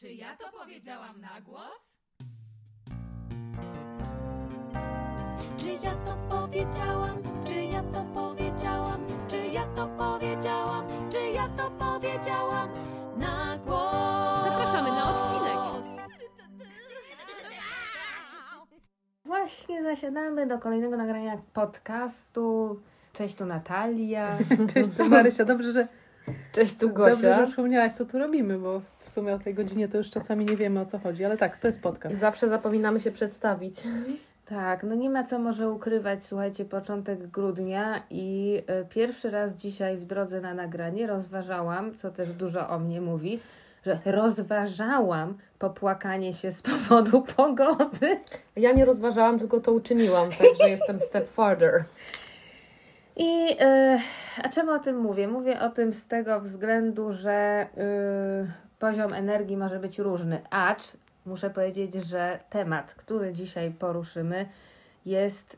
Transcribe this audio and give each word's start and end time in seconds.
Czy 0.00 0.12
ja 0.12 0.36
to 0.36 0.58
powiedziałam 0.58 1.20
na 1.20 1.40
głos? 1.40 1.98
Czy 5.56 5.68
ja 5.82 5.94
to 5.94 6.16
powiedziałam? 6.28 7.22
Czy 7.46 7.54
ja 7.54 7.82
to 7.82 8.04
powiedziałam? 8.14 9.06
Czy 9.28 9.36
ja 9.36 9.66
to 9.66 9.86
powiedziałam? 9.86 10.86
Czy 11.12 11.18
ja 11.18 11.48
to 11.48 11.70
powiedziałam? 11.70 12.68
Na 13.16 13.58
głos! 13.58 14.44
Zapraszamy 14.44 14.88
na 14.88 15.16
odcinek. 15.16 15.56
Właśnie 19.24 19.82
zasiadamy 19.82 20.46
do 20.46 20.58
kolejnego 20.58 20.96
nagrania 20.96 21.38
podcastu. 21.52 22.80
Cześć, 23.12 23.34
tu 23.34 23.46
Natalia. 23.46 24.38
Cześć, 24.74 24.90
to 24.96 25.08
Marysia. 25.08 25.44
Dobrze, 25.44 25.72
że, 25.72 25.88
Cześć, 26.56 26.76
tu 26.76 26.88
dobrze, 26.88 27.34
że 27.34 27.46
przypomniałaś, 27.46 27.92
co 27.92 28.04
tu 28.04 28.18
robimy, 28.18 28.58
bo 28.58 28.80
w 29.04 29.10
sumie 29.10 29.34
o 29.34 29.38
tej 29.38 29.54
godzinie 29.54 29.88
to 29.88 29.98
już 29.98 30.10
czasami 30.10 30.44
nie 30.44 30.56
wiemy, 30.56 30.80
o 30.80 30.84
co 30.84 30.98
chodzi. 30.98 31.24
Ale 31.24 31.36
tak, 31.36 31.58
to 31.58 31.66
jest 31.66 31.80
podcast. 31.80 32.18
Zawsze 32.18 32.48
zapominamy 32.48 33.00
się 33.00 33.10
przedstawić. 33.10 33.82
Tak, 34.46 34.82
no 34.82 34.94
nie 34.94 35.10
ma 35.10 35.24
co 35.24 35.38
może 35.38 35.70
ukrywać, 35.70 36.22
słuchajcie, 36.22 36.64
początek 36.64 37.26
grudnia 37.26 38.02
i 38.10 38.62
e, 38.66 38.84
pierwszy 38.84 39.30
raz 39.30 39.56
dzisiaj 39.56 39.96
w 39.96 40.04
drodze 40.04 40.40
na 40.40 40.54
nagranie 40.54 41.06
rozważałam, 41.06 41.94
co 41.94 42.10
też 42.10 42.32
dużo 42.32 42.68
o 42.68 42.78
mnie 42.78 43.00
mówi, 43.00 43.40
że 43.86 43.98
rozważałam 44.04 45.34
popłakanie 45.58 46.32
się 46.32 46.52
z 46.52 46.62
powodu 46.62 47.22
pogody. 47.36 48.20
Ja 48.56 48.72
nie 48.72 48.84
rozważałam, 48.84 49.38
tylko 49.38 49.60
to 49.60 49.72
uczyniłam, 49.72 50.30
także 50.30 50.68
jestem 50.68 51.00
step 51.00 51.28
farther. 51.28 51.84
I 53.16 53.56
e, 53.60 54.00
a 54.42 54.48
czemu 54.48 54.72
o 54.72 54.78
tym 54.78 54.98
mówię? 54.98 55.28
Mówię 55.28 55.60
o 55.60 55.70
tym 55.70 55.94
z 55.94 56.06
tego 56.06 56.40
względu, 56.40 57.12
że 57.12 57.32
e, 57.32 57.66
poziom 58.78 59.12
energii 59.12 59.56
może 59.56 59.78
być 59.78 59.98
różny, 59.98 60.40
acz 60.50 60.96
muszę 61.26 61.50
powiedzieć, 61.50 61.94
że 61.94 62.38
temat, 62.50 62.94
który 62.94 63.32
dzisiaj 63.32 63.70
poruszymy, 63.70 64.46
jest 65.06 65.56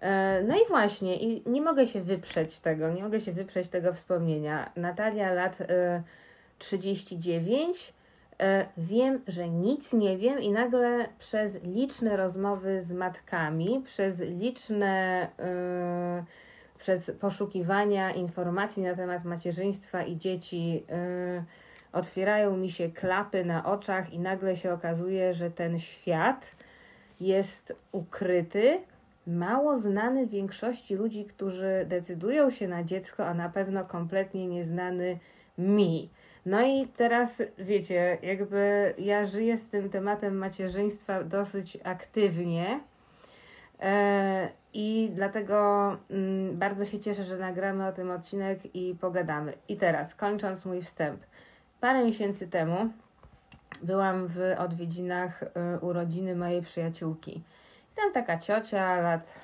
E, 0.00 0.42
No 0.42 0.56
i 0.56 0.68
właśnie, 0.68 1.16
i 1.16 1.42
nie 1.50 1.62
mogę 1.62 1.86
się 1.86 2.00
wyprzeć 2.00 2.60
tego, 2.60 2.90
nie 2.90 3.02
mogę 3.02 3.20
się 3.20 3.32
wyprzeć 3.32 3.68
tego 3.68 3.92
wspomnienia. 3.92 4.70
Natalia 4.76 5.32
lat 5.32 5.60
e, 5.60 6.02
39. 6.58 7.94
E, 8.40 8.66
Wiem, 8.76 9.20
że 9.28 9.48
nic 9.48 9.92
nie 9.92 10.16
wiem, 10.18 10.40
i 10.40 10.50
nagle 10.52 11.08
przez 11.18 11.62
liczne 11.62 12.16
rozmowy 12.16 12.82
z 12.82 12.92
matkami, 12.92 13.82
przez 13.84 14.20
liczne, 14.20 15.28
e, 15.38 16.24
przez 16.78 17.10
poszukiwania 17.20 18.10
informacji 18.10 18.82
na 18.82 18.94
temat 18.94 19.24
macierzyństwa 19.24 20.02
i 20.02 20.16
dzieci, 20.16 20.84
e, 20.90 21.44
otwierają 21.92 22.56
mi 22.56 22.70
się 22.70 22.88
klapy 22.88 23.44
na 23.44 23.64
oczach, 23.64 24.12
i 24.12 24.18
nagle 24.18 24.56
się 24.56 24.72
okazuje, 24.72 25.34
że 25.34 25.50
ten 25.50 25.78
świat 25.78 26.50
jest 27.20 27.76
ukryty, 27.92 28.80
mało 29.26 29.76
znany 29.76 30.26
większości 30.26 30.94
ludzi, 30.94 31.24
którzy 31.24 31.84
decydują 31.88 32.50
się 32.50 32.68
na 32.68 32.84
dziecko, 32.84 33.26
a 33.26 33.34
na 33.34 33.48
pewno 33.48 33.84
kompletnie 33.84 34.46
nieznany 34.46 35.18
mi. 35.58 36.10
No 36.46 36.66
i 36.66 36.88
teraz 36.96 37.42
wiecie, 37.58 38.18
jakby 38.22 38.94
ja 38.98 39.24
żyję 39.24 39.56
z 39.56 39.68
tym 39.68 39.90
tematem 39.90 40.38
macierzyństwa 40.38 41.24
dosyć 41.24 41.78
aktywnie. 41.84 42.80
E, 43.80 44.48
I 44.72 45.10
dlatego 45.14 45.88
mm, 46.10 46.58
bardzo 46.58 46.84
się 46.84 47.00
cieszę, 47.00 47.22
że 47.24 47.36
nagramy 47.36 47.86
o 47.86 47.92
tym 47.92 48.10
odcinek 48.10 48.76
i 48.76 48.94
pogadamy. 49.00 49.52
I 49.68 49.76
teraz, 49.76 50.14
kończąc 50.14 50.64
mój 50.64 50.82
wstęp. 50.82 51.20
Parę 51.80 52.04
miesięcy 52.04 52.48
temu 52.48 52.90
byłam 53.82 54.26
w 54.26 54.38
odwiedzinach 54.58 55.42
y, 55.42 55.46
urodziny 55.80 56.36
mojej 56.36 56.62
przyjaciółki. 56.62 57.36
I 57.92 57.96
tam 57.96 58.12
taka 58.12 58.38
ciocia, 58.38 59.00
lat 59.00 59.34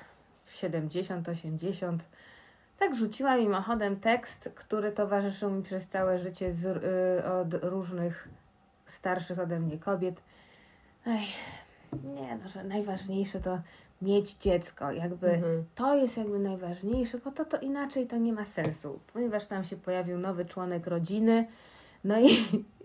70-80, 0.51 1.97
tak 2.77 2.95
rzuciła 2.95 3.37
mimochodem 3.37 3.99
tekst, 3.99 4.51
który 4.55 4.91
towarzyszył 4.91 5.51
mi 5.51 5.63
przez 5.63 5.87
całe 5.87 6.19
życie 6.19 6.53
z, 6.53 6.65
y, 6.65 7.25
od 7.25 7.63
różnych 7.63 8.29
starszych 8.85 9.39
ode 9.39 9.59
mnie 9.59 9.77
kobiet. 9.77 10.21
Ej, 11.07 11.27
nie, 12.03 12.37
no, 12.43 12.49
że 12.49 12.63
najważniejsze 12.63 13.39
to 13.39 13.59
mieć 14.03 14.33
dziecko. 14.35 14.91
Jakby 14.91 15.29
Mhm. 15.31 15.65
to 15.75 15.95
jest 15.95 16.17
jakby 16.17 16.39
najważniejsze, 16.39 17.17
bo 17.17 17.31
to, 17.31 17.45
to 17.45 17.57
inaczej 17.59 18.07
to 18.07 18.17
nie 18.17 18.33
ma 18.33 18.45
sensu, 18.45 18.99
ponieważ 19.13 19.45
tam 19.47 19.63
się 19.63 19.75
pojawił 19.77 20.17
nowy 20.17 20.45
członek 20.45 20.87
rodziny. 20.87 21.47
No 22.03 22.19
i, 22.19 22.27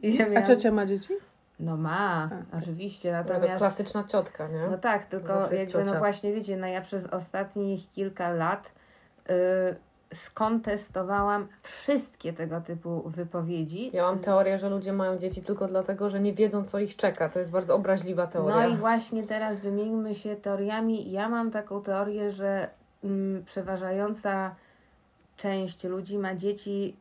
i 0.03 0.15
ja 0.19 0.27
A 0.27 0.29
miałam, 0.29 0.47
ciocia 0.47 0.71
ma 0.71 0.87
dzieci? 0.87 1.13
No 1.61 1.77
ma, 1.77 2.31
A, 2.53 2.59
oczywiście, 2.59 3.13
No 3.13 3.25
to 3.25 3.33
natomiast... 3.35 3.59
klasyczna 3.59 4.05
ciotka, 4.05 4.49
nie? 4.49 4.69
No 4.71 4.79
tak, 4.79 5.05
tylko 5.05 5.53
jakby 5.55 5.85
no 5.85 5.99
właśnie 5.99 6.33
wiecie, 6.33 6.57
no 6.57 6.67
ja 6.67 6.81
przez 6.81 7.07
ostatnich 7.07 7.91
kilka 7.91 8.31
lat 8.31 8.73
y, 9.31 9.33
skontestowałam 10.15 11.49
wszystkie 11.61 12.33
tego 12.33 12.61
typu 12.61 13.03
wypowiedzi. 13.07 13.91
Ja 13.95 14.03
mam 14.03 14.19
teorię, 14.19 14.59
że 14.59 14.69
ludzie 14.69 14.93
mają 14.93 15.19
dzieci 15.19 15.43
tylko 15.43 15.69
dlatego, 15.69 16.11
że 16.11 16.21
nie 16.21 16.33
wiedzą, 16.33 16.65
co 16.65 16.79
ich 16.79 16.97
czeka. 16.97 17.29
To 17.29 17.39
jest 17.39 17.51
bardzo 17.51 17.75
obraźliwa 17.75 18.27
teoria. 18.27 18.57
No 18.57 18.69
i 18.69 18.77
właśnie 18.77 19.23
teraz 19.23 19.61
wymieńmy 19.61 20.15
się 20.15 20.37
teoriami. 20.37 21.11
Ja 21.11 21.29
mam 21.29 21.51
taką 21.51 21.83
teorię, 21.83 22.31
że 22.31 22.71
mm, 23.05 23.45
przeważająca 23.45 24.55
część 25.37 25.85
ludzi 25.85 26.19
ma 26.19 26.35
dzieci 26.35 26.97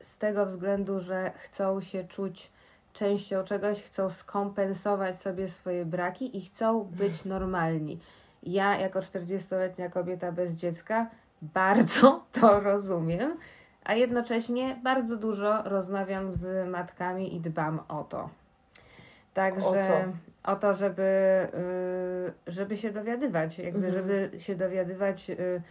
z 0.00 0.18
tego 0.18 0.46
względu, 0.46 1.00
że 1.00 1.32
chcą 1.36 1.80
się 1.80 2.04
czuć 2.04 2.52
częścią 2.92 3.44
czegoś, 3.44 3.82
chcą 3.82 4.10
skompensować 4.10 5.18
sobie 5.18 5.48
swoje 5.48 5.84
braki 5.84 6.36
i 6.36 6.40
chcą 6.40 6.84
być 6.84 7.24
normalni. 7.24 7.98
Ja, 8.42 8.78
jako 8.78 9.00
40-letnia 9.00 9.88
kobieta 9.88 10.32
bez 10.32 10.52
dziecka, 10.52 11.10
bardzo 11.54 12.24
to 12.40 12.60
rozumiem, 12.60 13.36
a 13.84 13.94
jednocześnie 13.94 14.80
bardzo 14.82 15.16
dużo 15.16 15.62
rozmawiam 15.62 16.32
z 16.32 16.68
matkami 16.68 17.36
i 17.36 17.40
dbam 17.40 17.80
o 17.88 18.04
to. 18.04 18.28
Także 19.34 19.66
O 19.68 19.74
o 20.44 20.56
to, 20.56 20.74
żeby, 20.74 21.02
y, 21.54 22.52
żeby 22.52 22.76
się 22.76 22.90
dowiadywać, 22.90 23.58
jakby 23.58 23.86
Mhm. 23.86 23.92
żeby 23.92 24.40
się 24.40 24.54
dowiadywać 24.54 25.30
y, 25.30 25.62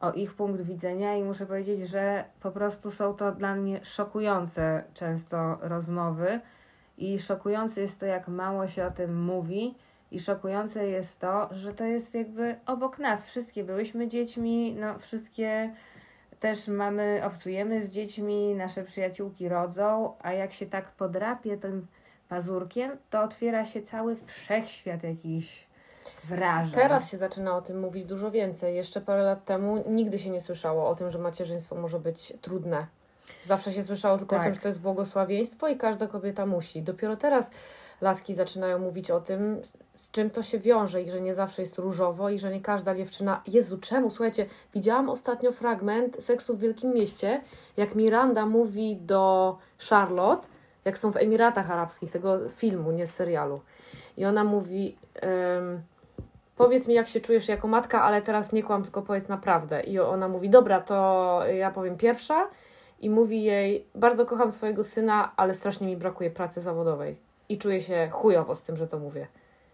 o 0.00 0.12
ich 0.12 0.34
punkt 0.34 0.60
widzenia 0.62 1.16
i 1.16 1.22
muszę 1.22 1.46
powiedzieć, 1.46 1.80
że 1.80 2.24
po 2.40 2.50
prostu 2.50 2.90
są 2.90 3.14
to 3.14 3.32
dla 3.32 3.54
mnie 3.54 3.84
szokujące 3.84 4.84
często 4.94 5.58
rozmowy 5.60 6.40
i 6.98 7.18
szokujące 7.18 7.80
jest 7.80 8.00
to, 8.00 8.06
jak 8.06 8.28
mało 8.28 8.66
się 8.66 8.86
o 8.86 8.90
tym 8.90 9.24
mówi 9.24 9.74
i 10.10 10.20
szokujące 10.20 10.88
jest 10.88 11.20
to, 11.20 11.48
że 11.50 11.74
to 11.74 11.84
jest 11.84 12.14
jakby 12.14 12.56
obok 12.66 12.98
nas. 12.98 13.26
Wszystkie 13.26 13.64
byłyśmy 13.64 14.08
dziećmi, 14.08 14.76
no 14.80 14.98
wszystkie 14.98 15.74
też 16.40 16.68
mamy, 16.68 17.20
obcujemy 17.24 17.82
z 17.82 17.90
dziećmi, 17.90 18.54
nasze 18.54 18.84
przyjaciółki 18.84 19.48
rodzą, 19.48 20.14
a 20.22 20.32
jak 20.32 20.52
się 20.52 20.66
tak 20.66 20.92
podrapie 20.92 21.56
tym 21.56 21.86
pazurkiem, 22.28 22.90
to 23.10 23.22
otwiera 23.22 23.64
się 23.64 23.82
cały 23.82 24.16
wszechświat 24.16 25.02
jakichś 25.02 25.66
wrażeń. 26.24 26.74
Teraz 26.74 27.10
się 27.10 27.16
zaczyna 27.16 27.56
o 27.56 27.62
tym 27.62 27.80
mówić 27.80 28.04
dużo 28.04 28.30
więcej. 28.30 28.76
Jeszcze 28.76 29.00
parę 29.00 29.22
lat 29.22 29.44
temu 29.44 29.84
nigdy 29.90 30.18
się 30.18 30.30
nie 30.30 30.40
słyszało 30.40 30.88
o 30.88 30.94
tym, 30.94 31.10
że 31.10 31.18
macierzyństwo 31.18 31.74
może 31.76 32.00
być 32.00 32.32
trudne. 32.40 32.86
Zawsze 33.44 33.72
się 33.72 33.82
słyszało 33.82 34.18
tylko 34.18 34.36
Tak. 34.36 34.42
o 34.42 34.44
tym, 34.44 34.54
że 34.54 34.60
to 34.60 34.68
jest 34.68 34.80
błogosławieństwo 34.80 35.68
i 35.68 35.76
każda 35.76 36.06
kobieta 36.06 36.46
musi. 36.46 36.82
Dopiero 36.82 37.16
teraz 37.16 37.50
laski 38.00 38.34
zaczynają 38.34 38.78
mówić 38.78 39.10
o 39.10 39.20
tym, 39.20 39.60
z 39.94 40.10
czym 40.10 40.30
to 40.30 40.42
się 40.42 40.58
wiąże 40.58 41.02
i 41.02 41.10
że 41.10 41.20
nie 41.20 41.34
zawsze 41.34 41.62
jest 41.62 41.78
różowo 41.78 42.30
i 42.30 42.38
że 42.38 42.50
nie 42.50 42.60
każda 42.60 42.94
dziewczyna... 42.94 43.42
Jezu, 43.46 43.78
czemu? 43.78 44.10
Słuchajcie, 44.10 44.46
widziałam 44.74 45.08
ostatnio 45.08 45.52
fragment 45.52 46.24
Seksu 46.24 46.56
w 46.56 46.60
Wielkim 46.60 46.94
Mieście, 46.94 47.40
jak 47.76 47.94
Miranda 47.94 48.46
mówi 48.46 48.96
do 48.96 49.56
Charlotte, 49.88 50.48
jak 50.84 50.98
są 50.98 51.12
w 51.12 51.16
Emiratach 51.16 51.70
Arabskich, 51.70 52.10
tego 52.12 52.48
filmu, 52.48 52.90
nie 52.90 53.06
serialu. 53.06 53.60
I 54.16 54.24
ona 54.24 54.44
mówi... 54.44 54.96
em, 55.14 55.82
Powiedz 56.56 56.88
mi, 56.88 56.94
jak 56.94 57.06
się 57.06 57.20
czujesz 57.20 57.48
jako 57.48 57.68
matka, 57.68 58.02
ale 58.02 58.22
teraz 58.22 58.52
nie 58.52 58.62
kłam, 58.62 58.82
tylko 58.82 59.02
powiedz 59.02 59.28
naprawdę. 59.28 59.80
I 59.82 59.98
ona 59.98 60.28
mówi: 60.28 60.50
Dobra, 60.50 60.80
to 60.80 61.40
ja 61.54 61.70
powiem 61.70 61.96
pierwsza. 61.96 62.48
I 63.00 63.10
mówi 63.10 63.42
jej: 63.42 63.86
Bardzo 63.94 64.26
kocham 64.26 64.52
swojego 64.52 64.84
syna, 64.84 65.32
ale 65.36 65.54
strasznie 65.54 65.86
mi 65.86 65.96
brakuje 65.96 66.30
pracy 66.30 66.60
zawodowej. 66.60 67.16
I 67.54 67.58
czuję 67.58 67.80
się 67.80 68.08
chujowo 68.12 68.54
z 68.56 68.62
tym, 68.62 68.76
że 68.76 68.86
to 68.86 68.98
mówię. 68.98 69.26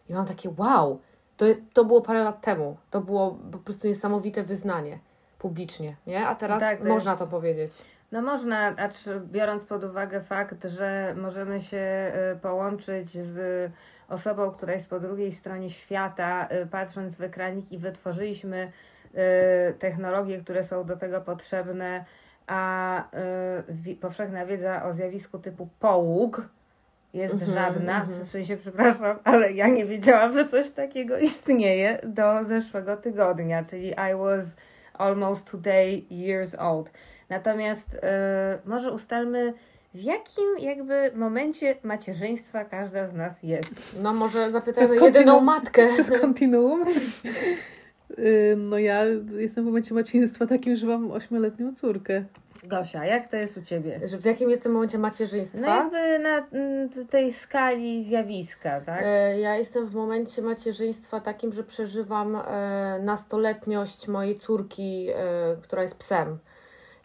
I 0.08 0.14
mam 0.14 0.26
takie: 0.26 0.50
Wow, 0.58 1.00
to, 1.36 1.46
to 1.72 1.84
było 1.84 2.02
parę 2.02 2.24
lat 2.24 2.40
temu. 2.40 2.76
To 2.90 3.00
było 3.00 3.38
po 3.52 3.58
prostu 3.58 3.86
niesamowite 3.88 4.42
wyznanie 4.42 4.98
publicznie, 5.38 5.96
nie? 6.06 6.26
A 6.26 6.34
teraz 6.34 6.60
Tak, 6.60 6.78
to 6.78 6.84
można 6.84 7.10
jest- 7.10 7.24
to 7.24 7.28
powiedzieć. 7.30 7.72
No 8.12 8.22
można, 8.22 8.66
acz 8.76 8.96
biorąc 9.26 9.64
pod 9.64 9.84
uwagę 9.84 10.20
fakt, 10.20 10.64
że 10.64 11.14
możemy 11.16 11.60
się 11.60 12.12
y, 12.34 12.38
połączyć 12.38 13.18
z 13.18 13.72
osobą, 14.08 14.50
która 14.50 14.72
jest 14.72 14.88
po 14.90 15.00
drugiej 15.00 15.32
stronie 15.32 15.70
świata, 15.70 16.48
y, 16.62 16.66
patrząc 16.66 17.16
w 17.16 17.22
ekranik 17.22 17.72
i 17.72 17.78
wytworzyliśmy 17.78 18.72
y, 19.70 19.74
technologie, 19.74 20.38
które 20.38 20.62
są 20.62 20.84
do 20.84 20.96
tego 20.96 21.20
potrzebne, 21.20 22.04
a 22.46 23.04
powszechna 24.00 24.46
wiedza 24.46 24.84
o 24.84 24.92
zjawisku 24.92 25.38
typu 25.38 25.68
połóg 25.80 26.48
jest 27.14 27.34
Mhm, 27.34 27.52
żadna. 27.52 28.00
mhm. 28.02 28.24
W 28.24 28.28
sensie, 28.30 28.56
przepraszam, 28.56 29.16
ale 29.24 29.52
ja 29.52 29.68
nie 29.68 29.86
wiedziałam, 29.86 30.32
że 30.32 30.44
coś 30.48 30.70
takiego 30.70 31.18
istnieje 31.18 32.00
do 32.04 32.44
zeszłego 32.44 32.96
tygodnia, 32.96 33.64
czyli 33.64 33.88
I 33.88 34.16
was 34.18 34.56
almost 34.94 35.50
today 35.50 36.02
years 36.10 36.54
old. 36.58 36.90
Natomiast 37.28 37.94
e, 38.02 38.58
może 38.64 38.92
ustalmy, 38.92 39.54
w 39.94 40.00
jakim 40.00 40.44
jakby 40.58 41.10
momencie 41.14 41.76
macierzyństwa 41.82 42.64
każda 42.64 43.06
z 43.06 43.14
nas 43.14 43.42
jest. 43.42 44.02
No 44.02 44.14
może 44.14 44.50
zapytajmy 44.50 44.96
jedyną 44.96 45.40
matkę. 45.40 45.86
To 45.88 45.96
jest 45.96 46.20
kontinuum. 46.20 46.84
Y, 48.18 48.54
No 48.58 48.78
ja 48.78 49.04
jestem 49.38 49.64
w 49.64 49.66
momencie 49.66 49.94
macierzyństwa 49.94 50.46
takim, 50.46 50.76
że 50.76 50.86
mam 50.86 51.10
ośmioletnią 51.10 51.74
córkę. 51.74 52.24
Gosia, 52.64 53.04
jak 53.04 53.30
to 53.30 53.36
jest 53.36 53.56
u 53.56 53.62
Ciebie? 53.62 54.00
Że 54.08 54.18
w 54.18 54.24
jakim 54.24 54.50
jestem 54.50 54.72
momencie 54.72 54.98
No 54.98 55.02
macierzyństwa? 55.02 55.76
jakby 55.76 56.18
na 56.18 56.46
mm, 56.52 56.88
tej 57.10 57.32
skali 57.32 58.04
zjawiska, 58.04 58.80
tak? 58.80 59.02
E, 59.04 59.40
Ja 59.40 59.56
jestem 59.56 59.86
w 59.86 59.94
momencie 59.94 60.42
macierzyństwa 60.42 61.20
takim, 61.20 61.52
że 61.52 61.64
przeżywam 61.64 62.36
e, 62.36 62.98
nastoletniość 63.02 64.08
mojej 64.08 64.38
córki, 64.38 65.08
e, 65.10 65.56
która 65.62 65.82
jest 65.82 65.98
psem. 65.98 66.38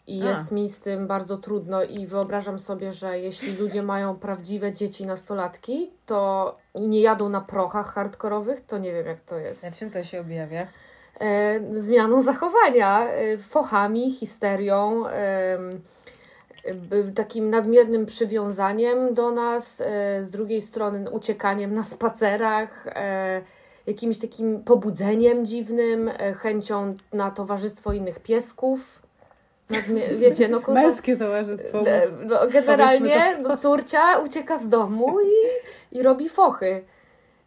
I 0.06 0.22
A. 0.22 0.30
jest 0.30 0.50
mi 0.52 0.68
z 0.68 0.80
tym 0.80 1.06
bardzo 1.06 1.36
trudno 1.36 1.82
i 1.82 2.06
wyobrażam 2.06 2.58
sobie, 2.58 2.92
że 2.92 3.18
jeśli 3.18 3.56
ludzie 3.56 3.82
mają 3.82 4.16
prawdziwe 4.16 4.72
dzieci 4.72 5.06
nastolatki, 5.06 5.90
to 6.06 6.56
i 6.74 6.88
nie 6.88 7.00
jadą 7.00 7.28
na 7.28 7.40
prochach 7.40 7.94
hardkorowych, 7.94 8.60
to 8.60 8.78
nie 8.78 8.92
wiem 8.92 9.06
jak 9.06 9.20
to 9.20 9.38
jest. 9.38 9.62
Na 9.62 9.70
czym 9.70 9.90
to 9.90 10.02
się 10.02 10.20
objawia? 10.20 10.66
E, 11.20 11.60
zmianą 11.70 12.22
zachowania, 12.22 13.08
e, 13.08 13.36
fochami, 13.38 14.10
histerią, 14.12 15.04
b- 16.74 17.12
takim 17.14 17.50
nadmiernym 17.50 18.06
przywiązaniem 18.06 19.14
do 19.14 19.30
nas, 19.30 19.80
e, 19.80 19.84
z 20.24 20.30
drugiej 20.30 20.60
strony 20.60 21.10
uciekaniem 21.10 21.74
na 21.74 21.82
spacerach, 21.82 22.86
e, 22.86 23.42
jakimś 23.86 24.18
takim 24.18 24.62
pobudzeniem 24.64 25.46
dziwnym, 25.46 26.08
e, 26.18 26.32
chęcią 26.34 26.96
na 27.12 27.30
towarzystwo 27.30 27.92
innych 27.92 28.20
piesków. 28.20 29.02
Wiecie, 30.20 30.48
no 30.48 30.60
kurwa, 30.60 30.82
Męskie 30.82 31.16
towarzystwo. 31.16 31.78
e, 31.86 32.08
no, 32.26 32.36
generalnie 32.52 33.38
no, 33.42 33.56
córcia 33.56 34.18
ucieka 34.18 34.58
z 34.58 34.68
domu 34.68 35.16
i, 35.20 35.98
i 35.98 36.02
robi 36.02 36.28
fochy. 36.28 36.84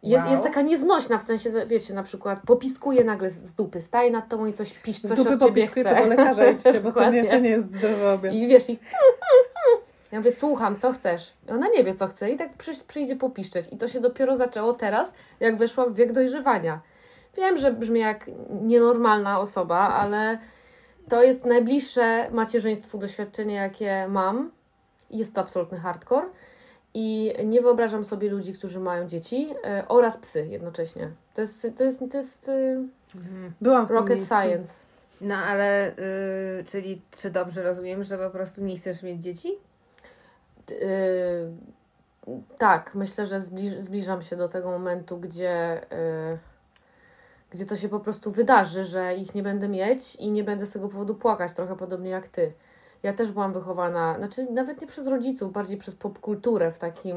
Jest, 0.02 0.24
Wow. 0.24 0.32
jest 0.32 0.42
taka 0.44 0.62
nieznośna, 0.62 1.18
w 1.18 1.22
sensie, 1.22 1.50
wiecie, 1.66 1.94
na 1.94 2.02
przykład 2.02 2.40
popiskuje 2.46 3.04
nagle 3.04 3.30
z, 3.30 3.34
z 3.34 3.52
dupy, 3.54 3.82
staje 3.82 4.10
nad 4.10 4.28
tobą 4.28 4.46
i 4.46 4.52
coś 4.52 4.72
pisz, 4.72 4.96
Z 4.96 5.08
coś 5.08 5.18
dupy 5.18 5.34
od 5.34 5.40
ciebie 5.42 5.66
chce. 5.66 5.84
to 5.84 6.02
do 6.02 6.06
lekarza 6.08 6.50
idźcie, 6.50 6.80
bo 6.80 6.92
to 6.92 7.10
nie, 7.10 7.24
to 7.24 7.38
nie 7.38 7.50
jest 7.50 7.72
zdrowy 7.74 8.08
obiad. 8.08 8.34
I 8.34 8.46
wiesz, 8.48 8.70
i 8.70 8.78
ja 10.12 10.18
mówię, 10.18 10.32
słucham, 10.32 10.76
co 10.78 10.92
chcesz? 10.92 11.32
I 11.48 11.50
ona 11.50 11.66
nie 11.76 11.84
wie, 11.84 11.94
co 11.94 12.06
chce 12.06 12.30
i 12.30 12.36
tak 12.36 12.52
przy, 12.56 12.72
przyjdzie 12.88 13.16
popiszczeć. 13.16 13.66
I 13.72 13.76
to 13.76 13.88
się 13.88 14.00
dopiero 14.00 14.36
zaczęło 14.36 14.72
teraz, 14.72 15.12
jak 15.40 15.56
weszła 15.56 15.86
w 15.86 15.94
wiek 15.94 16.12
dojrzewania. 16.12 16.80
Wiem, 17.36 17.58
że 17.58 17.72
brzmi 17.72 18.00
jak 18.00 18.26
nienormalna 18.62 19.40
osoba, 19.40 19.78
ale 19.78 20.38
to 21.08 21.22
jest 21.22 21.44
najbliższe 21.44 22.30
macierzyństwu 22.30 22.98
doświadczenie, 22.98 23.54
jakie 23.54 24.06
mam. 24.08 24.50
Jest 25.10 25.34
to 25.34 25.40
absolutny 25.40 25.78
hardcore. 25.78 26.26
I 26.94 27.34
nie 27.44 27.60
wyobrażam 27.60 28.04
sobie 28.04 28.30
ludzi, 28.30 28.52
którzy 28.52 28.80
mają 28.80 29.06
dzieci 29.06 29.54
e, 29.64 29.84
oraz 29.88 30.16
psy 30.16 30.46
jednocześnie. 30.50 31.10
To 31.34 31.40
jest, 31.40 31.66
to 31.76 31.84
jest, 31.84 32.00
to 32.10 32.16
jest 32.16 32.48
y, 32.48 32.78
Byłam 33.60 33.86
w 33.86 33.90
rocket 33.90 34.24
science. 34.24 34.86
No 35.20 35.36
ale, 35.36 35.90
y, 35.90 36.64
czyli 36.66 37.02
czy 37.10 37.30
dobrze 37.30 37.62
rozumiem, 37.62 38.04
że 38.04 38.18
po 38.18 38.30
prostu 38.30 38.60
nie 38.60 38.76
chcesz 38.76 39.02
mieć 39.02 39.22
dzieci? 39.22 39.58
Yy, 40.70 40.76
tak, 42.58 42.94
myślę, 42.94 43.26
że 43.26 43.40
zbliż, 43.40 43.72
zbliżam 43.78 44.22
się 44.22 44.36
do 44.36 44.48
tego 44.48 44.70
momentu, 44.70 45.18
gdzie, 45.18 45.80
yy, 45.90 46.38
gdzie 47.50 47.66
to 47.66 47.76
się 47.76 47.88
po 47.88 48.00
prostu 48.00 48.32
wydarzy, 48.32 48.84
że 48.84 49.14
ich 49.14 49.34
nie 49.34 49.42
będę 49.42 49.68
mieć 49.68 50.16
i 50.16 50.30
nie 50.30 50.44
będę 50.44 50.66
z 50.66 50.70
tego 50.70 50.88
powodu 50.88 51.14
płakać, 51.14 51.54
trochę 51.54 51.76
podobnie 51.76 52.10
jak 52.10 52.28
ty. 52.28 52.52
Ja 53.02 53.12
też 53.12 53.32
byłam 53.32 53.52
wychowana, 53.52 54.18
znaczy 54.18 54.46
nawet 54.50 54.80
nie 54.80 54.86
przez 54.86 55.06
rodziców, 55.06 55.52
bardziej 55.52 55.78
przez 55.78 55.94
popkulturę 55.94 56.72
w 56.72 56.78
takim 56.78 57.16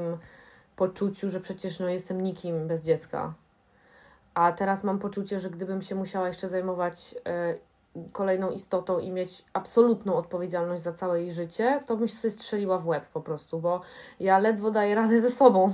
poczuciu, 0.75 1.30
że 1.30 1.39
przecież 1.39 1.80
no, 1.80 1.89
jestem 1.89 2.21
nikim 2.21 2.68
bez 2.68 2.83
dziecka. 2.83 3.33
A 4.33 4.51
teraz 4.51 4.83
mam 4.83 5.00
poczucie, 5.00 5.40
że 5.40 5.49
gdybym 5.49 5.81
się 5.81 5.95
musiała 5.95 6.28
jeszcze 6.28 6.49
zajmować 6.49 7.16
yy, 7.95 8.11
kolejną 8.11 8.52
istotą 8.52 8.99
i 8.99 9.11
mieć 9.11 9.45
absolutną 9.54 10.16
odpowiedzialność 10.16 10.83
za 10.83 10.94
całe 10.94 11.21
jej 11.21 11.31
życie, 11.31 11.83
to 11.85 11.97
bym 11.97 12.07
się 12.07 12.30
strzeliła 12.30 12.78
w 12.78 12.87
łeb 12.87 13.06
po 13.13 13.21
prostu, 13.21 13.59
bo 13.59 13.81
ja 14.19 14.40
ledwo 14.40 14.71
daję 14.71 14.95
radę 14.95 15.21
ze 15.21 15.31
sobą 15.31 15.73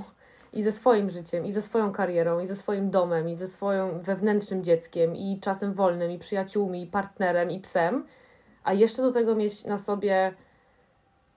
i 0.52 0.62
ze 0.62 0.72
swoim 0.72 1.10
życiem, 1.10 1.44
i 1.44 1.52
ze 1.52 1.62
swoją 1.62 1.92
karierą, 1.92 2.40
i 2.40 2.46
ze 2.46 2.56
swoim 2.56 2.90
domem, 2.90 3.28
i 3.28 3.34
ze 3.34 3.48
swoim 3.48 4.00
wewnętrznym 4.00 4.64
dzieckiem, 4.64 5.16
i 5.16 5.40
czasem 5.40 5.74
wolnym, 5.74 6.10
i 6.10 6.18
przyjaciółmi, 6.18 6.82
i 6.82 6.86
partnerem, 6.86 7.50
i 7.50 7.60
psem, 7.60 8.04
a 8.64 8.72
jeszcze 8.72 9.02
do 9.02 9.12
tego 9.12 9.34
mieć 9.34 9.64
na 9.64 9.78
sobie 9.78 10.34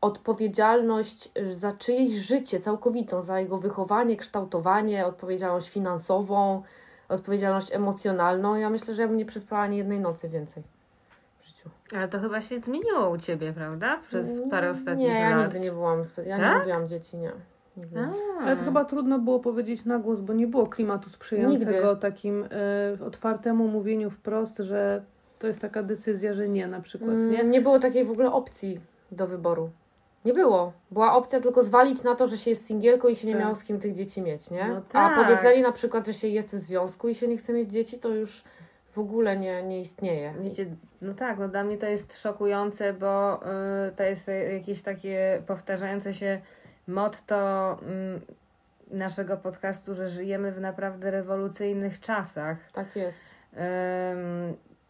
odpowiedzialność 0.01 1.31
za 1.51 1.71
czyjeś 1.71 2.11
życie 2.11 2.59
całkowitą, 2.59 3.21
za 3.21 3.39
jego 3.39 3.57
wychowanie, 3.57 4.17
kształtowanie, 4.17 5.05
odpowiedzialność 5.05 5.69
finansową, 5.69 6.63
odpowiedzialność 7.09 7.75
emocjonalną. 7.75 8.55
Ja 8.55 8.69
myślę, 8.69 8.93
że 8.93 9.01
ja 9.01 9.07
bym 9.07 9.17
nie 9.17 9.25
przespała 9.25 9.61
ani 9.61 9.77
jednej 9.77 9.99
nocy 9.99 10.29
więcej 10.29 10.63
w 11.39 11.47
życiu. 11.47 11.69
Ale 11.95 12.07
to 12.07 12.19
chyba 12.19 12.41
się 12.41 12.59
zmieniło 12.59 13.09
u 13.09 13.17
Ciebie, 13.17 13.53
prawda? 13.53 13.99
Przez 14.07 14.41
parę 14.51 14.69
ostatnich 14.69 15.07
Nie, 15.07 15.19
ja 15.19 15.35
lat. 15.35 15.43
nigdy 15.45 15.59
nie 15.59 15.71
byłam, 15.71 16.03
ja 16.25 16.37
nie 16.37 16.43
Tak? 16.43 16.59
lubiłam 16.59 16.87
dzieci, 16.87 17.17
nie. 17.17 17.31
Nie. 17.77 18.07
Ale 18.41 18.55
to 18.55 18.63
chyba 18.63 18.85
trudno 18.85 19.19
było 19.19 19.39
powiedzieć 19.39 19.85
na 19.85 19.99
głos, 19.99 20.19
bo 20.19 20.33
nie 20.33 20.47
było 20.47 20.67
klimatu 20.67 21.09
sprzyjającego 21.09 21.71
Nigdy. 21.71 22.01
takim 22.01 22.43
e, 23.01 23.05
otwartemu 23.05 23.67
mówieniu 23.67 24.09
wprost, 24.09 24.57
że 24.57 25.03
to 25.43 25.47
jest 25.47 25.61
taka 25.61 25.83
decyzja, 25.83 26.33
że 26.33 26.49
nie 26.49 26.67
na 26.67 26.81
przykład, 26.81 27.11
Mm, 27.11 27.31
nie? 27.31 27.43
nie 27.43 27.61
było 27.61 27.79
takiej 27.79 28.05
w 28.05 28.11
ogóle 28.11 28.31
opcji 28.33 28.79
do 29.11 29.27
wyboru. 29.27 29.69
Nie 30.25 30.33
było. 30.33 30.73
Była 30.91 31.13
opcja 31.13 31.39
tylko 31.39 31.63
zwalić 31.63 32.03
na 32.03 32.15
to, 32.15 32.27
że 32.27 32.37
się 32.37 32.49
jest 32.49 32.65
singielką 32.67 33.07
i 33.07 33.15
się 33.15 33.27
nie 33.27 33.33
Tak. 33.33 33.41
miało 33.41 33.55
z 33.55 33.63
kim 33.63 33.79
tych 33.79 33.93
dzieci 33.93 34.21
mieć, 34.21 34.51
nie? 34.51 34.67
No 34.67 34.77
A 34.77 34.81
tak. 34.81 35.15
powiedzenie 35.15 35.61
na 35.61 35.71
przykład, 35.71 36.05
że 36.05 36.13
się 36.13 36.27
jest 36.27 36.49
w 36.49 36.57
związku 36.59 37.09
i 37.09 37.15
się 37.15 37.27
nie 37.27 37.37
chce 37.37 37.53
mieć 37.53 37.71
dzieci, 37.71 37.99
to 37.99 38.09
już 38.09 38.43
w 38.91 38.99
ogóle 38.99 39.37
nie, 39.37 39.63
nie 39.63 39.79
istnieje. 39.79 40.33
Wiecie, 40.41 40.65
no 41.01 41.13
tak, 41.13 41.39
no 41.39 41.47
dla 41.49 41.63
mnie 41.63 41.77
to 41.77 41.85
jest 41.85 42.19
szokujące, 42.21 42.93
bo 42.93 43.39
y, 43.87 43.91
to 43.95 44.03
jest 44.03 44.29
y, 44.29 44.53
jakieś 44.53 44.81
takie 44.81 45.41
powtarzające 45.47 46.13
się 46.13 46.41
motto 46.87 47.77
y, 48.91 48.95
naszego 48.97 49.37
podcastu, 49.37 49.93
że 49.93 50.07
żyjemy 50.07 50.51
w 50.51 50.61
naprawdę 50.61 51.11
rewolucyjnych 51.11 51.99
czasach. 51.99 52.57
Tak 52.71 52.95
jest. 52.95 53.21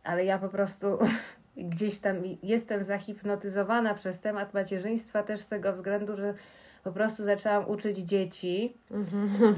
Ale 0.03 0.25
ja 0.25 0.37
po 0.37 0.49
prostu 0.49 0.87
gdzieś 1.57 1.99
tam 1.99 2.15
jestem 2.43 2.83
zahipnotyzowana 2.83 3.93
przez 3.93 4.19
temat 4.21 4.53
macierzyństwa 4.53 5.23
też 5.23 5.39
z 5.39 5.47
tego 5.47 5.73
względu, 5.73 6.15
że 6.15 6.33
po 6.83 6.91
prostu 6.91 7.23
zaczęłam 7.23 7.69
uczyć 7.69 7.97
dzieci 7.97 8.77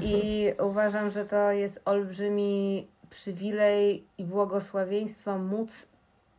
i 0.02 0.46
uważam, 0.70 1.10
że 1.10 1.24
to 1.24 1.52
jest 1.52 1.82
olbrzymi 1.84 2.86
przywilej 3.10 4.06
i 4.18 4.24
błogosławieństwo 4.24 5.38
móc 5.38 5.86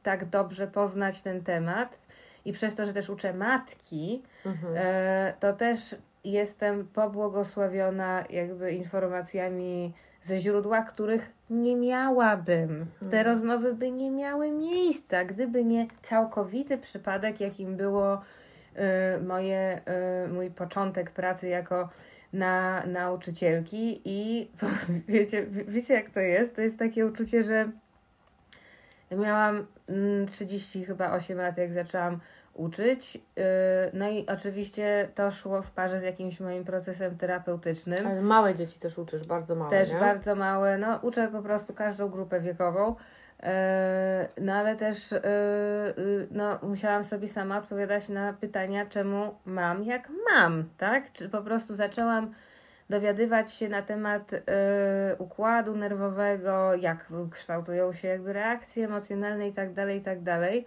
tak 0.04 0.26
dobrze 0.30 0.68
poznać 0.68 1.22
ten 1.22 1.44
temat. 1.44 1.98
I 2.46 2.54
przez 2.54 2.76
to, 2.76 2.86
że 2.86 2.94
też 2.94 3.10
uczę 3.10 3.34
matki, 3.34 4.24
Mhm. 4.46 4.74
e, 4.78 5.34
to 5.40 5.54
też 5.54 5.96
jestem 6.24 6.88
pobłogosławiona 6.88 8.24
jakby 8.30 8.72
informacjami 8.72 9.94
ze 10.27 10.39
źródła, 10.39 10.81
których 10.84 11.29
nie 11.50 11.75
miałabym. 11.75 12.86
Te 13.00 13.05
Mhm. 13.05 13.25
rozmowy 13.25 13.74
by 13.74 13.91
nie 13.91 14.12
miały 14.12 14.51
miejsca, 14.51 15.25
gdyby 15.25 15.65
nie 15.65 15.88
całkowity 16.01 16.77
przypadek, 16.77 17.41
jakim 17.41 17.75
było 17.77 18.22
e, 18.75 19.19
moje, 19.19 19.81
e, 19.86 20.27
mój 20.27 20.51
początek 20.51 21.12
pracy 21.12 21.48
jako 21.48 21.89
na 22.34 22.84
nauczycielki 22.86 24.01
i 24.05 24.51
wiecie, 25.07 25.43
wie- 25.46 25.65
wiecie 25.65 25.93
jak 25.93 26.10
to 26.10 26.19
jest? 26.19 26.55
To 26.55 26.62
jest 26.62 26.79
takie 26.79 27.05
uczucie, 27.05 27.43
że 27.43 27.69
miałam 29.12 29.65
mm, 29.89 30.27
30 30.27 30.86
chyba 30.86 31.12
8 31.13 31.38
lat, 31.38 31.57
jak 31.57 31.72
zaczęłam 31.72 32.19
uczyć. 32.58 33.16
Yy, 33.16 33.44
No 33.94 34.10
i 34.10 34.26
oczywiście 34.28 35.10
to 35.16 35.32
szło 35.32 35.62
w 35.62 35.72
parze 35.72 36.00
z 36.00 36.04
jakimś 36.04 36.40
moim 36.40 36.64
procesem 36.66 37.18
terapeutycznym. 37.18 38.08
Ale 38.08 38.22
małe 38.22 38.54
dzieci 38.54 38.80
też 38.80 38.98
uczysz, 38.98 39.28
bardzo 39.28 39.56
małe, 39.56 39.70
Też 39.70 39.92
nie? 39.92 40.00
bardzo 40.00 40.36
małe. 40.36 40.78
No, 40.78 41.00
uczę 41.02 41.28
po 41.28 41.42
prostu 41.42 41.74
każdą 41.74 42.10
grupę 42.10 42.40
wiekową. 42.40 42.96
Yy, 43.44 43.50
No 44.42 44.54
ale 44.54 44.76
też 44.76 45.12
yy, 45.12 45.20
no, 46.32 46.60
musiałam 46.64 47.04
sobie 47.04 47.28
sama 47.28 47.58
odpowiadać 47.58 48.10
na 48.10 48.34
pytania, 48.34 48.86
czemu 48.86 49.36
mam 49.46 49.84
jak 49.84 50.10
mam, 50.32 50.70
tak? 50.78 51.12
Czy 51.12 51.30
po 51.30 51.42
prostu 51.42 51.76
zaczęłam 51.76 52.34
dowiadywać 52.90 53.54
się 53.54 53.70
na 53.70 53.82
temat 53.82 54.32
yy, 54.32 54.40
układu 55.18 55.76
nerwowego, 55.76 56.76
jak 56.76 57.06
kształtują 57.32 57.94
się 57.94 58.08
jakby 58.08 58.34
reakcje 58.34 58.86
emocjonalne 58.86 59.48
i 59.48 59.52
tak 59.52 59.74
dalej, 60.24 60.66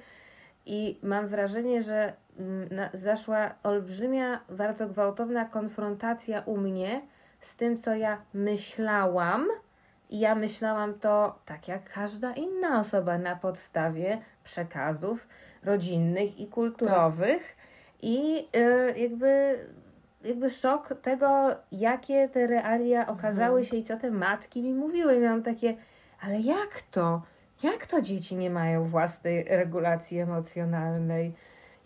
i 0.71 0.99
tak 1.00 1.03
mam 1.03 1.29
wrażenie, 1.29 1.83
że 1.83 2.12
mm, 2.39 2.69
zaszła 2.95 3.55
olbrzymia, 3.62 4.41
bardzo 4.49 4.89
gwałtowna 4.89 5.45
konfrontacja 5.45 6.43
u 6.47 6.57
mnie 6.57 7.03
z 7.41 7.57
tym, 7.57 7.77
co 7.77 7.95
ja 7.95 8.23
myślałam. 8.35 9.47
I 10.11 10.19
ja 10.19 10.35
myślałam 10.35 10.95
to 10.95 11.39
tak 11.45 11.69
jak 11.69 11.93
każda 11.93 12.33
inna 12.33 12.81
osoba 12.81 13.19
na 13.19 13.37
podstawie 13.37 14.19
przekazów 14.45 15.29
rodzinnych 15.65 16.41
i 16.41 16.47
kulturowych. 16.47 17.57
I 18.03 18.49
y, 18.57 18.99
jakby, 18.99 19.59
jakby 20.23 20.50
szok 20.50 20.95
tego, 21.03 21.57
jakie 21.73 22.29
te 22.29 22.47
realia 22.47 23.07
okazały 23.07 23.65
się 23.65 23.77
i 23.77 23.83
co 23.83 23.97
te 23.97 24.11
matki 24.11 24.62
mi 24.62 24.75
mówiły. 24.75 25.19
Miałam 25.19 25.43
takie, 25.43 25.77
ale 26.21 26.41
jak 26.41 26.83
to? 26.91 27.23
Jak 27.62 27.87
to 27.87 28.02
dzieci 28.02 28.37
nie 28.37 28.50
mają 28.50 28.85
własnej 28.85 29.45
regulacji 29.45 30.19
emocjonalnej? 30.19 31.35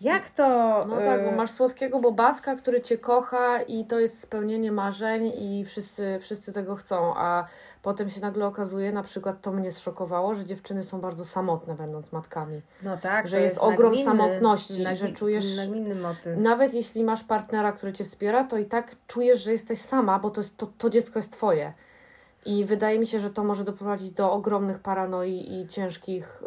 Jak 0.01 0.31
to. 0.31 0.45
No 0.89 0.97
tak, 0.97 1.23
bo 1.25 1.29
y, 1.31 1.37
masz 1.37 1.51
słodkiego 1.51 2.01
bobaska, 2.01 2.57
który 2.57 2.81
cię 2.81 2.99
kocha 2.99 3.63
i 3.63 3.85
to 3.85 4.01
jest 4.01 4.21
spełnienie 4.21 4.73
marzeń 4.73 5.33
i 5.39 5.65
wszyscy, 5.65 6.19
wszyscy 6.21 6.53
tego 6.53 6.77
chcą, 6.77 7.15
a 7.17 7.45
potem 7.83 8.11
się 8.11 8.21
nagle 8.21 8.47
okazuje, 8.47 8.93
na 8.93 9.03
przykład 9.03 9.41
to 9.41 9.53
mnie 9.53 9.73
zszokowało, 9.73 10.35
że 10.35 10.45
dziewczyny 10.45 10.85
są 10.85 11.01
bardzo 11.01 11.25
samotne 11.25 11.75
będąc 11.75 12.13
matkami. 12.13 12.63
No 12.83 12.97
tak, 12.97 13.29
że 13.29 13.37
to 13.37 13.43
jest 13.43 13.59
ogrom 13.59 13.93
nagminny- 13.93 14.05
samotności, 14.05 14.83
nagmi- 14.85 14.97
że 14.97 15.09
czujesz- 15.09 15.57
Nagminny 15.57 15.95
motyw. 15.95 16.39
Nawet 16.39 16.75
jeśli 16.75 17.05
masz 17.05 17.25
partnera, 17.25 17.73
który 17.73 17.93
cię 17.93 18.05
wspiera, 18.05 18.45
to 18.45 18.59
i 18.59 18.65
tak 18.65 18.97
czujesz, 19.07 19.41
że 19.41 19.53
jesteś 19.53 19.79
sama, 19.79 20.19
bo 20.19 20.31
to, 20.31 20.41
jest, 20.41 20.57
to, 20.57 20.67
to 20.79 20.91
dziecko 20.91 21.19
jest 21.19 21.33
twoje. 21.33 21.73
I 22.47 22.65
wydaje 22.65 22.99
mi 22.99 23.07
się, 23.07 23.19
że 23.21 23.31
to 23.31 23.45
może 23.45 23.65
doprowadzić 23.65 24.11
do 24.11 24.33
ogromnych 24.33 24.79
paranoi 24.79 25.53
i 25.53 25.69
ciężkich, 25.69 26.43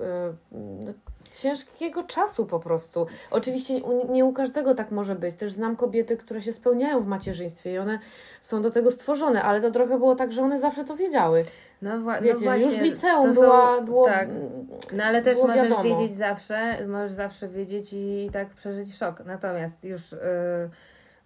yy, 0.52 0.58
no, 0.86 0.94
ciężkiego 1.36 2.04
czasu 2.04 2.46
po 2.46 2.60
prostu. 2.60 3.08
Oczywiście 3.32 3.82
nie 4.10 4.26
u 4.26 4.34
każdego 4.34 4.76
tak 4.76 4.92
może 4.92 5.16
być. 5.16 5.36
Też 5.36 5.54
znam 5.54 5.76
kobiety, 5.76 6.18
które 6.18 6.42
się 6.42 6.54
spełniają 6.54 7.02
w 7.02 7.08
macierzyństwie 7.08 7.74
i 7.74 7.78
one 7.78 8.00
są 8.42 8.62
do 8.62 8.72
tego 8.72 8.92
stworzone, 8.92 9.44
ale 9.44 9.62
to 9.62 9.72
trochę 9.72 9.98
było 9.98 10.16
tak, 10.16 10.32
że 10.32 10.42
one 10.44 10.60
zawsze 10.60 10.84
to 10.84 10.96
wiedziały. 10.96 11.46
No, 11.82 11.98
wła- 11.98 12.22
Wiecie, 12.22 12.34
no 12.36 12.40
właśnie, 12.42 12.66
już 12.66 12.76
w 12.76 12.82
liceum 12.82 13.34
są- 13.34 13.42
była, 13.42 13.82
było, 13.82 14.06
Tak. 14.06 14.30
No 14.94 15.04
ale 15.04 15.22
też 15.22 15.38
możesz 15.42 15.56
wiadomo. 15.64 15.84
wiedzieć 15.84 16.18
zawsze, 16.18 16.88
możesz 16.88 17.12
zawsze 17.12 17.48
wiedzieć 17.48 17.94
i, 17.94 18.26
i 18.26 18.30
tak 18.32 18.48
przeżyć 18.50 18.96
szok. 18.98 19.24
Natomiast 19.26 19.84
już 19.84 20.14
y, 20.14 20.18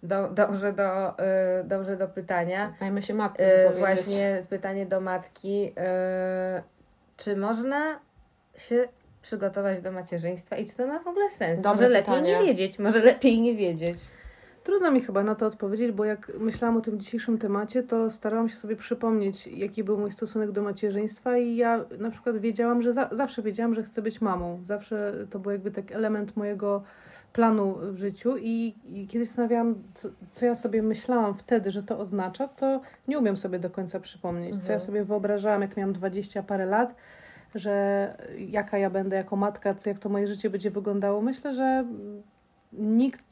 do, 0.02 0.28
dążę, 0.28 0.72
do, 0.72 1.10
y, 1.10 1.64
dążę 1.64 1.96
do 1.96 2.08
pytania. 2.08 2.72
Dajmy 2.80 3.02
się 3.02 3.14
matce 3.14 3.70
Y, 3.70 3.78
właśnie 3.78 4.46
pytanie 4.48 4.86
do 4.86 5.00
matki. 5.00 5.72
Y, 6.58 6.62
czy 7.16 7.36
można 7.36 8.00
się 8.56 8.88
przygotować 9.22 9.80
do 9.80 9.92
macierzyństwa 9.92 10.56
i 10.56 10.66
czy 10.66 10.76
to 10.76 10.86
ma 10.86 10.98
w 10.98 11.06
ogóle 11.06 11.30
sens? 11.30 11.62
Dobre 11.62 11.72
może 11.72 11.88
lepiej 11.88 12.14
pytanie. 12.14 12.38
nie 12.38 12.46
wiedzieć, 12.46 12.78
może 12.78 12.98
lepiej 12.98 13.40
nie 13.40 13.54
wiedzieć. 13.54 13.98
Trudno 14.64 14.90
mi 14.90 15.00
chyba 15.00 15.22
na 15.22 15.34
to 15.34 15.46
odpowiedzieć, 15.46 15.92
bo 15.92 16.04
jak 16.04 16.32
myślałam 16.38 16.76
o 16.76 16.80
tym 16.80 17.00
dzisiejszym 17.00 17.38
temacie, 17.38 17.82
to 17.82 18.10
starałam 18.10 18.48
się 18.48 18.56
sobie 18.56 18.76
przypomnieć, 18.76 19.46
jaki 19.46 19.84
był 19.84 19.98
mój 19.98 20.12
stosunek 20.12 20.52
do 20.52 20.62
macierzyństwa 20.62 21.38
i 21.38 21.56
ja 21.56 21.84
na 21.98 22.10
przykład 22.10 22.38
wiedziałam, 22.38 22.82
że 22.82 22.92
za, 22.92 23.08
zawsze 23.12 23.42
wiedziałam, 23.42 23.74
że 23.74 23.82
chcę 23.82 24.02
być 24.02 24.20
mamą. 24.20 24.60
Zawsze 24.64 25.12
to 25.30 25.38
był 25.38 25.52
jakby 25.52 25.70
taki 25.70 25.94
element 25.94 26.36
mojego 26.36 26.82
planu 27.32 27.74
w 27.92 27.96
życiu 27.96 28.36
i, 28.36 28.74
i 28.86 29.06
kiedy 29.06 29.24
zastanawiałam, 29.24 29.74
co, 29.94 30.08
co 30.30 30.46
ja 30.46 30.54
sobie 30.54 30.82
myślałam 30.82 31.34
wtedy, 31.34 31.70
że 31.70 31.82
to 31.82 31.98
oznacza, 31.98 32.48
to 32.48 32.80
nie 33.08 33.18
umiem 33.18 33.36
sobie 33.36 33.58
do 33.58 33.70
końca 33.70 34.00
przypomnieć, 34.00 34.50
co 34.54 34.72
ja 34.72 34.74
Mhm. 34.74 34.80
sobie 34.80 35.04
wyobrażałam, 35.04 35.62
jak 35.62 35.76
miałam 35.76 35.92
20 35.92 36.42
parę 36.42 36.66
lat, 36.66 36.94
że 37.54 38.14
jaka 38.38 38.78
ja 38.78 38.90
będę 38.90 39.16
jako 39.16 39.36
matka, 39.36 39.74
co 39.74 39.90
jak 39.90 39.98
to 39.98 40.08
moje 40.08 40.26
życie 40.26 40.50
będzie 40.50 40.70
wyglądało. 40.70 41.20
Myślę, 41.22 41.54
że 41.54 41.84
nikt 42.72 43.24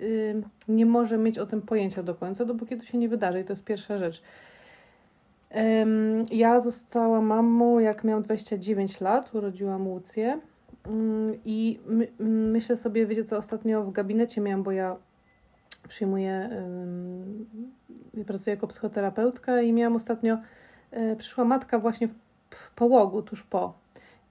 y, 0.00 0.42
nie 0.68 0.86
może 0.86 1.18
mieć 1.18 1.38
o 1.38 1.46
tym 1.46 1.62
pojęcia 1.62 2.02
do 2.02 2.14
końca, 2.14 2.44
dopóki 2.44 2.76
to 2.76 2.84
się 2.84 2.98
nie 2.98 3.08
wydarzy 3.08 3.40
i 3.40 3.44
to 3.44 3.52
jest 3.52 3.64
pierwsza 3.64 3.98
rzecz. 3.98 4.22
Ym, 5.82 6.24
Ja 6.30 6.60
zostałam 6.60 7.24
mamą, 7.26 7.78
jak 7.78 8.04
miałam 8.04 8.22
29 8.22 9.00
lat, 9.00 9.34
urodziłam 9.34 9.88
Łucję 9.88 10.40
i 11.44 11.80
my, 11.86 12.08
myślę 12.52 12.76
sobie, 12.76 13.06
wiecie 13.06 13.24
co, 13.24 13.36
ostatnio 13.36 13.82
w 13.84 13.92
gabinecie 13.92 14.40
miałam, 14.40 14.62
bo 14.62 14.72
ja 14.72 14.96
przyjmuję, 15.88 16.50
ja 18.14 18.24
pracuję 18.24 18.54
jako 18.56 18.66
psychoterapeutka 18.66 19.60
i 19.62 19.72
miałam 19.72 19.96
ostatnio, 19.96 20.38
y, 20.92 21.16
przyszła 21.16 21.44
matka 21.44 21.78
właśnie 21.78 22.08
w, 22.08 22.14
w 22.50 22.74
połogu, 22.74 23.22
tuż 23.22 23.42
po 23.42 23.74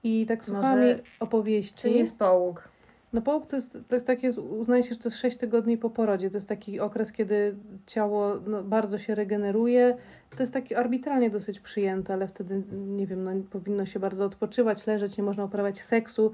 i 0.04 0.26
tak 0.26 0.44
słuchałam 0.44 0.70
Może- 0.70 0.86
jej 0.86 1.02
opowieści. 1.20 1.74
Czy 1.74 1.90
jest 1.90 2.18
połóg? 2.18 2.68
No 3.16 3.22
połóg 3.22 3.46
to 3.46 3.56
jest, 3.56 3.78
to 3.88 3.94
jest 3.94 4.06
takie, 4.06 4.30
uznaje 4.30 4.82
się, 4.82 4.94
że 4.94 5.00
to 5.00 5.08
jest 5.08 5.18
6 5.18 5.36
tygodni 5.36 5.78
po 5.78 5.90
porodzie. 5.90 6.30
To 6.30 6.36
jest 6.36 6.48
taki 6.48 6.80
okres, 6.80 7.12
kiedy 7.12 7.54
ciało 7.86 8.34
no, 8.46 8.62
bardzo 8.62 8.98
się 8.98 9.14
regeneruje. 9.14 9.96
To 10.36 10.42
jest 10.42 10.52
taki 10.52 10.74
arbitralnie 10.74 11.30
dosyć 11.30 11.60
przyjęte, 11.60 12.12
ale 12.12 12.28
wtedy, 12.28 12.62
nie 12.72 13.06
wiem, 13.06 13.24
no, 13.24 13.30
powinno 13.50 13.86
się 13.86 14.00
bardzo 14.00 14.24
odpoczywać, 14.24 14.86
leżeć, 14.86 15.16
nie 15.16 15.24
można 15.24 15.44
uprawiać 15.44 15.80
seksu 15.80 16.32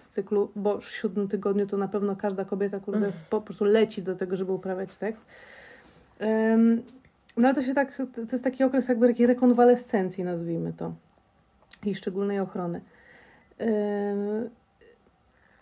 z 0.00 0.08
cyklu, 0.08 0.50
bo 0.56 0.80
w 0.80 0.88
siódmym 0.88 1.28
tygodniu 1.28 1.66
to 1.66 1.76
na 1.76 1.88
pewno 1.88 2.16
każda 2.16 2.44
kobieta 2.44 2.80
kurde, 2.80 3.12
po 3.30 3.40
prostu 3.40 3.64
leci 3.64 4.02
do 4.02 4.16
tego, 4.16 4.36
żeby 4.36 4.52
uprawiać 4.52 4.92
seks. 4.92 5.24
Em, 6.18 6.82
no 7.36 7.48
ale 7.48 7.54
to 7.54 7.62
się 7.62 7.74
tak, 7.74 7.96
to 8.14 8.32
jest 8.32 8.44
taki 8.44 8.64
okres 8.64 8.88
jakby 8.88 9.08
takiej 9.08 9.26
rekonwalescencji, 9.26 10.24
nazwijmy 10.24 10.72
to, 10.72 10.92
i 11.84 11.94
szczególnej 11.94 12.40
ochrony. 12.40 12.80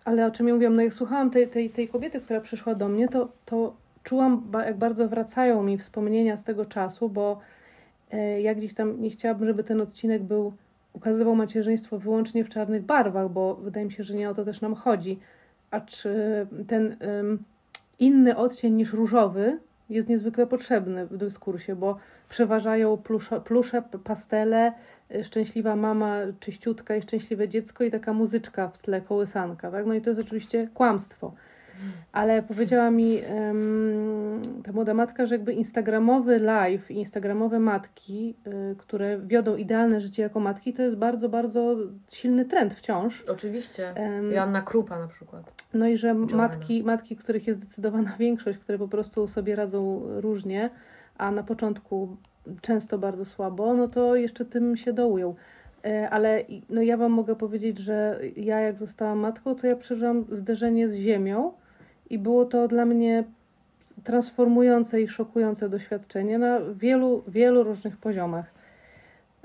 Ale 0.04 0.26
o 0.26 0.30
czym 0.30 0.48
ja 0.48 0.54
mówiłam, 0.54 0.76
no 0.76 0.82
jak 0.82 0.94
słuchałam 0.94 1.30
tej, 1.30 1.48
tej, 1.48 1.70
tej 1.70 1.88
kobiety, 1.88 2.20
która 2.20 2.40
przyszła 2.40 2.74
do 2.74 2.88
mnie, 2.88 3.08
to, 3.08 3.28
to 3.44 3.76
czułam, 4.02 4.50
jak 4.52 4.78
bardzo 4.78 5.08
wracają 5.08 5.62
mi 5.62 5.78
wspomnienia 5.78 6.36
z 6.36 6.44
tego 6.44 6.64
czasu, 6.64 7.08
bo 7.08 7.40
e, 8.10 8.40
ja 8.40 8.54
gdzieś 8.54 8.74
tam 8.74 9.00
nie 9.00 9.10
chciałabym, 9.10 9.48
żeby 9.48 9.64
ten 9.64 9.80
odcinek 9.80 10.22
był, 10.22 10.52
ukazywał 10.92 11.34
macierzyństwo 11.34 11.98
wyłącznie 11.98 12.44
w 12.44 12.48
czarnych 12.48 12.82
barwach, 12.82 13.30
bo 13.30 13.54
wydaje 13.54 13.86
mi 13.86 13.92
się, 13.92 14.02
że 14.02 14.14
nie 14.14 14.30
o 14.30 14.34
to 14.34 14.44
też 14.44 14.60
nam 14.60 14.74
chodzi. 14.74 15.18
Acz 15.70 16.06
e, 16.06 16.46
ten 16.66 16.96
inny 17.98 18.36
odcień 18.36 18.74
niż 18.74 18.92
różowy 18.92 19.58
jest 19.90 20.08
niezwykle 20.08 20.46
potrzebny 20.46 21.06
w 21.06 21.16
dyskursie, 21.16 21.76
bo 21.76 21.96
przeważają 22.28 22.96
plusze, 22.96 23.40
plusze 23.40 23.82
pastele, 24.04 24.72
y, 25.14 25.24
szczęśliwa 25.24 25.76
mama, 25.76 26.18
czyściutka 26.40 26.96
i 26.96 27.02
szczęśliwe 27.02 27.48
dziecko 27.48 27.84
i 27.84 27.90
taka 27.90 28.12
muzyczka 28.12 28.68
w 28.68 28.78
tle, 28.78 29.00
kołysanka, 29.00 29.70
tak? 29.70 29.86
No 29.86 29.94
i 29.94 30.00
to 30.00 30.10
jest 30.10 30.20
oczywiście 30.20 30.68
kłamstwo. 30.74 31.34
Ale 32.12 32.42
powiedziała 32.42 32.90
mi 32.90 33.18
em, 33.18 34.42
ta 34.64 34.72
młoda 34.72 34.94
matka, 34.94 35.26
że 35.26 35.34
jakby 35.34 35.52
instagramowy 35.52 36.38
live 36.38 36.90
i 36.90 36.94
instagramowe 36.94 37.58
matki, 37.58 38.34
y, 38.72 38.76
które 38.78 39.18
wiodą 39.18 39.56
idealne 39.56 40.00
życie 40.00 40.22
jako 40.22 40.40
matki, 40.40 40.72
to 40.72 40.82
jest 40.82 40.96
bardzo, 40.96 41.28
bardzo 41.28 41.76
silny 42.10 42.44
trend 42.44 42.74
wciąż. 42.74 43.22
Oczywiście. 43.22 43.96
Em, 43.96 44.32
Joanna 44.32 44.62
Krupa 44.62 44.98
na 44.98 45.08
przykład. 45.08 45.52
no 45.74 45.88
i 45.88 45.96
że 45.96 46.08
Joanna. 46.08 46.36
matki, 46.36 46.82
matki, 46.84 47.16
których 47.16 47.46
jest 47.46 47.60
zdecydowana 47.60 48.16
większość, 48.18 48.58
które 48.58 48.78
po 48.78 48.88
prostu 48.88 49.28
sobie 49.28 49.56
radzą 49.56 50.02
różnie, 50.20 50.70
a 51.18 51.30
na 51.30 51.42
początku 51.42 52.16
często 52.60 52.98
bardzo 52.98 53.24
słabo, 53.24 53.74
no 53.74 53.88
to 53.88 54.16
jeszcze 54.16 54.44
tym 54.44 54.76
się 54.76 54.92
dołują. 54.92 55.34
E, 55.84 56.10
Ale 56.10 56.44
no 56.70 56.82
ja 56.82 56.96
Wam 56.96 57.12
mogę 57.12 57.36
powiedzieć, 57.36 57.78
że 57.78 58.20
ja 58.36 58.60
jak 58.60 58.78
zostałam 58.78 59.18
matką, 59.18 59.54
to 59.54 59.66
ja 59.66 59.76
przeżyłam 59.76 60.24
zderzenie 60.32 60.88
z 60.88 60.94
ziemią 60.94 61.52
i 62.10 62.18
było 62.18 62.44
to 62.44 62.68
dla 62.68 62.84
mnie 62.84 63.24
transformujące 64.04 65.02
i 65.02 65.08
szokujące 65.08 65.68
doświadczenie 65.68 66.38
na 66.38 66.60
wielu, 66.74 67.22
wielu 67.28 67.62
różnych 67.62 67.96
poziomach. 67.96 68.46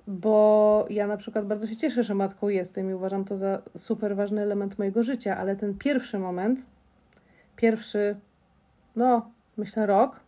Bo 0.08 0.86
ja 0.90 1.08
na 1.08 1.18
przykład 1.18 1.46
bardzo 1.46 1.68
się 1.68 1.76
cieszę, 1.76 2.04
że 2.04 2.16
matką 2.16 2.50
jestem 2.50 2.90
i 2.90 2.94
uważam 2.94 3.26
to 3.26 3.38
za 3.38 3.62
super 3.78 4.16
ważny 4.16 4.42
element 4.42 4.80
mojego 4.80 5.04
życia, 5.04 5.38
ale 5.38 5.56
ten 5.56 5.78
pierwszy 5.78 6.20
moment, 6.20 6.60
pierwszy, 7.56 8.16
no 8.96 9.32
myślę 9.58 9.86
rok, 9.86 10.20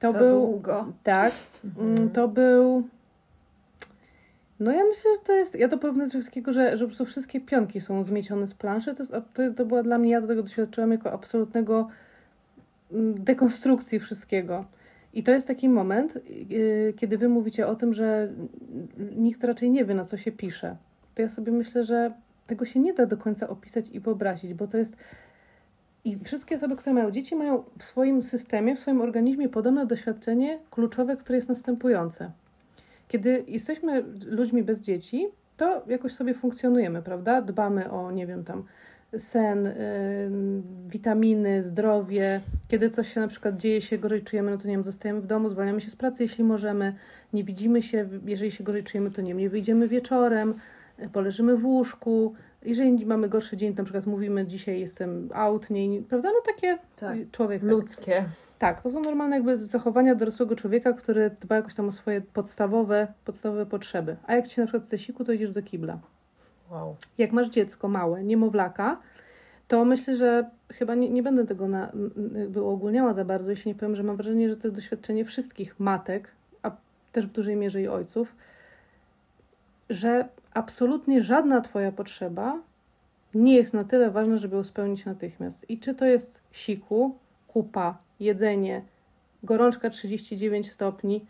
to, 0.00 0.12
To 0.12 0.18
był. 0.18 0.40
długo. 0.46 0.92
Tak, 1.02 1.32
mm, 1.78 2.10
to 2.10 2.28
był. 2.28 2.88
No 4.60 4.72
ja 4.72 4.84
myślę, 4.84 5.10
że 5.14 5.20
to 5.26 5.32
jest. 5.32 5.54
Ja 5.54 5.68
to 5.68 5.78
porównę 5.78 6.10
czegoś 6.10 6.24
takiego, 6.24 6.52
że, 6.52 6.76
że 6.76 6.84
po 6.84 6.88
prostu 6.88 7.04
wszystkie 7.04 7.40
pionki 7.40 7.80
są 7.80 8.04
zmiecione 8.04 8.46
z 8.46 8.54
planszy. 8.54 8.94
To, 8.94 9.02
jest, 9.02 9.14
to, 9.34 9.42
jest, 9.42 9.56
to 9.56 9.66
była 9.66 9.82
dla 9.82 9.98
mnie, 9.98 10.10
ja 10.10 10.20
do 10.20 10.26
tego 10.26 10.42
doświadczyłam 10.42 10.92
jako 10.92 11.12
absolutnego 11.12 11.88
mm, 12.92 13.24
dekonstrukcji 13.24 13.98
wszystkiego. 13.98 14.64
I 15.12 15.22
to 15.22 15.30
jest 15.30 15.46
taki 15.46 15.68
moment, 15.68 16.18
yy, 16.48 16.94
kiedy 16.96 17.18
wy 17.18 17.28
mówicie 17.28 17.66
o 17.66 17.74
tym, 17.74 17.94
że 17.94 18.32
nikt 19.16 19.44
raczej 19.44 19.70
nie 19.70 19.84
wie, 19.84 19.94
na 19.94 20.04
co 20.04 20.16
się 20.16 20.32
pisze. 20.32 20.76
To 21.14 21.22
ja 21.22 21.28
sobie 21.28 21.52
myślę, 21.52 21.84
że 21.84 22.12
tego 22.46 22.64
się 22.64 22.80
nie 22.80 22.94
da 22.94 23.06
do 23.06 23.16
końca 23.16 23.48
opisać 23.48 23.90
i 23.90 24.00
wyobrazić, 24.00 24.54
bo 24.54 24.66
to 24.66 24.78
jest. 24.78 24.96
I 26.04 26.18
wszystkie 26.24 26.56
osoby, 26.56 26.76
które 26.76 26.94
mają 26.94 27.10
dzieci, 27.10 27.36
mają 27.36 27.64
w 27.78 27.84
swoim 27.84 28.22
systemie, 28.22 28.76
w 28.76 28.78
swoim 28.78 29.00
organizmie 29.00 29.48
podobne 29.48 29.86
doświadczenie 29.86 30.58
kluczowe, 30.70 31.16
które 31.16 31.36
jest 31.36 31.48
następujące. 31.48 32.30
Kiedy 33.08 33.44
jesteśmy 33.48 34.04
ludźmi 34.26 34.62
bez 34.62 34.80
dzieci, 34.80 35.28
to 35.56 35.82
jakoś 35.86 36.12
sobie 36.14 36.34
funkcjonujemy, 36.34 37.02
prawda? 37.02 37.42
Dbamy 37.42 37.90
o, 37.90 38.10
nie 38.10 38.26
wiem, 38.26 38.44
tam 38.44 38.64
sen, 39.18 39.66
ym, 39.66 40.62
witaminy, 40.88 41.62
zdrowie. 41.62 42.40
Kiedy 42.68 42.90
coś 42.90 43.14
się 43.14 43.20
na 43.20 43.28
przykład 43.28 43.56
dzieje 43.56 43.80
się 43.80 43.98
gorzej 43.98 44.22
czujemy, 44.22 44.50
no 44.50 44.58
to 44.58 44.68
nie 44.68 44.74
wiem, 44.74 44.84
zostajemy 44.84 45.20
w 45.20 45.26
domu, 45.26 45.50
zwalniamy 45.50 45.80
się 45.80 45.90
z 45.90 45.96
pracy, 45.96 46.22
jeśli 46.22 46.44
możemy, 46.44 46.94
nie 47.32 47.44
widzimy 47.44 47.82
się, 47.82 48.08
jeżeli 48.26 48.50
się 48.50 48.64
gorzej 48.64 48.84
czujemy, 48.84 49.10
to 49.10 49.22
nie 49.22 49.28
wiem, 49.28 49.38
nie 49.38 49.50
wyjdziemy 49.50 49.88
wieczorem, 49.88 50.54
y, 51.02 51.08
poleżymy 51.08 51.56
w 51.56 51.66
łóżku. 51.66 52.34
Jeżeli 52.62 53.06
mamy 53.06 53.28
gorszy 53.28 53.56
dzień, 53.56 53.72
to 53.74 53.78
na 53.78 53.84
przykład 53.84 54.06
mówimy, 54.06 54.46
dzisiaj 54.46 54.80
jestem 54.80 55.28
out, 55.34 55.70
nie, 55.70 56.02
prawda? 56.02 56.28
No 56.32 56.40
takie 56.54 56.78
Tak. 56.96 57.16
człowiek. 57.32 57.62
tak. 57.62 57.70
Ludzkie. 57.70 58.24
Tak, 58.58 58.82
to 58.82 58.90
są 58.90 59.00
normalne 59.00 59.36
jakby 59.36 59.58
zachowania 59.58 60.14
dorosłego 60.14 60.56
człowieka, 60.56 60.92
który 60.92 61.30
dba 61.40 61.56
jakoś 61.56 61.74
tam 61.74 61.88
o 61.88 61.92
swoje 61.92 62.20
podstawowe, 62.20 63.08
podstawowe 63.24 63.66
potrzeby. 63.66 64.16
A 64.26 64.34
jak 64.34 64.48
ci 64.48 64.60
na 64.60 64.66
przykład 64.66 64.84
chce 64.84 64.98
siku, 64.98 65.24
to 65.24 65.32
idziesz 65.32 65.52
do 65.52 65.62
kibla. 65.62 65.98
Wow. 66.70 66.96
Jak 67.18 67.32
masz 67.32 67.48
dziecko 67.48 67.88
małe, 67.88 68.24
niemowlaka, 68.24 69.00
to 69.68 69.84
myślę, 69.84 70.14
że 70.14 70.50
chyba 70.72 70.94
nie, 70.94 71.10
nie 71.10 71.22
będę 71.22 71.46
tego 71.46 71.68
na, 71.68 71.92
jakby 72.38 72.62
uogólniała 72.62 73.12
za 73.12 73.24
bardzo, 73.24 73.50
jeśli 73.50 73.68
nie 73.70 73.74
powiem, 73.74 73.96
że 73.96 74.02
mam 74.02 74.16
wrażenie, 74.16 74.48
że 74.50 74.56
to 74.56 74.68
jest 74.68 74.74
doświadczenie 74.76 75.24
wszystkich 75.24 75.80
matek, 75.80 76.30
a 76.62 76.70
też 77.12 77.26
w 77.26 77.32
dużej 77.32 77.56
mierze 77.56 77.82
i 77.82 77.88
ojców, 77.88 78.34
że 79.90 80.28
absolutnie 80.56 81.22
żadna 81.22 81.60
Twoja 81.60 81.92
potrzeba 81.92 82.58
nie 83.34 83.56
jest 83.56 83.74
na 83.74 83.84
tyle 83.84 84.10
ważna, 84.10 84.36
żeby 84.36 84.56
ją 84.56 84.64
spełnić 84.64 85.04
natychmiast. 85.04 85.70
I 85.70 85.78
czy 85.78 85.94
to 85.94 86.04
jest 86.04 86.38
siku, 86.52 87.16
kupa, 87.48 87.98
jedzenie, 88.20 88.82
gorączka 89.42 89.90
39 89.90 90.70
stopni, 90.70 91.26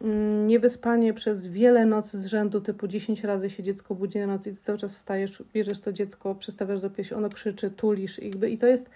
mm, 0.00 0.46
niewyspanie 0.46 1.14
przez 1.14 1.46
wiele 1.46 1.86
nocy 1.86 2.18
z 2.18 2.26
rzędu, 2.26 2.60
typu 2.60 2.88
10 2.88 3.24
razy 3.24 3.50
się 3.50 3.62
dziecko 3.62 3.94
budzi 3.94 4.18
na 4.18 4.26
noc 4.26 4.46
i 4.46 4.50
ty 4.50 4.62
cały 4.62 4.78
czas 4.78 4.92
wstajesz, 4.92 5.42
bierzesz 5.54 5.80
to 5.80 5.92
dziecko, 5.92 6.34
przystawiasz 6.34 6.80
do 6.80 6.90
piersi, 6.90 7.14
ono 7.14 7.28
krzyczy, 7.28 7.70
tulisz 7.70 8.18
jakby, 8.18 8.50
i 8.50 8.58
to 8.58 8.66
jest 8.66 8.90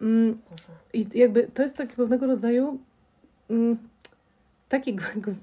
mm, 0.00 0.38
i 0.92 1.06
jakby 1.14 1.48
to 1.54 1.62
jest 1.62 1.76
taki 1.76 1.96
pewnego 1.96 2.26
rodzaju 2.26 2.78
mm, 3.50 3.78
taki 4.72 4.96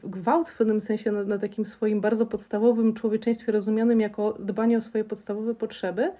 gwałt 0.03 0.49
w 0.49 0.57
pewnym 0.57 0.81
sensie 0.81 1.11
na, 1.11 1.23
na 1.23 1.37
takim 1.37 1.65
swoim 1.65 2.01
bardzo 2.01 2.25
podstawowym 2.25 2.93
człowieczeństwie 2.93 3.51
rozumianym 3.51 4.01
jako 4.01 4.33
dbanie 4.33 4.77
o 4.77 4.81
swoje 4.81 5.03
podstawowe 5.03 5.55
potrzeby, 5.55 6.11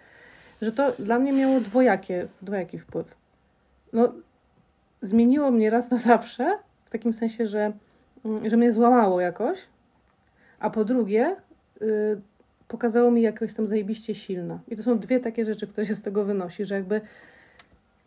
że 0.61 0.71
to 0.71 0.91
dla 0.99 1.19
mnie 1.19 1.33
miało 1.33 1.59
dwojakie, 1.59 2.27
dwojaki 2.41 2.79
wpływ. 2.79 3.15
No, 3.93 4.13
zmieniło 5.01 5.51
mnie 5.51 5.69
raz 5.69 5.91
na 5.91 5.97
zawsze, 5.97 6.57
w 6.85 6.89
takim 6.89 7.13
sensie, 7.13 7.47
że, 7.47 7.71
mm, 8.25 8.49
że 8.49 8.57
mnie 8.57 8.71
złamało 8.71 9.21
jakoś, 9.21 9.59
a 10.59 10.69
po 10.69 10.85
drugie 10.85 11.35
y, 11.81 12.21
pokazało 12.67 13.11
mi, 13.11 13.21
jak 13.21 13.41
jestem 13.41 13.67
zajebiście 13.67 14.15
silna. 14.15 14.59
I 14.67 14.77
to 14.77 14.83
są 14.83 14.99
dwie 14.99 15.19
takie 15.19 15.45
rzeczy, 15.45 15.67
które 15.67 15.85
się 15.85 15.95
z 15.95 16.01
tego 16.01 16.23
wynosi, 16.23 16.65
że 16.65 16.75
jakby 16.75 17.01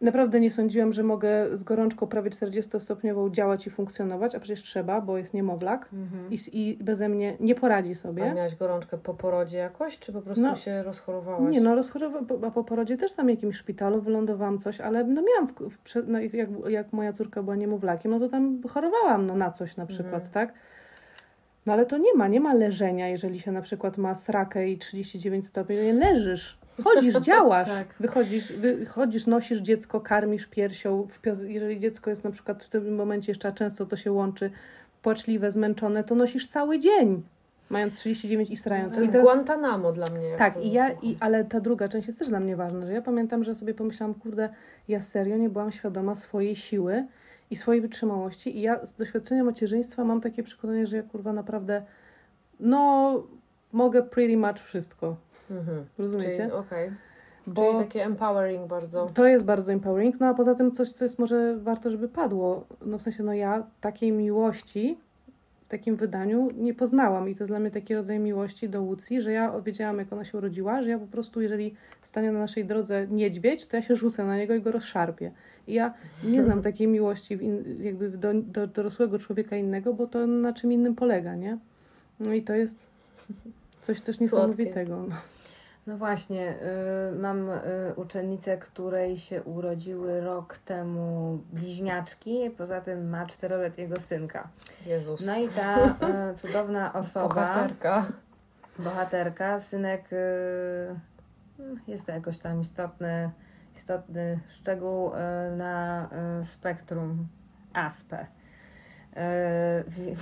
Naprawdę 0.03 0.41
nie 0.41 0.51
sądziłam, 0.51 0.93
że 0.93 1.03
mogę 1.03 1.57
z 1.57 1.63
gorączką 1.63 2.07
prawie 2.07 2.31
40-stopniową 2.31 3.31
działać 3.31 3.67
i 3.67 3.71
funkcjonować, 3.71 4.35
a 4.35 4.41
przecież 4.41 4.63
trzeba, 4.63 5.01
bo 5.01 5.19
jest 5.19 5.35
niemowlak 5.35 5.89
Mhm. 5.93 6.31
i, 6.33 6.39
i 6.53 6.85
beze 6.85 7.09
mnie 7.09 7.37
nie 7.41 7.55
poradzi 7.55 7.93
A 7.93 7.95
sobie. 7.95 8.35
miałaś 8.35 8.57
gorączkę 8.57 8.99
po 8.99 9.15
porodzie 9.15 9.59
jakoś, 9.59 9.99
czy 9.99 10.13
po 10.13 10.23
prostu 10.23 10.43
No. 10.43 10.55
się 10.55 10.83
rozchorowałaś? 10.83 11.53
Nie, 11.55 11.61
no 11.61 11.75
rozchorowałam, 11.75 12.27
a 12.47 12.51
po 12.51 12.65
porodzie 12.65 12.97
też 12.97 13.15
tam 13.15 13.27
w 13.27 13.31
jakimś 13.31 13.57
szpitalu 13.57 14.01
wylądowałam 14.01 14.59
coś, 14.59 14.81
ale 14.81 15.05
no 15.05 15.23
miałam, 15.23 15.49
w, 15.71 15.89
w, 15.89 16.09
no, 16.09 16.21
jak, 16.21 16.49
jak 16.69 16.93
moja 16.93 17.13
córka 17.13 17.43
była 17.43 17.57
niemowlakiem, 17.57 18.11
no 18.11 18.21
to 18.21 18.29
tam 18.29 18.61
chorowałam 18.69 19.27
no, 19.27 19.37
na 19.37 19.51
coś 19.51 19.77
na 19.77 19.87
przykład, 19.87 20.15
Mhm. 20.25 20.33
tak? 20.33 20.53
No 21.67 21.73
ale 21.73 21.87
to 21.87 21.99
nie 21.99 22.15
ma, 22.15 22.29
nie 22.29 22.41
ma 22.41 22.55
leżenia, 22.55 23.09
jeżeli 23.09 23.41
się 23.41 23.53
na 23.53 23.63
przykład 23.63 23.99
ma 23.99 24.15
srakę 24.15 24.69
i 24.69 24.79
39 24.79 25.47
stopni, 25.47 25.77
to 25.77 25.83
nie 25.83 25.93
leżysz, 25.93 26.59
chodzisz, 26.85 27.15
działasz, 27.31 27.69
Tak. 27.69 27.95
wychodzisz, 28.01 28.53
wychodzisz, 28.53 29.27
nosisz 29.27 29.59
dziecko, 29.59 30.01
karmisz 30.01 30.47
piersią, 30.47 31.07
jeżeli 31.47 31.81
dziecko 31.81 32.11
jest 32.11 32.25
na 32.25 32.31
przykład 32.31 32.63
w 32.63 32.69
tym 32.69 32.95
momencie 32.95 33.31
jeszcze, 33.33 33.49
a 33.49 33.53
często 33.53 33.87
to 33.87 33.97
się 33.97 34.13
łączy, 34.13 34.51
płaczliwe, 35.03 35.51
zmęczone, 35.51 36.05
to 36.05 36.15
nosisz 36.15 36.47
cały 36.47 36.79
dzień, 36.79 37.23
mając 37.71 37.95
39 37.95 38.51
i 38.51 38.57
strając. 38.57 38.95
To 38.95 39.01
jest 39.01 39.13
teraz- 39.13 39.27
Guantanamo 39.27 39.93
dla 39.93 40.07
mnie. 40.11 40.37
tak, 40.39 40.65
i 40.65 40.73
ja, 40.73 40.91
i, 41.03 41.17
ale 41.21 41.45
ta 41.45 41.61
druga 41.61 41.89
część 41.89 42.07
jest 42.07 42.19
też 42.19 42.29
dla 42.29 42.41
mnie 42.41 42.57
ważna, 42.57 42.87
że 42.87 42.93
ja 42.93 43.03
pamiętam, 43.03 43.45
że 43.45 43.55
sobie 43.55 43.75
pomyślałam, 43.75 44.15
kurde, 44.15 44.49
ja 44.89 45.01
serio 45.01 45.37
nie 45.37 45.49
byłam 45.51 45.73
świadoma 45.73 46.15
swojej 46.15 46.57
siły 46.57 47.07
i 47.53 47.57
swojej 47.57 47.81
wytrzymałości 47.83 48.59
i 48.59 48.61
ja 48.61 48.87
z 48.87 48.93
doświadczenia 48.93 49.45
macierzyństwa 49.45 50.05
mam 50.05 50.21
takie 50.21 50.43
przekonanie, 50.43 50.87
że 50.87 50.97
ja 50.97 51.03
kurwa 51.03 51.33
naprawdę, 51.33 51.83
no, 52.61 53.13
mogę 53.73 54.03
pretty 54.03 54.37
much 54.37 54.61
wszystko, 54.61 55.17
Mhm. 55.51 55.85
rozumiecie? 55.99 56.37
Czyli, 56.39 56.53
okej. 56.53 56.91
Bo 57.47 57.63
Czyli 57.65 57.79
takie 57.89 58.05
empowering 58.05 58.67
bardzo. 58.69 59.11
to 59.15 59.27
jest 59.27 59.45
bardzo 59.45 59.73
empowering, 59.73 60.21
no 60.21 60.27
a 60.27 60.35
poza 60.35 60.55
tym 60.55 60.73
coś, 60.73 60.93
co 60.93 61.05
jest 61.05 61.19
może 61.19 61.57
warto, 61.57 61.91
żeby 61.91 62.09
padło, 62.09 62.65
no 62.87 62.99
w 62.99 63.03
sensie, 63.03 63.23
no 63.23 63.35
ja 63.35 63.67
takiej 63.81 64.13
miłości 64.13 64.99
w 65.67 65.69
takim 65.69 65.97
wydaniu 65.97 66.49
nie 66.57 66.75
poznałam 66.75 67.29
i 67.29 67.35
to 67.35 67.45
jest 67.45 67.51
dla 67.51 67.59
mnie 67.59 67.71
taki 67.71 67.95
rodzaj 67.95 68.19
miłości 68.19 68.69
do 68.69 68.83
Łucji, 68.83 69.21
że 69.21 69.33
ja 69.33 69.61
wiedziałam, 69.61 69.99
jak 69.99 70.13
ona 70.13 70.25
się 70.25 70.39
urodziła, 70.39 70.83
że 70.83 70.91
ja 70.91 70.99
po 70.99 71.07
prostu, 71.07 71.41
jeżeli 71.41 71.75
stanie 72.03 72.33
na 72.33 72.39
naszej 72.39 72.65
drodze 72.65 73.07
niedźwiedź, 73.11 73.67
to 73.67 73.77
ja 73.77 73.83
się 73.83 73.95
rzucę 73.97 74.25
na 74.25 74.37
niego 74.37 74.55
i 74.55 74.61
go 74.63 74.73
rozszarpię. 74.73 75.31
Ja 75.69 75.95
nie 76.25 76.45
znam 76.45 76.63
takiej 76.63 76.87
miłości 76.89 77.37
w 77.37 77.43
in, 77.43 77.65
jakby 77.83 78.11
do, 78.11 78.35
do 78.35 78.67
dorosłego 78.67 79.19
człowieka 79.19 79.57
innego, 79.57 79.95
bo 79.95 80.07
to 80.07 80.27
na 80.27 80.53
czym 80.53 80.73
innym 80.73 80.95
polega, 80.95 81.35
nie? 81.35 81.59
No 82.21 82.33
i 82.33 82.43
to 82.43 82.53
jest 82.55 82.91
coś 83.83 84.01
też 84.01 84.17
Słodkie. 84.17 84.37
niesamowitego. 84.37 85.03
No. 85.09 85.17
No 85.87 85.97
właśnie, 85.97 86.55
y, 87.13 87.19
mam 87.19 87.51
y, 87.51 87.59
uczennicę, 87.97 88.57
której 88.59 89.17
się 89.17 89.43
urodziły 89.43 90.21
rok 90.21 90.59
temu 90.59 91.39
bliźniaczki, 91.53 92.51
poza 92.59 92.81
tym 92.81 93.09
ma 93.11 93.27
czteroletniego 93.27 94.01
synka. 94.01 94.49
Jezus. 94.87 95.27
No 95.27 95.33
i 95.39 95.49
ta 95.49 95.87
y, 96.33 96.35
cudowna 96.39 96.93
osoba, 96.93 97.29
Bohaterka. 97.29 98.07
bohaterka, 98.79 99.61
synek, 99.61 100.13
y, 100.13 100.17
jest 101.89 102.07
to 102.07 102.13
jakoś 102.13 102.39
tam 102.39 102.61
istotny, 102.61 103.31
istotny 103.77 104.41
szczegół 104.61 105.09
y, 105.09 105.57
na 105.57 106.09
y, 106.41 106.45
spektrum 106.45 107.29
ASPE. 107.73 108.27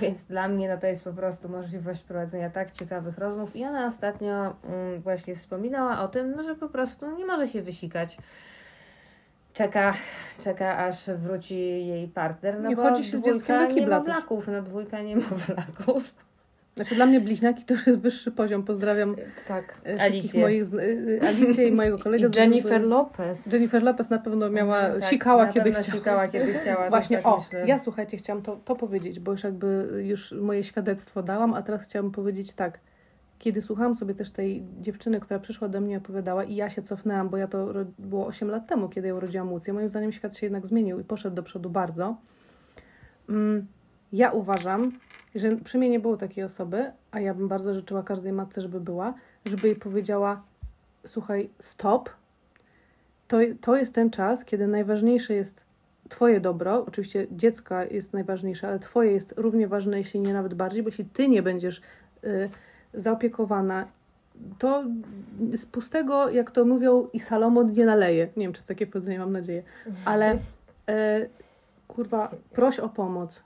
Więc 0.01 0.23
dla 0.23 0.47
mnie 0.47 0.69
no 0.69 0.77
to 0.77 0.87
jest 0.87 1.03
po 1.03 1.13
prostu 1.13 1.49
możliwość 1.49 2.03
prowadzenia 2.03 2.49
tak 2.49 2.71
ciekawych 2.71 3.17
rozmów. 3.17 3.55
I 3.55 3.65
ona 3.65 3.85
ostatnio 3.85 4.55
mm, 4.63 5.01
właśnie 5.01 5.35
wspominała 5.35 6.01
o 6.01 6.07
tym, 6.07 6.31
no, 6.35 6.43
że 6.43 6.55
po 6.55 6.69
prostu 6.69 7.17
nie 7.17 7.25
może 7.25 7.47
się 7.47 7.61
wysikać. 7.61 8.17
czeka, 9.53 9.93
czeka 10.39 10.77
aż 10.77 11.09
wróci 11.09 11.87
jej 11.87 12.07
partner, 12.07 12.59
no 12.61 12.69
Nie 12.69 12.75
bo 12.75 12.81
chodzi 12.81 13.03
się 13.03 13.17
z 13.17 13.21
dzieckiem 13.21 13.37
dwójka 13.37 13.67
do 13.67 13.73
kibla 13.73 13.99
też. 13.99 14.07
niemowlaków, 14.07 14.47
no 14.47 14.61
dwójka 14.61 15.01
niemowlaków. 15.01 16.15
Znaczy 16.75 16.95
dla 16.95 17.05
mnie 17.05 17.21
bliźniaki 17.21 17.63
to 17.65 17.73
już 17.73 17.87
jest 17.87 17.99
wyższy 17.99 18.31
poziom. 18.31 18.63
Pozdrawiam 18.63 19.15
Tak. 19.47 19.63
e, 19.83 19.97
wszystkich 19.97 20.01
Alicję. 20.01 20.41
moich, 20.41 20.65
zna- 20.65 20.81
e, 21.23 21.27
Alicję 21.27 21.67
i 21.67 21.71
mojego 21.71 21.97
I 21.99 22.01
kolegę. 22.01 22.29
z 22.29 22.35
Jennifer. 22.35 22.83
Lopez. 22.83 23.53
Jennifer 23.53 23.83
Lopez 23.83 24.09
na 24.09 24.19
pewno 24.19 24.49
miała, 24.49 24.79
Mhm, 24.79 25.01
tak, 25.01 25.09
sikała 25.09 25.45
na 25.45 25.53
kiedy 25.53 25.63
pewno 25.71 25.83
chciała. 25.83 25.99
sikała, 25.99 26.27
kiedy 26.27 26.53
chciała. 26.53 26.81
też 26.81 26.89
Właśnie, 26.89 27.17
tak 27.17 27.25
o, 27.27 27.37
myślę. 27.37 27.63
ja 27.67 27.79
słuchajcie, 27.79 28.17
chciałam 28.17 28.41
to, 28.43 28.55
to 28.65 28.75
powiedzieć, 28.75 29.19
bo 29.19 29.31
już 29.31 29.43
jakby 29.43 29.89
już 30.05 30.31
moje 30.31 30.63
świadectwo 30.63 31.23
dałam, 31.23 31.53
a 31.53 31.61
teraz 31.61 31.83
chciałam 31.83 32.11
powiedzieć 32.11 32.53
tak. 32.53 32.79
Kiedy 33.39 33.61
słuchałam 33.61 33.95
sobie 33.95 34.15
też 34.15 34.31
tej 34.31 34.63
dziewczyny, 34.81 35.19
która 35.19 35.39
przyszła 35.39 35.67
do 35.69 35.81
mnie 35.81 35.93
i 35.93 35.97
opowiadała 35.97 36.43
i 36.43 36.55
ja 36.55 36.69
się 36.69 36.81
cofnęłam, 36.81 37.29
bo 37.29 37.37
ja 37.37 37.47
to 37.47 37.73
ro- 37.73 37.85
było 37.99 38.27
8 38.27 38.49
lat 38.49 38.67
temu, 38.67 38.89
kiedy 38.89 39.07
ja 39.07 39.15
urodziłam 39.15 39.51
Łucję. 39.51 39.73
Moim 39.73 39.87
zdaniem 39.87 40.11
świat 40.11 40.37
się 40.37 40.45
jednak 40.45 40.67
zmienił 40.67 40.99
i 40.99 41.03
poszedł 41.03 41.35
do 41.35 41.43
przodu 41.43 41.69
bardzo. 41.69 42.15
Mm, 43.29 43.65
Ja 44.13 44.31
uważam, 44.31 44.91
że 45.35 45.55
przy 45.55 45.77
mnie 45.77 45.89
nie 45.89 45.99
było 45.99 46.17
takiej 46.17 46.43
osoby, 46.43 46.91
a 47.11 47.19
ja 47.19 47.33
bym 47.33 47.47
bardzo 47.47 47.73
życzyła 47.73 48.03
każdej 48.03 48.31
matce, 48.31 48.61
żeby 48.61 48.79
była, 48.79 49.13
żeby 49.45 49.67
jej 49.67 49.75
powiedziała 49.75 50.41
słuchaj, 51.05 51.49
stop, 51.59 52.09
to, 53.27 53.37
to 53.61 53.75
jest 53.75 53.95
ten 53.95 54.09
czas, 54.09 54.45
kiedy 54.45 54.67
najważniejsze 54.67 55.33
jest 55.33 55.63
Twoje 56.09 56.39
dobro. 56.39 56.85
Oczywiście 56.87 57.27
dziecka 57.31 57.85
jest 57.85 58.13
najważniejsze, 58.13 58.67
ale 58.67 58.79
Twoje 58.79 59.11
jest 59.11 59.33
równie 59.37 59.67
ważne, 59.67 59.97
jeśli 59.97 60.19
nie 60.19 60.33
nawet 60.33 60.53
bardziej, 60.53 60.83
bo 60.83 60.89
jeśli 60.89 61.05
Ty 61.05 61.27
nie 61.27 61.43
będziesz 61.43 61.81
y, 62.23 62.49
zaopiekowana, 62.93 63.87
to 64.59 64.83
z 65.53 65.65
pustego, 65.65 66.29
jak 66.29 66.51
to 66.51 66.65
mówią, 66.65 67.07
i 67.13 67.19
Salomon 67.19 67.71
nie 67.71 67.85
naleje. 67.85 68.27
Nie 68.37 68.45
wiem, 68.45 68.53
czy 68.53 68.63
takie 68.63 68.87
powiedzenie, 68.87 69.19
mam 69.19 69.31
nadzieję, 69.31 69.63
ale 70.05 70.37
e, 70.89 71.27
kurwa, 71.87 72.31
proś 72.53 72.79
o 72.79 72.89
pomoc. 72.89 73.43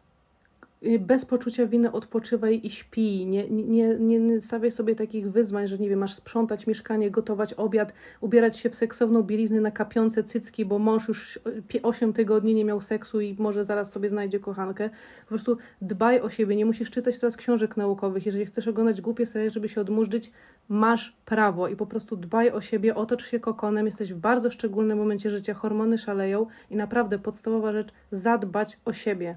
Y, 0.83 0.99
Bez 0.99 1.25
poczucia 1.25 1.65
winy 1.67 1.91
odpoczywaj 1.91 2.61
i 2.63 2.69
śpij. 2.69 3.25
Nie, 3.25 3.49
nie, 3.49 3.95
nie, 3.99 4.41
stawiaj 4.41 4.71
sobie 4.71 4.95
takich 4.95 5.31
wyzwań, 5.31 5.67
że 5.67 5.77
nie 5.77 5.89
wiem, 5.89 5.99
masz 5.99 6.13
sprzątać 6.13 6.67
mieszkanie, 6.67 7.11
gotować 7.11 7.53
obiad, 7.53 7.93
ubierać 8.21 8.57
się 8.57 8.69
w 8.69 8.75
seksowną 8.75 9.23
bieliznę 9.23 9.61
na 9.61 9.71
kapiące 9.71 10.23
cycki, 10.23 10.65
bo 10.65 10.79
mąż 10.79 11.07
już 11.07 11.39
8 11.83 12.13
tygodni 12.13 12.55
nie 12.55 12.65
miał 12.65 12.81
seksu 12.81 13.21
i 13.21 13.35
może 13.39 13.63
zaraz 13.63 13.91
sobie 13.91 14.09
znajdzie 14.09 14.39
kochankę. 14.39 14.89
Po 15.21 15.29
prostu 15.29 15.57
dbaj 15.81 16.21
o 16.21 16.29
siebie. 16.29 16.55
Nie 16.55 16.65
musisz 16.65 16.91
czytać 16.91 17.19
teraz 17.19 17.37
książek 17.37 17.77
naukowych. 17.77 18.25
Jeżeli 18.25 18.45
chcesz 18.45 18.67
oglądać 18.67 19.01
głupie 19.01 19.25
seriale, 19.25 19.49
żeby 19.49 19.69
się 19.69 19.81
odmurzyć, 19.81 20.31
masz 20.69 21.15
prawo 21.25 21.67
i 21.67 21.75
po 21.75 21.85
prostu 21.85 22.17
dbaj 22.17 22.51
o 22.51 22.61
siebie, 22.61 22.95
otocz 22.95 23.25
się 23.25 23.39
kokonem. 23.39 23.85
Jesteś 23.85 24.13
w 24.13 24.17
bardzo 24.17 24.51
szczególnym 24.51 24.97
momencie 24.97 25.29
życia, 25.29 25.53
hormony 25.53 25.97
szaleją 25.97 26.45
i 26.69 26.75
naprawdę 26.75 27.19
podstawowa 27.19 27.71
rzecz, 27.71 27.89
zadbać 28.11 28.77
o 28.85 28.93
siebie. 28.93 29.35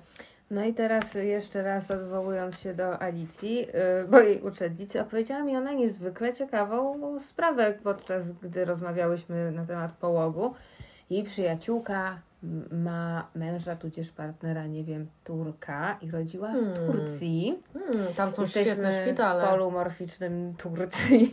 No 0.51 0.65
i 0.65 0.75
teraz 0.75 1.15
jeszcze 1.15 1.63
raz 1.63 1.91
odwołując 1.91 2.61
się 2.61 2.75
do 2.75 3.03
Alicji, 3.03 3.57
yy, 3.57 3.67
bo 4.09 4.21
jej 4.21 4.41
uczennicy 4.43 5.01
opowiedziała 5.01 5.43
mi 5.43 5.57
ona 5.57 5.73
niezwykle 5.73 6.35
ciekawą 6.35 7.19
sprawę, 7.21 7.79
podczas 7.83 8.33
gdy 8.33 8.65
rozmawiałyśmy 8.65 9.53
na 9.53 9.67
temat 9.67 9.93
połogu. 9.93 10.55
Jej 11.11 11.25
przyjaciółka 11.25 12.21
ma 12.71 13.29
męża, 13.35 13.77
tudzież 13.77 14.11
partnera, 14.11 14.67
nie 14.67 14.85
wiem, 14.85 15.07
Turka 15.25 15.99
i 16.03 16.11
rodziła 16.11 16.49
w 16.49 16.53
Hmm. 16.55 16.75
Turcji. 16.87 17.63
Hmm, 17.73 18.15
tam 18.15 18.31
są 18.31 18.43
Jesteśmy 18.43 18.73
świetne 18.73 18.91
w 18.93 18.95
szpitale. 18.95 19.45
polu 19.47 19.71
morficznym 19.71 20.55
Turcji. 20.59 21.31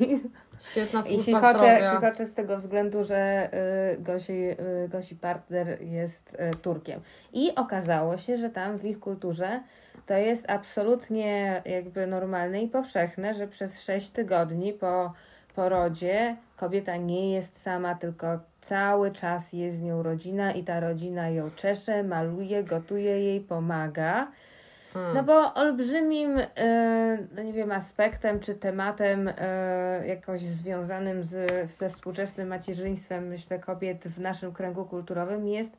Świetna 0.59 0.99
I 0.99 1.03
służba 1.03 1.23
chichocze, 1.23 1.57
zdrowia. 1.59 1.91
chichocze 1.99 2.25
z 2.25 2.33
tego 2.33 2.57
względu, 2.57 3.03
że 3.03 3.49
y, 3.93 4.01
Gosi, 4.01 4.33
y, 4.33 4.89
Gosi 4.89 5.15
partner 5.15 5.81
jest 5.81 6.33
y, 6.53 6.55
Turkiem. 6.57 6.99
I 7.33 7.55
okazało 7.55 8.17
się, 8.17 8.37
że 8.37 8.49
tam 8.49 8.77
w 8.77 8.85
ich 8.85 8.99
kulturze 8.99 9.61
to 10.05 10.13
jest 10.13 10.49
absolutnie 10.49 11.61
jakby 11.65 12.07
normalne 12.07 12.61
i 12.61 12.67
powszechne, 12.67 13.33
że 13.33 13.47
przez 13.47 13.81
6 13.81 14.09
tygodni 14.09 14.73
po 14.73 15.13
porodzie 15.55 16.35
kobieta 16.57 16.97
nie 16.97 17.31
jest 17.31 17.61
sama, 17.61 17.95
tylko 17.95 18.39
cały 18.61 19.11
czas 19.11 19.53
jest 19.53 19.77
z 19.77 19.81
nią 19.81 20.03
rodzina 20.03 20.51
i 20.51 20.63
ta 20.63 20.79
rodzina 20.79 21.29
ją 21.29 21.49
czesze, 21.55 22.03
maluje, 22.03 22.63
gotuje 22.63 23.19
jej, 23.19 23.41
pomaga. 23.41 24.27
Hmm. 24.93 25.15
No 25.15 25.23
bo 25.23 25.53
olbrzymim, 25.53 26.39
e, 26.55 27.17
no 27.35 27.43
nie 27.43 27.53
wiem, 27.53 27.71
aspektem 27.71 28.39
czy 28.39 28.55
tematem 28.55 29.33
e, 29.37 30.07
jakoś 30.07 30.41
związanym 30.41 31.23
z, 31.23 31.71
ze 31.71 31.89
współczesnym 31.89 32.47
macierzyństwem, 32.47 33.27
myślę, 33.27 33.59
kobiet 33.59 34.07
w 34.07 34.19
naszym 34.19 34.53
kręgu 34.53 34.85
kulturowym 34.85 35.47
jest 35.47 35.77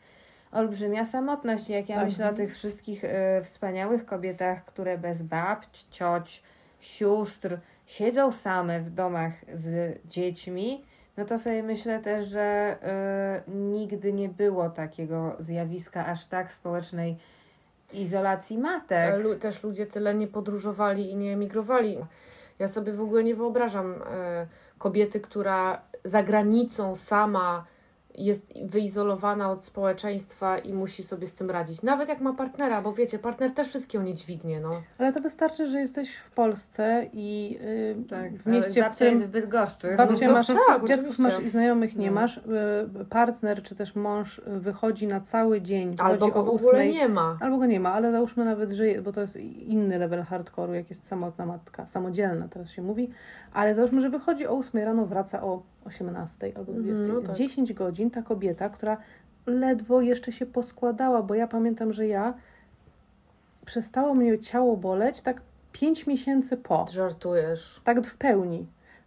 olbrzymia 0.52 1.04
samotność. 1.04 1.68
Jak 1.68 1.88
ja 1.88 1.96
Tak. 1.96 2.04
myślę 2.04 2.30
o 2.30 2.32
tych 2.32 2.54
wszystkich 2.54 3.04
e, 3.04 3.40
wspaniałych 3.42 4.06
kobietach, 4.06 4.64
które 4.64 4.98
bez 4.98 5.22
babć, 5.22 5.86
cioć, 5.90 6.42
sióstr 6.80 7.58
siedzą 7.86 8.32
same 8.32 8.80
w 8.80 8.90
domach 8.90 9.32
z 9.52 9.98
dziećmi, 10.08 10.84
no 11.16 11.24
to 11.24 11.38
sobie 11.38 11.62
myślę 11.62 12.00
też, 12.00 12.28
że 12.28 12.40
e, 12.82 13.42
nigdy 13.48 14.12
nie 14.12 14.28
było 14.28 14.70
takiego 14.70 15.36
zjawiska 15.38 16.06
aż 16.06 16.26
tak 16.26 16.52
społecznej 16.52 17.16
izolacji 17.92 18.58
matek. 18.58 19.22
Lu- 19.22 19.36
też 19.36 19.62
ludzie 19.62 19.86
tyle 19.86 20.14
nie 20.14 20.26
podróżowali 20.26 21.10
i 21.10 21.16
nie 21.16 21.32
emigrowali. 21.32 21.98
Ja 22.58 22.68
sobie 22.68 22.92
w 22.92 23.00
ogóle 23.00 23.24
nie 23.24 23.34
wyobrażam 23.34 23.94
e, 23.94 24.46
kobiety, 24.78 25.20
która 25.20 25.82
za 26.04 26.22
granicą 26.22 26.94
sama 26.94 27.64
jest 28.18 28.64
wyizolowana 28.66 29.50
od 29.50 29.60
społeczeństwa 29.64 30.58
i 30.58 30.72
musi 30.72 31.02
sobie 31.02 31.26
z 31.28 31.34
tym 31.34 31.50
radzić. 31.50 31.82
Nawet 31.82 32.08
jak 32.08 32.20
ma 32.20 32.32
partnera, 32.32 32.82
bo 32.82 32.92
wiecie, 32.92 33.18
partner 33.18 33.50
też 33.50 33.68
wszystkiego 33.68 34.04
nie 34.04 34.14
dźwignie, 34.14 34.60
no. 34.60 34.70
Ale 34.98 35.12
to 35.12 35.20
wystarczy, 35.20 35.68
że 35.68 35.80
jesteś 35.80 36.16
w 36.16 36.30
Polsce 36.30 37.06
i 37.12 37.58
yy, 37.98 38.04
Tak, 38.08 38.32
w 38.36 38.46
mieście, 38.46 38.84
w 38.90 38.94
którym 38.94 39.12
jest 39.12 39.26
w 39.26 39.30
Bydgoszczy. 39.30 39.94
babcię 39.96 40.26
No 40.26 40.32
masz, 40.32 40.46
tak, 40.46 40.56
dziadków 40.68 40.90
oczywiście. 40.90 41.22
masz 41.22 41.40
i 41.40 41.48
znajomych 41.48 41.96
nie 41.96 42.06
No. 42.10 42.14
masz, 42.14 42.36
yy, 42.96 43.04
partner 43.04 43.62
czy 43.62 43.74
też 43.74 43.94
mąż 43.94 44.40
wychodzi 44.46 45.06
na 45.06 45.20
cały 45.20 45.60
dzień, 45.60 45.94
Albo 45.98 46.28
go 46.28 46.44
w 46.44 46.48
ogóle 46.48 46.86
nie 46.88 47.08
ma. 47.08 47.38
Albo 47.40 47.58
go 47.58 47.66
nie 47.66 47.80
ma, 47.80 47.92
ale 47.92 48.12
załóżmy 48.12 48.44
nawet, 48.44 48.72
że, 48.72 48.84
bo 49.02 49.12
to 49.12 49.20
jest 49.20 49.36
inny 49.36 49.98
level 49.98 50.22
hardkoru, 50.22 50.74
jak 50.74 50.90
jest 50.90 51.06
samotna 51.06 51.46
matka, 51.46 51.86
samodzielna 51.86 52.48
teraz 52.48 52.70
się 52.70 52.82
mówi, 52.82 53.10
ale 53.52 53.74
załóżmy, 53.74 54.00
że 54.00 54.10
wychodzi 54.10 54.46
o 54.46 54.58
8 54.58 54.84
rano, 54.84 55.06
wraca 55.06 55.42
o 55.42 55.62
18 55.86 56.52
albo 56.56 56.72
Mhm, 56.72 56.84
20. 56.96 57.12
no 57.14 57.20
tak. 57.20 57.36
10 57.36 57.72
godzin 57.72 58.10
ta 58.10 58.22
kobieta, 58.22 58.68
która 58.68 58.96
ledwo 59.46 60.00
jeszcze 60.00 60.32
się 60.32 60.46
poskładała, 60.46 61.22
bo 61.22 61.34
ja 61.34 61.46
pamiętam, 61.46 61.92
że 61.92 62.06
ja 62.06 62.34
przestało 63.64 64.14
mnie 64.14 64.38
ciało 64.38 64.76
boleć 64.76 65.20
tak 65.20 65.40
5 65.72 66.06
miesięcy 66.06 66.56
po, 66.56 66.86
Żartujesz. 66.92 67.80
tak 67.84 68.06
w 68.06 68.16
pełni. 68.16 68.66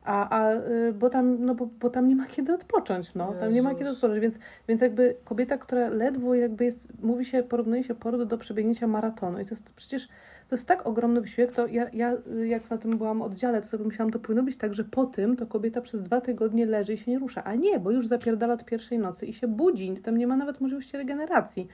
A, 0.09 0.29
a 0.29 0.53
y, 0.53 0.93
bo 0.93 1.09
tam, 1.09 1.45
no 1.45 1.55
bo, 1.55 1.65
bo 1.79 1.89
tam 1.89 2.07
nie 2.07 2.15
ma 2.15 2.25
kiedy 2.25 2.53
odpocząć, 2.53 3.15
no. 3.15 3.33
Tam 3.33 3.53
nie 3.53 3.61
ma 3.61 3.75
kiedy 3.75 3.89
odpocząć, 3.89 4.19
więc, 4.19 4.39
więc 4.67 4.81
jakby 4.81 5.15
kobieta, 5.23 5.57
która 5.57 5.89
ledwo 5.89 6.35
jakby 6.35 6.65
jest, 6.65 6.87
mówi 7.03 7.25
się, 7.25 7.43
porównuje 7.43 7.83
się 7.83 7.95
poród 7.95 8.23
do 8.23 8.37
przebiegnięcia 8.37 8.87
maratonu. 8.87 9.39
I 9.39 9.45
to 9.45 9.49
jest 9.49 9.73
przecież, 9.73 10.07
to 10.49 10.55
jest 10.55 10.67
tak 10.67 10.87
ogromny 10.87 11.21
wysiłek, 11.21 11.51
to 11.51 11.67
ja, 11.67 11.89
ja 11.93 12.13
y, 12.13 12.47
jak 12.47 12.69
na 12.69 12.77
tym 12.77 12.97
byłam 12.97 13.21
oddziale, 13.21 13.61
to 13.61 13.67
sobie 13.67 13.85
myślałam, 13.85 14.11
to 14.11 14.19
powinno 14.19 14.43
być 14.43 14.57
tak, 14.57 14.73
że 14.73 14.83
po 14.83 15.05
tym 15.05 15.35
to 15.35 15.47
kobieta 15.47 15.81
przez 15.81 16.01
dwa 16.01 16.21
tygodnie 16.21 16.65
leży 16.65 16.93
i 16.93 16.97
się 16.97 17.11
nie 17.11 17.19
rusza, 17.19 17.43
a 17.43 17.55
nie, 17.55 17.79
bo 17.79 17.91
już 17.91 18.07
zapierdala 18.07 18.53
od 18.53 18.65
pierwszej 18.65 18.99
nocy 18.99 19.25
i 19.25 19.33
się 19.33 19.47
budzi, 19.47 19.97
tam 19.97 20.17
nie 20.17 20.27
ma 20.27 20.37
nawet 20.37 20.61
możliwości 20.61 20.97
regeneracji. 20.97 21.67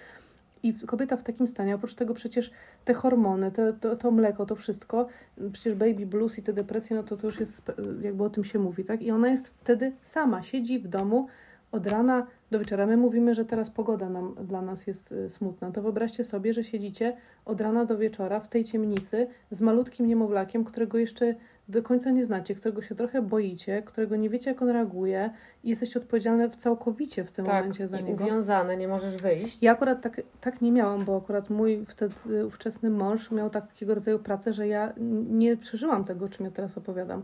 I 0.66 0.74
kobieta 0.74 1.18
w 1.18 1.24
takim 1.24 1.48
stanie, 1.48 1.76
oprócz 1.76 1.96
tego 1.96 2.14
przecież 2.14 2.52
te 2.86 2.94
hormony, 2.94 3.52
te, 3.52 3.74
to, 3.74 3.96
to 3.96 4.12
mleko, 4.12 4.46
to 4.46 4.56
wszystko, 4.56 5.08
przecież 5.52 5.76
baby 5.76 6.06
blues 6.06 6.38
i 6.38 6.44
te 6.44 6.54
depresje, 6.54 6.96
no 6.96 7.04
to 7.04 7.18
to 7.18 7.28
już 7.28 7.40
jest, 7.40 7.62
jakby 8.02 8.24
o 8.24 8.30
tym 8.30 8.44
się 8.44 8.60
mówi, 8.60 8.86
tak? 8.86 9.02
I 9.02 9.12
ona 9.12 9.30
jest 9.30 9.48
wtedy 9.48 9.92
sama, 10.04 10.44
siedzi 10.44 10.80
w 10.80 10.88
domu 10.88 11.28
od 11.72 11.88
rana 11.88 12.28
do 12.52 12.60
wieczora. 12.60 12.86
My 12.86 12.98
mówimy, 12.98 13.34
że 13.34 13.46
teraz 13.46 13.70
pogoda 13.70 14.10
nam, 14.10 14.36
dla 14.42 14.62
nas 14.62 14.88
jest 14.88 15.12
y, 15.12 15.30
smutna. 15.30 15.72
To 15.72 15.82
wyobraźcie 15.82 16.24
sobie, 16.24 16.54
że 16.54 16.64
siedzicie 16.64 17.18
od 17.46 17.62
rana 17.62 17.86
do 17.86 17.98
wieczora 17.98 18.40
w 18.40 18.48
tej 18.48 18.64
ciemnicy 18.64 19.28
z 19.52 19.62
malutkim 19.62 20.08
niemowlakiem, 20.08 20.64
którego 20.64 20.98
jeszcze 20.98 21.36
do 21.70 21.84
końca 21.84 22.12
nie 22.12 22.24
znacie, 22.26 22.56
którego 22.56 22.82
się 22.82 22.96
trochę 22.96 23.22
boicie, 23.22 23.82
którego 23.86 24.16
nie 24.16 24.30
wiecie, 24.30 24.50
jak 24.52 24.62
on 24.62 24.70
reaguje 24.70 25.30
i 25.64 25.70
jesteście 25.70 26.00
odpowiedzialne 26.00 26.50
całkowicie 26.50 27.24
w 27.24 27.32
tym 27.32 27.46
Tak, 27.46 27.56
momencie 27.56 27.88
za 27.88 28.00
niego. 28.00 28.24
uwiązane, 28.24 28.78
nie 28.78 28.88
możesz 28.88 29.16
wyjść. 29.16 29.64
Ja 29.64 29.72
akurat 29.72 30.02
tak, 30.02 30.22
tak 30.42 30.62
nie 30.62 30.72
miałam, 30.72 31.06
bo 31.06 31.18
akurat 31.18 31.50
mój 31.50 31.86
wtedy 31.90 32.46
ówczesny 32.46 32.90
mąż 32.90 33.32
miał 33.32 33.50
takiego 33.50 33.96
rodzaju 33.96 34.20
pracę, 34.20 34.54
że 34.54 34.68
ja 34.68 34.94
nie 35.30 35.58
przeżyłam 35.58 36.06
tego, 36.06 36.26
o 36.26 36.30
czym 36.30 36.46
ja 36.46 36.52
teraz 36.52 36.78
opowiadam. 36.78 37.24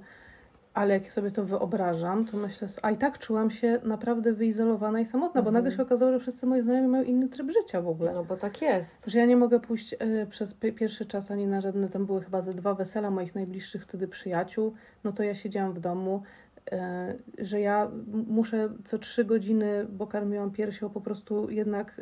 Ale 0.74 0.94
jak 0.94 1.12
sobie 1.12 1.32
to 1.32 1.46
wyobrażam, 1.46 2.26
to 2.26 2.38
myślę, 2.38 2.68
a 2.82 2.92
i 2.92 2.98
tak 2.98 3.18
czułam 3.20 3.52
się 3.52 3.80
naprawdę 3.84 4.34
wyizolowana 4.34 5.00
i 5.00 5.06
samotna, 5.06 5.42
bo 5.42 5.50
Mhm. 5.50 5.54
nagle 5.64 5.78
się 5.78 5.84
okazało, 5.84 6.12
że 6.12 6.20
wszyscy 6.20 6.46
moi 6.46 6.62
znajomi 6.62 6.88
mają 6.88 7.04
inny 7.04 7.30
tryb 7.30 7.52
życia 7.52 7.82
w 7.82 7.88
ogóle. 7.88 8.12
No 8.16 8.24
bo 8.24 8.38
tak 8.38 8.62
jest. 8.62 9.06
Że 9.08 9.20
ja 9.20 9.26
nie 9.26 9.38
mogę 9.38 9.60
pójść 9.60 9.94
y, 9.94 10.28
przez 10.30 10.54
pi- 10.54 10.74
pierwszy 10.74 11.06
czas 11.06 11.32
ani 11.32 11.48
na 11.48 11.62
żadne, 11.62 11.90
tam 11.90 12.06
były 12.06 12.22
chyba 12.22 12.42
ze 12.42 12.54
dwa 12.54 12.74
wesela 12.74 13.12
moich 13.12 13.36
najbliższych 13.36 13.84
wtedy 13.84 14.08
przyjaciół, 14.08 14.74
no 15.04 15.12
to 15.12 15.24
ja 15.24 15.36
siedziałam 15.36 15.74
w 15.74 15.80
domu, 15.80 16.24
e, 16.72 17.14
że 17.38 17.60
ja 17.60 17.92
muszę 18.28 18.70
co 18.86 18.98
trzy 18.98 19.26
godziny, 19.26 19.86
bo 19.90 20.08
karmiłam 20.08 20.52
piersią, 20.52 20.90
po 20.90 21.02
prostu 21.02 21.50
jednak 21.50 22.00
e, 22.00 22.02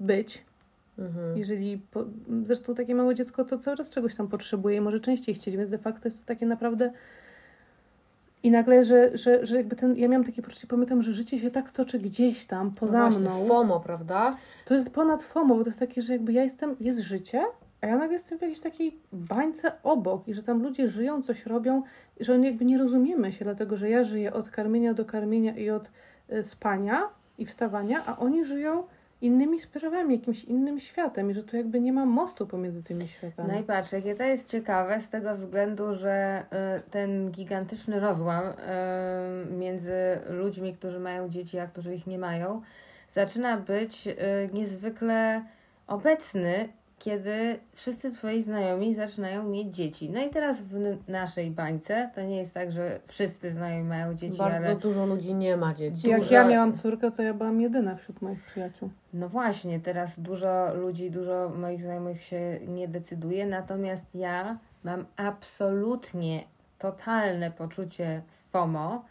być. 0.00 0.44
Mhm. 0.98 1.36
Jeżeli, 1.38 1.78
po, 1.90 2.04
zresztą 2.46 2.74
takie 2.74 2.94
małe 2.94 3.14
dziecko 3.14 3.44
to 3.44 3.58
cały 3.58 3.76
czas 3.76 3.90
czegoś 3.90 4.14
tam 4.14 4.28
potrzebuje 4.28 4.76
i 4.76 4.80
może 4.80 5.00
częściej 5.00 5.34
chcieć, 5.34 5.56
więc 5.56 5.70
de 5.70 5.78
facto 5.78 6.08
jest 6.08 6.20
to 6.20 6.26
takie 6.26 6.46
naprawdę 6.46 6.92
i 8.42 8.50
nagle, 8.50 8.84
że, 8.84 9.16
że, 9.18 9.46
że 9.46 9.56
jakby 9.56 9.76
ten, 9.76 9.96
ja 9.96 10.08
miałam 10.08 10.24
takie 10.24 10.42
poczucie, 10.42 10.66
pamiętam, 10.66 11.02
że 11.02 11.12
życie 11.12 11.38
się 11.38 11.50
tak 11.50 11.70
toczy 11.70 11.98
gdzieś 11.98 12.46
tam 12.46 12.66
No 12.66 12.72
poza 12.80 13.00
właśnie, 13.00 13.20
mną. 13.20 13.44
FOMO, 13.46 13.80
prawda? 13.80 14.36
To 14.64 14.74
jest 14.74 14.90
ponad 14.94 15.22
FOMO, 15.22 15.54
bo 15.54 15.64
to 15.64 15.70
jest 15.70 15.80
takie, 15.80 16.02
że 16.02 16.12
jakby 16.12 16.32
ja 16.32 16.42
jestem, 16.44 16.76
jest 16.80 17.00
życie, 17.00 17.42
a 17.80 17.86
ja 17.86 17.96
nagle 17.96 18.12
jestem 18.12 18.38
w 18.38 18.42
jakiejś 18.42 18.60
takiej 18.60 18.98
bańce 19.12 19.72
obok 19.82 20.28
i 20.28 20.34
że 20.34 20.42
tam 20.42 20.62
ludzie 20.62 20.88
żyją, 20.88 21.22
coś 21.22 21.46
robią, 21.46 21.82
i 22.20 22.24
że 22.24 22.34
oni 22.34 22.46
jakby 22.46 22.64
nie 22.64 22.78
rozumiemy 22.78 23.32
się, 23.32 23.44
dlatego 23.44 23.76
że 23.76 23.90
ja 23.90 24.04
żyję 24.04 24.32
od 24.32 24.50
karmienia 24.50 24.94
do 24.94 25.04
karmienia 25.04 25.56
i 25.56 25.70
od 25.70 25.90
y, 26.32 26.42
spania 26.42 27.02
i 27.38 27.46
wstawania, 27.46 28.06
a 28.06 28.18
oni 28.18 28.44
żyją 28.44 28.82
innymi 29.22 29.60
sprawami, 29.60 30.14
jakimś 30.16 30.44
innym 30.44 30.80
światem 30.80 31.30
i 31.30 31.34
że 31.34 31.42
tu 31.42 31.56
jakby 31.56 31.80
nie 31.80 31.92
ma 31.92 32.06
mostu 32.06 32.46
pomiędzy 32.46 32.82
tymi 32.82 33.08
światami. 33.08 33.48
No 33.52 33.60
i 33.60 33.62
patrz, 33.62 33.92
jakie 33.92 34.14
to 34.14 34.22
jest 34.22 34.48
ciekawe 34.48 35.00
z 35.00 35.08
tego 35.08 35.34
względu, 35.34 35.94
że 35.94 36.44
y, 36.86 36.90
ten 36.90 37.30
gigantyczny 37.30 38.00
rozłam 38.00 38.44
y, 38.44 38.54
między 39.50 39.92
ludźmi, 40.28 40.74
którzy 40.74 41.00
mają 41.00 41.28
dzieci, 41.28 41.58
a 41.58 41.66
którzy 41.66 41.94
ich 41.94 42.06
nie 42.06 42.18
mają, 42.18 42.62
zaczyna 43.08 43.56
być 43.56 44.06
y, 44.06 44.14
niezwykle 44.52 45.42
obecny, 45.86 46.68
kiedy 47.02 47.58
wszyscy 47.72 48.12
twoi 48.12 48.42
znajomi 48.42 48.94
zaczynają 48.94 49.44
mieć 49.48 49.76
dzieci. 49.76 50.10
No 50.10 50.20
i 50.20 50.30
teraz 50.30 50.62
w 50.62 50.98
naszej 51.08 51.50
bańce 51.50 52.10
to 52.14 52.22
nie 52.22 52.36
jest 52.36 52.54
tak, 52.54 52.72
że 52.72 53.00
wszyscy 53.06 53.50
znajomi 53.50 53.84
mają 53.88 54.14
dzieci, 54.14 54.38
Bardzo 54.38 54.66
ale 54.68 54.76
dużo 54.76 55.06
ludzi 55.06 55.34
nie 55.34 55.56
ma 55.56 55.74
dzieci. 55.74 56.08
Jak 56.08 56.20
Duże- 56.20 56.34
ja 56.34 56.48
miałam 56.48 56.72
córkę, 56.72 57.10
to 57.10 57.22
ja 57.22 57.34
byłam 57.34 57.60
jedyna 57.60 57.96
wśród 57.96 58.22
moich 58.22 58.42
przyjaciół. 58.44 58.90
No 59.14 59.28
właśnie, 59.28 59.80
teraz 59.80 60.20
dużo 60.20 60.74
ludzi, 60.74 61.10
dużo 61.10 61.52
moich 61.56 61.82
znajomych 61.82 62.22
się 62.22 62.58
nie 62.66 62.88
decyduje, 62.88 63.46
natomiast 63.46 64.14
ja 64.14 64.58
mam 64.84 65.06
absolutnie 65.16 66.44
totalne 66.78 67.50
poczucie 67.50 68.22
FOMO 68.50 69.04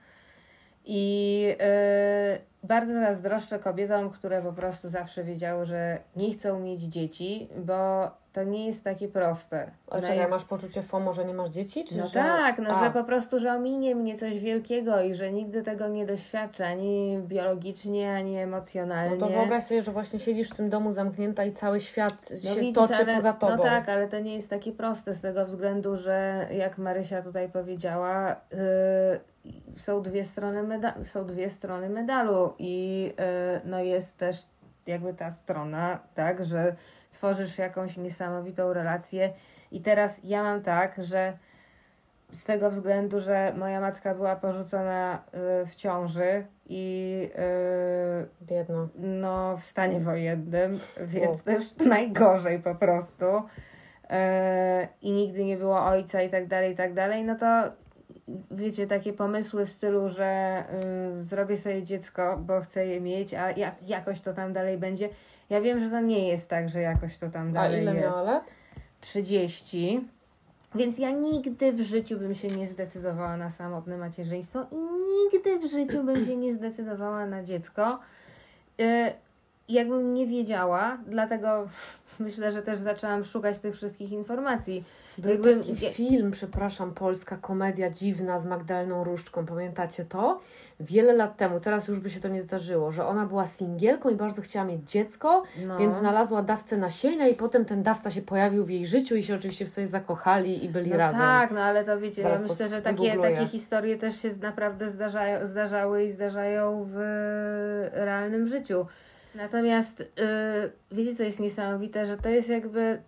i 0.85 1.41
yy, 1.41 2.50
bardzo 2.63 2.93
zazdroszczę 2.93 3.59
kobietom, 3.59 4.09
które 4.09 4.41
po 4.41 4.53
prostu 4.53 4.89
zawsze 4.89 5.23
wiedziały, 5.23 5.65
że 5.65 5.99
nie 6.15 6.33
chcą 6.33 6.59
mieć 6.59 6.81
dzieci, 6.81 7.49
bo 7.57 8.11
to 8.33 8.43
nie 8.43 8.65
jest 8.65 8.83
takie 8.83 9.07
proste. 9.07 9.71
A 9.89 10.01
czekaj, 10.01 10.27
masz 10.29 10.45
poczucie 10.45 10.83
FOMO, 10.83 11.13
że 11.13 11.25
nie 11.25 11.33
masz 11.33 11.49
dzieci? 11.49 11.83
Czy 11.83 11.97
no 11.97 12.07
że... 12.07 12.13
tak, 12.13 12.59
no 12.59 12.69
A. 12.69 12.85
że 12.85 12.91
po 12.91 13.03
prostu, 13.03 13.39
że 13.39 13.53
ominie 13.53 13.95
mnie 13.95 14.17
coś 14.17 14.39
wielkiego 14.39 15.01
i 15.01 15.13
że 15.13 15.31
nigdy 15.31 15.63
tego 15.63 15.87
nie 15.87 16.05
doświadczę, 16.05 16.67
ani 16.67 17.19
biologicznie, 17.27 18.13
ani 18.13 18.37
emocjonalnie. 18.37 19.15
No 19.15 19.27
to 19.27 19.33
wyobraź 19.33 19.63
sobie, 19.63 19.81
że 19.81 19.91
właśnie 19.91 20.19
siedzisz 20.19 20.49
w 20.49 20.55
tym 20.55 20.69
domu 20.69 20.93
zamknięta 20.93 21.45
i 21.45 21.53
cały 21.53 21.79
świat 21.79 22.29
No 22.31 22.53
się 22.53 22.59
widzisz, 22.59 22.75
toczy 22.75 22.95
ale, 22.95 23.15
poza 23.15 23.33
tobą. 23.33 23.55
No 23.55 23.63
tak, 23.63 23.89
ale 23.89 24.07
to 24.07 24.19
nie 24.19 24.35
jest 24.35 24.49
takie 24.49 24.71
proste 24.71 25.13
z 25.13 25.21
tego 25.21 25.45
względu, 25.45 25.97
że 25.97 26.47
jak 26.51 26.77
Marysia 26.77 27.21
tutaj 27.21 27.49
powiedziała, 27.49 28.35
yy, 28.51 29.79
są, 29.79 30.01
dwie 30.01 30.23
strony 30.25 30.63
meda- 30.63 31.05
są 31.05 31.25
dwie 31.25 31.49
strony 31.49 31.89
medalu 31.89 32.53
i 32.59 33.03
yy, 33.03 33.61
no 33.65 33.79
jest 33.79 34.17
też 34.17 34.35
jakby 34.87 35.13
ta 35.13 35.31
strona, 35.31 35.99
tak, 36.15 36.45
że 36.45 36.75
tworzysz 37.11 37.57
jakąś 37.57 37.97
niesamowitą 37.97 38.73
relację 38.73 39.33
i 39.71 39.81
teraz 39.81 40.19
ja 40.23 40.43
mam 40.43 40.61
tak, 40.61 41.03
że 41.03 41.37
z 42.33 42.43
tego 42.43 42.69
względu, 42.69 43.19
że 43.19 43.53
moja 43.57 43.79
matka 43.79 44.15
była 44.15 44.35
porzucona 44.35 45.23
yy, 45.33 45.65
w 45.65 45.75
ciąży 45.75 46.45
i 46.69 47.29
yy, 47.35 48.47
Biedno. 48.47 48.87
no, 48.95 49.57
w 49.57 49.63
stanie 49.63 49.99
wojennym, 49.99 50.79
więc 51.01 51.43
to 51.43 51.51
już 51.51 51.75
najgorzej 51.85 52.59
po 52.59 52.75
prostu. 52.75 53.25
E, 54.11 54.87
I 55.01 55.11
nigdy 55.11 55.45
nie 55.45 55.57
było 55.57 55.85
ojca 55.85 56.21
i 56.21 56.29
tak 56.29 56.47
dalej, 56.47 56.73
i 56.73 56.75
tak 56.75 56.93
dalej, 56.93 57.23
no 57.23 57.35
to 57.35 57.71
wiecie, 58.51 58.87
takie 58.87 59.13
pomysły 59.13 59.65
w 59.65 59.69
stylu, 59.69 60.09
że 60.09 60.63
y, 61.19 61.23
zrobię 61.23 61.57
sobie 61.57 61.83
dziecko, 61.83 62.37
bo 62.37 62.61
chcę 62.61 62.85
je 62.85 63.01
mieć, 63.01 63.33
a 63.33 63.51
jak, 63.51 63.75
jakoś 63.87 64.21
to 64.21 64.33
tam 64.33 64.53
dalej 64.53 64.77
będzie. 64.77 65.09
Ja 65.49 65.61
wiem, 65.61 65.79
że 65.79 65.89
to 65.89 65.99
nie 65.99 66.27
jest 66.27 66.49
tak, 66.49 66.69
że 66.69 66.81
jakoś 66.81 67.17
to 67.17 67.29
tam 67.29 67.49
A 67.49 67.51
dalej 67.51 67.81
ile 67.81 67.95
jest. 67.95 68.07
miała 68.07 68.23
lat? 68.23 68.53
30. 69.01 70.07
Więc 70.75 70.99
ja 70.99 71.11
nigdy 71.11 71.73
w 71.73 71.81
życiu 71.81 72.19
bym 72.19 72.35
się 72.35 72.47
nie 72.47 72.67
zdecydowała 72.67 73.37
na 73.37 73.49
samotne 73.49 73.97
macierzyństwo 73.97 74.65
i 74.71 74.75
nigdy 74.75 75.59
w 75.59 75.71
życiu 75.71 76.03
bym 76.03 76.25
się 76.25 76.37
nie 76.37 76.53
zdecydowała 76.53 77.25
na 77.25 77.43
dziecko. 77.43 77.99
Y, 78.79 79.13
Jakbym 79.69 80.13
nie 80.13 80.27
wiedziała, 80.27 80.97
dlatego 81.07 81.67
myślę, 82.19 82.51
że 82.51 82.61
też 82.61 82.79
zaczęłam 82.79 83.23
szukać 83.23 83.59
tych 83.59 83.75
wszystkich 83.75 84.11
informacji. 84.11 84.83
Był 85.17 85.31
Jakbym- 85.31 85.59
taki 85.63 85.75
film, 85.75 86.31
przepraszam, 86.31 86.93
polska 86.93 87.37
komedia 87.37 87.89
dziwna 87.89 88.39
z 88.39 88.45
Magdaleną 88.45 89.03
Różczką. 89.03 89.45
Pamiętacie 89.45 90.05
to? 90.05 90.39
Wiele 90.79 91.13
lat 91.13 91.37
temu, 91.37 91.59
teraz 91.59 91.87
już 91.87 91.99
by 91.99 92.09
się 92.09 92.19
to 92.19 92.27
nie 92.27 92.41
zdarzyło, 92.41 92.91
że 92.91 93.05
ona 93.05 93.25
była 93.25 93.47
singielką 93.47 94.09
i 94.09 94.15
bardzo 94.15 94.41
chciała 94.41 94.65
mieć 94.65 94.91
dziecko, 94.91 95.43
No. 95.67 95.77
więc 95.77 95.95
znalazła 95.95 96.43
dawcę 96.43 96.77
nasienia 96.77 97.27
i 97.27 97.33
potem 97.35 97.65
ten 97.65 97.83
dawca 97.83 98.11
się 98.11 98.21
pojawił 98.21 98.65
w 98.65 98.69
jej 98.69 98.85
życiu 98.85 99.15
i 99.15 99.23
się 99.23 99.35
oczywiście 99.35 99.65
w 99.65 99.69
sobie 99.69 99.87
zakochali 99.87 100.65
i 100.65 100.69
byli 100.69 100.91
No 100.91 100.97
razem. 100.97 101.19
tak, 101.19 101.51
no 101.51 101.61
ale 101.61 101.83
to 101.83 101.99
wiecie, 101.99 102.21
Zaraz 102.21 102.41
ja 102.41 102.47
myślę, 102.47 102.69
że 102.69 102.81
takie, 102.81 103.17
takie 103.17 103.45
historie 103.45 103.97
też 103.97 104.21
się 104.21 104.29
naprawdę 104.41 104.89
zdarzają, 104.89 105.45
zdarzały 105.45 106.03
i 106.03 106.09
zdarzają 106.09 106.85
w 106.89 106.95
realnym 107.93 108.47
życiu. 108.47 108.85
Natomiast 109.35 109.99
yy, 109.99 110.05
wiecie, 110.97 111.15
co 111.15 111.23
jest 111.23 111.39
niesamowite, 111.39 112.05
że 112.05 112.17
to 112.17 112.29
jest 112.29 112.49
jakby 112.49 113.01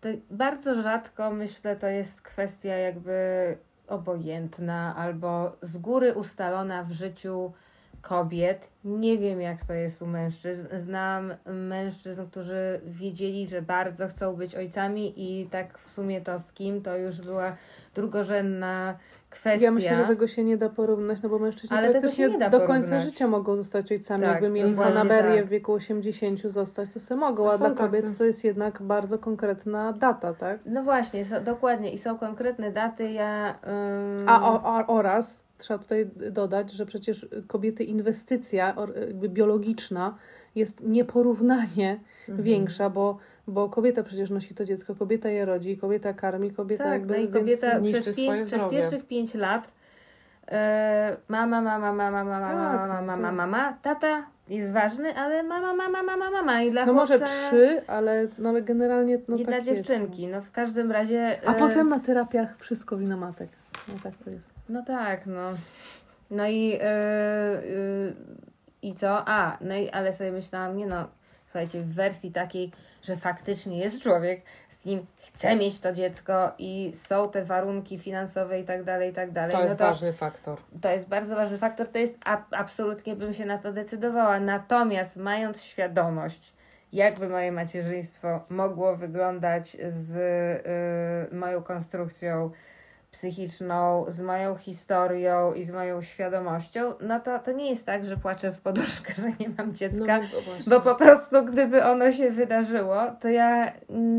to 0.00 0.08
bardzo 0.30 0.82
rzadko 0.82 1.30
myślę, 1.30 1.76
to 1.76 1.86
jest 1.86 2.22
kwestia 2.22 2.76
jakby 2.76 3.56
obojętna 3.88 4.96
albo 4.96 5.56
z 5.62 5.78
góry 5.78 6.14
ustalona 6.14 6.84
w 6.84 6.92
życiu 6.92 7.52
kobiet. 8.02 8.70
Nie 8.84 9.18
wiem, 9.18 9.40
jak 9.40 9.64
to 9.64 9.72
jest 9.72 10.02
u 10.02 10.06
mężczyzn. 10.06 10.66
Znam 10.76 11.34
mężczyzn, 11.46 12.26
którzy 12.26 12.80
wiedzieli, 12.84 13.48
że 13.48 13.62
bardzo 13.62 14.08
chcą 14.08 14.36
być 14.36 14.54
ojcami 14.54 15.12
i 15.16 15.46
tak 15.46 15.78
w 15.78 15.90
sumie 15.90 16.20
to 16.20 16.38
z 16.38 16.52
kim, 16.52 16.82
to 16.82 16.96
już 16.96 17.20
była 17.20 17.56
drugorzędna 17.94 18.98
kwestia. 19.30 19.64
Ja 19.64 19.70
myślę, 19.70 19.96
że 19.96 20.04
tego 20.06 20.26
się 20.26 20.44
nie 20.44 20.56
da 20.56 20.68
porównać, 20.68 21.22
no 21.22 21.28
bo 21.28 21.38
mężczyźni 21.38 21.76
Ale 21.76 21.90
praktycznie 21.90 22.28
do 22.28 22.38
końca 22.38 22.66
porównać. 22.66 23.02
życia 23.02 23.26
mogą 23.28 23.56
zostać 23.56 23.92
ojcami. 23.92 24.22
Tak, 24.22 24.32
Jakby 24.32 24.48
mieli 24.48 24.74
fanaberię 24.76 25.36
tak. 25.36 25.46
w 25.46 25.48
wieku 25.48 25.72
80 25.72 26.40
zostać, 26.42 26.90
to 26.94 27.00
se 27.00 27.16
mogą, 27.16 27.50
A 27.50 27.52
a 27.54 27.58
dla 27.58 27.70
kobiet 27.70 28.04
tacy. 28.04 28.16
to 28.18 28.24
jest 28.24 28.44
jednak 28.44 28.82
bardzo 28.82 29.18
konkretna 29.18 29.92
data, 29.92 30.34
tak? 30.34 30.60
No 30.66 30.82
właśnie, 30.82 31.24
so, 31.24 31.40
dokładnie. 31.40 31.92
I 31.92 31.98
są 31.98 32.18
konkretne 32.18 32.72
daty. 32.72 33.10
Ja. 33.10 33.54
Ym... 34.18 34.28
A, 34.28 34.52
o, 34.52 34.76
a 34.76 34.86
oraz 34.86 35.44
trzeba 35.58 35.78
tutaj 35.78 36.10
dodać, 36.30 36.72
że 36.72 36.86
przecież 36.86 37.28
kobiety 37.46 37.84
inwestycja 37.84 38.74
jakby 39.06 39.28
biologiczna 39.28 40.14
jest 40.54 40.82
nieporównanie 40.86 42.00
Mhm. 42.28 42.44
większa, 42.44 42.90
bo, 42.90 43.18
bo 43.48 43.68
kobieta 43.68 44.02
przecież 44.02 44.30
nosi 44.30 44.54
to 44.54 44.64
dziecko, 44.64 44.94
kobieta 44.94 45.28
je 45.28 45.44
rodzi, 45.44 45.78
kobieta 45.78 46.12
karmi, 46.12 46.50
kobieta 46.50 46.84
Tak, 46.84 46.92
jakby... 46.92 47.14
no 47.14 47.20
i 47.20 47.28
kobieta 47.28 47.80
przez, 47.80 48.16
zdrowie. 48.46 48.70
pierwszych 48.70 49.06
pięć 49.06 49.34
lat 49.34 49.72
e, 50.48 51.16
mama, 51.28 51.60
mama, 51.60 51.92
mama, 51.92 52.24
mama, 52.24 52.40
mama, 52.40 52.72
Tak, 52.72 52.88
mama, 52.88 53.00
no 53.00 53.16
mama, 53.16 53.30
to- 53.30 53.32
mama, 53.32 53.78
tata 53.82 54.26
jest 54.48 54.72
ważny, 54.72 55.16
ale 55.16 55.42
mama, 55.42 55.74
mama, 55.74 56.02
mama, 56.02 56.30
mama 56.30 56.62
i 56.62 56.70
dla 56.70 56.86
No 56.86 56.92
może 56.92 57.20
trzy, 57.20 57.82
ale, 57.86 58.26
no, 58.38 58.48
ale 58.48 58.62
generalnie 58.62 59.18
no 59.28 59.36
i 59.36 59.38
tak 59.38 59.46
dla 59.46 59.56
jest, 59.56 59.68
dziewczynki. 59.68 60.26
No 60.26 60.42
w 60.42 60.50
każdym 60.50 60.92
razie... 60.92 61.38
no. 61.44 61.50
A 61.50 61.54
e, 61.54 61.58
potem 61.58 61.88
na 61.88 62.00
terapiach 62.00 62.58
wszystko 62.58 62.96
wina 62.96 63.16
matek. 63.16 63.48
No 63.88 63.94
tak 64.02 64.12
to 64.24 64.30
jest. 64.30 64.50
No 64.68 64.82
tak, 64.82 65.26
no. 65.26 65.50
No 66.30 66.46
i, 66.46 66.68
yy, 66.68 66.78
yy, 67.70 68.14
i 68.82 68.94
co? 68.94 69.28
A, 69.28 69.58
no 69.60 69.74
i, 69.74 69.90
ale 69.90 70.12
sobie 70.12 70.32
myślałam, 70.32 70.76
nie 70.76 70.86
no, 70.86 71.08
słuchajcie, 71.46 71.80
w 71.82 71.94
wersji 71.94 72.32
takiej, 72.32 72.72
że 73.02 73.16
faktycznie 73.16 73.78
jest 73.78 74.02
człowiek, 74.02 74.42
z 74.68 74.84
nim 74.84 75.06
chce 75.16 75.56
mieć 75.56 75.80
to 75.80 75.92
dziecko 75.92 76.52
i 76.58 76.92
są 76.94 77.30
te 77.30 77.44
warunki 77.44 77.98
finansowe 77.98 78.60
i 78.60 78.64
tak 78.64 78.84
dalej, 78.84 79.10
i 79.10 79.12
tak 79.14 79.30
dalej. 79.32 79.50
To 79.50 79.58
no 79.58 79.64
jest 79.64 79.78
to, 79.78 79.84
ważny 79.84 80.12
faktor. 80.12 80.58
to 80.80 80.90
jest 80.90 81.08
bardzo 81.08 81.36
ważny 81.36 81.58
faktor, 81.58 81.88
to 81.88 81.98
jest 81.98 82.18
a, 82.24 82.42
absolutnie 82.50 83.16
bym 83.16 83.34
się 83.34 83.46
na 83.46 83.58
to 83.58 83.72
decydowała. 83.72 84.40
Natomiast 84.40 85.16
mając 85.16 85.62
świadomość, 85.62 86.52
jakby 86.92 87.28
moje 87.28 87.52
macierzyństwo 87.52 88.44
mogło 88.48 88.96
wyglądać 88.96 89.76
z 89.88 90.16
y, 91.32 91.36
moją 91.36 91.62
konstrukcją 91.62 92.50
psychiczną, 93.10 94.04
z 94.08 94.20
moją 94.20 94.54
historią 94.56 95.52
i 95.54 95.64
z 95.64 95.70
moją 95.72 96.00
świadomością, 96.02 96.94
no 97.00 97.20
to, 97.20 97.38
to 97.38 97.52
nie 97.52 97.70
jest 97.70 97.86
tak, 97.86 98.04
że 98.04 98.16
płaczę 98.16 98.52
w 98.52 98.60
poduszkę, 98.60 99.12
że 99.16 99.28
nie 99.40 99.48
mam 99.58 99.66
No 99.66 99.72
dziecka. 99.72 100.20
więc, 100.20 100.34
o 100.34 100.40
właśnie. 100.40 100.70
Bo 100.70 100.80
po 100.80 100.94
prostu, 100.94 101.44
gdyby 101.44 101.84
ono 101.84 102.12
się 102.12 102.30
wydarzyło, 102.30 102.96
to 103.20 103.28
ja 103.28 103.72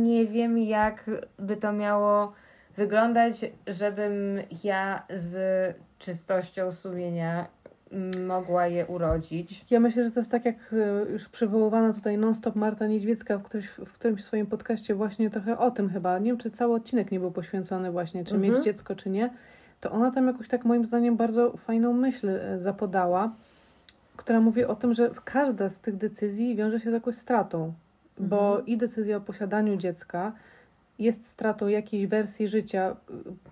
nie 0.04 0.26
wiem, 0.26 0.58
jak 0.58 1.04
by 1.40 1.58
to 1.58 1.74
miało 1.74 2.34
wyglądać, 2.76 3.46
żebym 3.68 4.40
ja 4.64 5.04
z 5.14 5.76
czystością 6.00 6.72
sumienia 6.72 7.48
mogła 8.28 8.68
je 8.68 8.86
urodzić. 8.86 9.66
Ja 9.70 9.80
myślę, 9.80 10.04
że 10.04 10.12
to 10.12 10.20
jest 10.20 10.32
tak 10.32 10.46
jak 10.46 10.56
e, 10.74 11.12
już 11.12 11.30
przywoływana 11.30 11.94
tutaj 11.94 12.18
non-stop 12.18 12.56
Marta 12.56 12.88
Niedźwiecka 12.88 13.38
w, 13.38 13.44
którymś, 13.44 13.68
w 13.68 13.94
którymś 13.94 14.24
swoim 14.24 14.48
podcaście 14.48 14.96
właśnie 14.96 15.30
trochę 15.30 15.58
o 15.58 15.72
tym 15.72 15.90
chyba. 15.90 16.20
Nie 16.20 16.26
wiem, 16.32 16.38
czy 16.38 16.52
cały 16.52 16.76
odcinek 16.76 17.12
nie 17.12 17.20
był 17.20 17.32
poświęcony 17.32 17.92
właśnie, 17.92 18.24
czy 18.26 18.36
Mhm. 18.36 18.54
mieć 18.54 18.64
dziecko, 18.64 18.96
czy 18.96 19.10
nie. 19.10 19.30
To 19.82 19.92
ona 19.92 20.12
tam 20.12 20.28
jakoś 20.28 20.48
tak 20.48 20.66
moim 20.66 20.86
zdaniem 20.86 21.18
bardzo 21.18 21.58
fajną 21.58 21.94
myśl 21.94 22.30
e, 22.30 22.60
zapodała, 22.60 23.32
która 24.18 24.40
mówi 24.42 24.66
o 24.66 24.76
tym, 24.76 24.94
że 24.94 25.10
każda 25.24 25.70
z 25.70 25.80
tych 25.80 25.98
decyzji 25.98 26.56
wiąże 26.56 26.80
się 26.80 26.90
z 26.90 26.94
jakąś 26.94 27.16
stratą. 27.16 27.74
Bo 28.20 28.50
Mhm. 28.50 28.66
i 28.66 28.78
decyzja 28.78 29.18
o 29.18 29.22
posiadaniu 29.22 29.78
dziecka 29.78 30.32
jest 31.00 31.26
stratą 31.26 31.68
jakiejś 31.68 32.08
wersji 32.08 32.48
życia, 32.48 32.96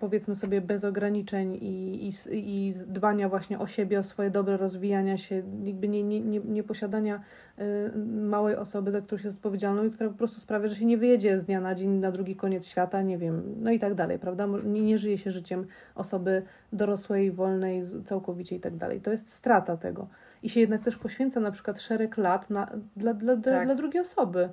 powiedzmy 0.00 0.36
sobie 0.36 0.60
bez 0.60 0.84
ograniczeń 0.84 1.54
i, 1.54 2.08
i, 2.08 2.12
i 2.32 2.72
dbania 2.86 3.28
właśnie 3.28 3.58
o 3.58 3.66
siebie, 3.66 3.98
o 3.98 4.02
swoje 4.02 4.30
dobre 4.30 4.56
rozwijania 4.56 5.16
się, 5.16 5.42
jakby 5.64 5.88
nie, 5.88 6.02
nie, 6.02 6.20
nie, 6.20 6.40
nie 6.40 6.62
posiadania 6.62 7.20
y, 7.58 7.98
małej 8.06 8.56
osoby, 8.56 8.90
za 8.92 9.00
którą 9.00 9.18
się 9.18 9.28
jest 9.28 9.38
odpowiedzialną 9.38 9.84
i 9.84 9.90
która 9.90 10.10
po 10.10 10.16
prostu 10.16 10.40
sprawia, 10.40 10.68
że 10.68 10.76
się 10.76 10.86
nie 10.86 10.98
wyjedzie 10.98 11.38
z 11.38 11.44
dnia 11.44 11.60
na 11.60 11.74
dzień 11.74 11.90
na 11.90 12.12
drugi 12.12 12.36
koniec 12.36 12.66
świata, 12.66 13.02
nie 13.02 13.18
wiem, 13.18 13.54
no 13.60 13.70
i 13.70 13.78
tak 13.78 13.94
dalej, 13.94 14.18
prawda? 14.18 14.48
Nie, 14.64 14.82
nie 14.82 14.98
żyje 14.98 15.18
się 15.18 15.30
życiem 15.30 15.66
osoby 15.94 16.42
dorosłej, 16.72 17.32
wolnej, 17.32 17.82
całkowicie 18.04 18.56
i 18.56 18.60
tak 18.60 18.76
dalej. 18.76 19.00
To 19.00 19.10
jest 19.10 19.32
strata 19.32 19.76
tego. 19.76 20.08
I 20.42 20.48
się 20.48 20.60
jednak 20.60 20.82
też 20.82 20.96
poświęca 20.96 21.40
na 21.40 21.50
przykład 21.50 21.80
szereg 21.80 22.16
lat 22.16 22.50
na, 22.50 22.70
dla, 22.96 23.14
dla, 23.14 23.36
dla, 23.36 23.52
Tak. 23.52 23.66
dla 23.66 23.74
drugiej 23.74 24.00
osoby. 24.02 24.48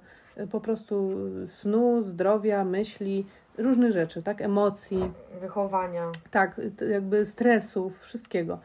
Po 0.51 0.59
prostu 0.61 1.11
snu, 1.47 2.01
zdrowia, 2.01 2.65
myśli, 2.65 3.25
różnych 3.57 3.91
rzeczy, 3.91 4.23
tak? 4.23 4.41
Emocji, 4.41 5.11
Wychowania. 5.41 6.11
tak, 6.31 6.61
jakby 6.91 7.25
stresów, 7.25 7.99
wszystkiego. 8.01 8.59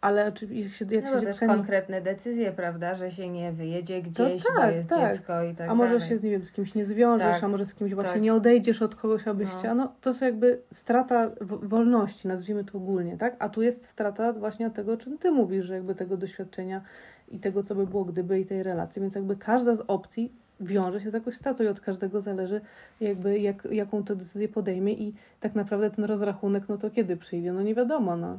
Ale 0.00 0.26
oczywiście, 0.28 0.86
jak 0.90 1.04
No 1.04 1.10
się 1.10 1.16
bo 1.16 1.20
dziecka 1.22 1.46
nie... 1.46 1.54
konkretne 1.54 2.00
decyzje, 2.00 2.52
prawda, 2.52 2.94
że 2.94 3.10
się 3.10 3.28
nie 3.28 3.52
wyjedzie 3.52 4.02
gdzieś, 4.02 4.42
bo 4.42 4.60
tak, 4.60 4.74
jest 4.74 4.88
tak. 4.88 5.12
dziecko 5.12 5.42
i 5.42 5.54
tak 5.54 5.70
A 5.70 5.74
może 5.74 5.92
dalej. 5.92 6.08
się 6.08 6.18
z, 6.18 6.22
nie 6.22 6.30
wiem, 6.30 6.44
z 6.44 6.52
kimś 6.52 6.74
nie 6.74 6.84
zwiążesz, 6.84 7.34
Tak, 7.34 7.44
a 7.44 7.48
może 7.48 7.66
z 7.66 7.74
kimś 7.74 7.94
właśnie 7.94 8.12
tak. 8.12 8.22
nie 8.22 8.34
odejdziesz 8.34 8.82
od 8.82 8.94
kogoś, 8.94 9.28
abyś 9.28 9.48
No. 9.64 9.74
No 9.74 9.92
to 10.00 10.14
są 10.14 10.26
jakby 10.26 10.58
strata 10.72 11.30
wolności, 11.40 12.28
nazwijmy 12.28 12.64
to 12.64 12.78
ogólnie, 12.78 13.16
tak? 13.18 13.36
A 13.38 13.48
tu 13.48 13.62
jest 13.62 13.86
strata 13.86 14.32
właśnie 14.32 14.70
tego, 14.70 14.92
o 14.92 14.96
czym 14.96 15.18
ty 15.18 15.30
mówisz, 15.30 15.66
że 15.66 15.74
jakby 15.74 15.94
tego 15.94 16.16
doświadczenia 16.16 16.80
i 17.28 17.38
tego, 17.38 17.62
co 17.62 17.74
by 17.74 17.86
było 17.86 18.04
gdyby 18.04 18.40
i 18.40 18.44
tej 18.46 18.62
relacji. 18.62 19.02
Więc 19.02 19.14
jakby 19.14 19.36
każda 19.36 19.74
z 19.74 19.82
opcji 19.88 20.32
wiąże 20.60 21.00
się 21.00 21.10
z 21.10 21.14
jakąś 21.14 21.34
stratą 21.34 21.64
i 21.64 21.66
od 21.66 21.80
każdego 21.80 22.20
zależy 22.20 22.60
jakby 23.00 23.38
jak, 23.38 23.68
jaką 23.70 24.04
to 24.04 24.16
decyzję 24.16 24.48
podejmie 24.48 24.92
i 24.92 25.14
tak 25.40 25.54
naprawdę 25.54 25.90
ten 25.90 26.04
rozrachunek, 26.04 26.64
no 26.68 26.78
to 26.78 26.90
kiedy 26.90 27.16
przyjdzie? 27.16 27.52
No 27.52 27.62
nie 27.62 27.74
wiadomo, 27.74 28.16
no. 28.16 28.38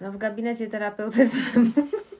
No 0.00 0.12
w 0.12 0.16
gabinecie 0.16 0.66
terapeutycznym 0.66 1.72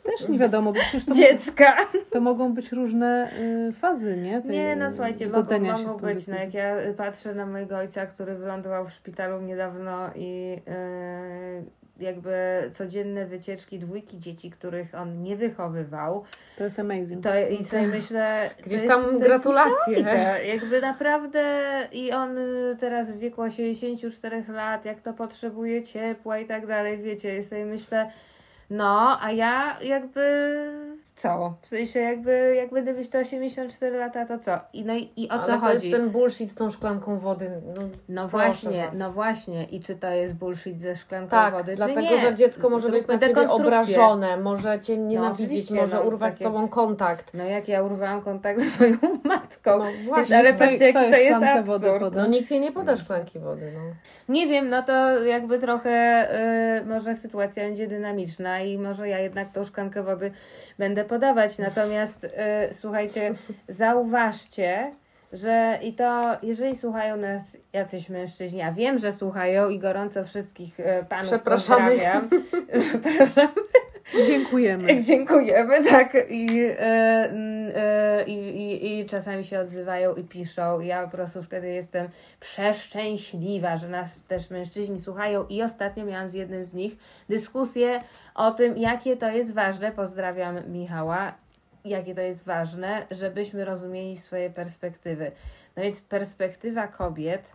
Też 0.06 0.28
nie 0.28 0.38
wiadomo, 0.38 0.72
bo 0.72 0.80
przecież 0.80 1.04
to, 1.04 1.14
dziecka. 1.14 1.76
to 2.10 2.20
mogą 2.20 2.54
być 2.54 2.72
różne 2.72 3.30
y, 3.68 3.72
fazy, 3.72 4.16
nie? 4.16 4.42
Tej, 4.42 4.50
Nie, 4.50 4.76
no 4.76 4.90
słuchajcie, 4.90 5.28
mogą, 5.28 5.60
mogą 5.60 5.96
być. 5.96 6.26
No, 6.28 6.36
jak 6.36 6.54
ja 6.54 6.80
y, 6.80 6.94
patrzę 6.94 7.34
na 7.34 7.46
mojego 7.46 7.76
ojca, 7.76 8.06
który 8.06 8.34
wylądował 8.34 8.84
w 8.84 8.92
szpitalu 8.92 9.40
niedawno 9.40 10.10
i 10.14 10.48
yy, 10.66 11.85
jakby 12.00 12.34
codzienne 12.72 13.26
wycieczki 13.26 13.78
dwójki 13.78 14.18
dzieci, 14.18 14.50
których 14.50 14.94
on 14.94 15.22
nie 15.22 15.36
wychowywał, 15.36 16.24
To 16.58 16.64
jest 16.64 16.78
amazing. 16.78 17.22
to 17.22 17.38
i 17.60 17.64
sobie 17.64 17.86
myślę... 17.86 18.26
to 18.56 18.62
Gdzieś 18.62 18.72
jest, 18.72 18.88
tam 18.88 19.02
to 19.04 19.10
jest 19.10 19.24
gratulacje. 19.24 20.04
Jakby 20.46 20.80
naprawdę 20.80 21.42
i 21.92 22.12
on 22.12 22.38
y, 22.38 22.76
teraz 22.80 23.12
w 23.12 23.18
wieku 23.18 23.42
84 23.42 24.44
lat, 24.48 24.84
jak 24.84 25.00
to 25.00 25.12
potrzebuje 25.12 25.82
ciepła 25.82 26.38
i 26.38 26.46
tak 26.46 26.66
dalej, 26.66 26.98
wiecie, 26.98 27.38
i 27.38 27.42
sobie 27.42 27.64
myślę, 27.64 28.10
no, 28.70 29.18
a 29.22 29.32
ja 29.32 29.80
jakby 29.80 30.56
co? 31.16 31.54
W 31.62 31.68
sensie 31.68 32.00
jakby, 32.00 32.54
jak 32.56 32.70
będę 32.70 32.92
mieć 32.92 33.08
te 33.08 33.18
84 33.18 33.98
lata, 33.98 34.26
to 34.26 34.38
co? 34.38 34.58
I, 34.72 34.84
no 34.84 34.94
i, 34.94 35.10
i 35.16 35.28
o 35.28 35.38
co 35.38 35.44
Ale 35.44 35.52
to 35.52 35.58
chodzi? 35.58 35.88
jest 35.90 36.00
ten 36.00 36.10
bullshit 36.10 36.50
z 36.50 36.54
tą 36.54 36.70
szklanką 36.70 37.18
wody. 37.18 37.50
No, 37.76 37.82
No 38.08 38.28
właśnie, 38.28 38.86
was. 38.86 38.98
no 38.98 39.10
właśnie. 39.10 39.64
I 39.64 39.80
czy 39.80 39.96
to 39.96 40.10
jest 40.10 40.34
bullshit 40.34 40.80
ze 40.80 40.96
szklanką 40.96 41.30
tak, 41.30 41.54
wody, 41.54 41.72
czy 41.72 41.76
dlatego, 41.76 42.00
nie? 42.00 42.18
że 42.18 42.34
dziecko 42.34 42.70
może 42.70 42.88
być 42.88 43.02
Zróbmy 43.02 43.14
na 43.14 43.34
ciebie 43.34 43.50
obrażone, 43.50 44.36
może 44.36 44.80
cię 44.80 44.96
nienawidzieć, 44.96 45.46
oczywiście, 45.46 45.74
może 45.74 45.96
no, 45.96 46.02
urwać 46.02 46.32
tak 46.32 46.38
z 46.38 46.42
tobą 46.42 46.68
kontakt. 46.68 47.34
No 47.34 47.44
jak 47.44 47.68
ja 47.68 47.82
urwałam 47.82 48.22
kontakt 48.22 48.60
z 48.60 48.80
moją 48.80 48.96
matką. 49.24 49.78
No 49.78 49.84
właśnie. 50.04 50.36
ale 50.36 50.52
patrzcie, 50.54 50.86
jaki 50.86 51.10
to 51.10 51.16
jest 51.18 51.40
wody 51.40 51.50
absurd. 51.50 52.00
poda? 52.00 52.20
No 52.22 52.26
nikt 52.26 52.50
jej 52.50 52.60
nie 52.60 52.72
poda 52.72 52.96
szklanki 52.96 53.38
wody, 53.38 53.72
no. 53.74 53.80
Nie 54.34 54.46
wiem, 54.46 54.68
no 54.68 54.82
to 54.82 55.24
jakby 55.24 55.58
trochę 55.58 56.28
y, 56.80 56.84
może 56.86 57.14
sytuacja 57.14 57.64
będzie 57.64 57.86
dynamiczna 57.86 58.60
i 58.60 58.78
może 58.78 59.08
ja 59.08 59.18
jednak 59.18 59.52
tą 59.52 59.64
szklankę 59.64 60.02
wody 60.02 60.30
będę 60.78 61.05
podawać. 61.06 61.58
Natomiast 61.58 62.24
y, 62.24 62.28
słuchajcie, 62.72 63.32
zauważcie, 63.68 64.92
że 65.32 65.78
i 65.82 65.92
to, 65.94 66.36
jeżeli 66.42 66.76
słuchają 66.76 67.16
nas 67.16 67.56
jacyś 67.72 68.08
mężczyźni, 68.08 68.62
a 68.62 68.72
wiem, 68.72 68.98
że 68.98 69.12
słuchają 69.12 69.68
i 69.68 69.78
gorąco 69.78 70.24
wszystkich 70.24 70.80
y, 70.80 70.84
panów 71.08 71.26
Przepraszamy. 71.26 71.90
pozdrawiam. 71.90 72.28
Przepraszam. 72.88 73.48
Dziękujemy. 74.26 75.00
Dziękujemy, 75.08 75.84
tak. 75.84 76.16
I, 76.28 76.66
mm, 76.78 77.72
e, 77.74 78.24
i, 78.26 78.32
i, 78.32 79.00
I 79.00 79.06
czasami 79.06 79.44
się 79.44 79.58
odzywają 79.58 80.14
i 80.14 80.24
piszą. 80.24 80.80
Ja 80.80 81.04
po 81.04 81.10
prostu 81.10 81.42
wtedy 81.42 81.68
jestem 81.68 82.08
przeszczęśliwa, 82.40 83.76
że 83.76 83.88
nas 83.88 84.22
też 84.22 84.50
mężczyźni 84.50 84.98
słuchają. 84.98 85.46
I 85.46 85.62
ostatnio 85.62 86.04
miałam 86.04 86.28
z 86.28 86.34
jednym 86.34 86.64
z 86.64 86.74
nich 86.74 86.96
dyskusję 87.28 88.00
o 88.34 88.50
tym, 88.50 88.76
jakie 88.76 89.16
to 89.16 89.30
jest 89.30 89.54
ważne. 89.54 89.92
Pozdrawiam 89.92 90.72
Michała. 90.72 91.34
Jakie 91.84 92.14
to 92.14 92.20
jest 92.20 92.44
ważne, 92.44 93.06
żebyśmy 93.10 93.64
rozumieli 93.64 94.16
swoje 94.16 94.50
perspektywy. 94.50 95.32
No 95.76 95.82
więc 95.82 96.00
perspektywa 96.00 96.88
kobiet 96.88 97.52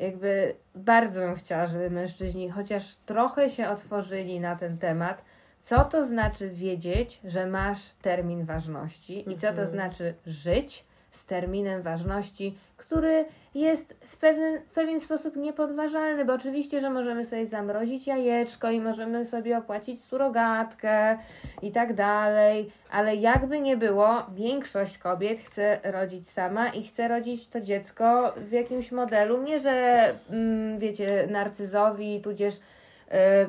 jakby 0.00 0.54
bardzo 0.74 1.20
bym 1.20 1.34
chciała, 1.34 1.66
żeby 1.66 1.90
mężczyźni 1.90 2.50
chociaż 2.50 2.96
trochę 2.96 3.50
się 3.50 3.68
otworzyli 3.68 4.40
na 4.40 4.56
ten 4.56 4.78
temat, 4.78 5.24
co 5.60 5.84
to 5.84 6.04
znaczy 6.04 6.48
wiedzieć, 6.48 7.20
że 7.24 7.46
masz 7.46 7.90
termin 8.02 8.44
ważności? 8.44 9.30
I 9.30 9.36
co 9.36 9.40
to 9.46 9.48
Mhm. 9.48 9.68
znaczy 9.68 10.14
żyć 10.26 10.84
z 11.10 11.26
terminem 11.26 11.82
ważności, 11.82 12.58
który 12.76 13.24
jest 13.54 13.94
w 14.06 14.16
pewien, 14.16 14.58
w 14.60 14.72
pewien 14.74 15.00
sposób 15.00 15.36
niepodważalny, 15.36 16.24
bo 16.24 16.32
oczywiście, 16.34 16.80
że 16.80 16.90
możemy 16.90 17.24
sobie 17.24 17.46
zamrozić 17.46 18.06
jajeczko 18.06 18.70
i 18.70 18.80
możemy 18.80 19.24
sobie 19.24 19.58
opłacić 19.58 20.04
surogatkę 20.04 21.18
i 21.62 21.72
tak 21.72 21.94
dalej, 21.94 22.70
ale 22.90 23.16
jakby 23.16 23.60
nie 23.60 23.76
było, 23.76 24.22
większość 24.34 24.98
kobiet 24.98 25.38
chce 25.38 25.80
rodzić 25.84 26.28
sama 26.30 26.68
i 26.68 26.82
chce 26.82 27.08
rodzić 27.08 27.46
to 27.48 27.60
dziecko 27.60 28.34
w 28.36 28.52
jakimś 28.52 28.92
modelu, 28.92 29.42
nie 29.42 29.58
że 29.58 30.06
mm, 30.30 30.78
wiecie, 30.78 31.26
narcyzowi, 31.30 32.20
tudzież 32.20 32.54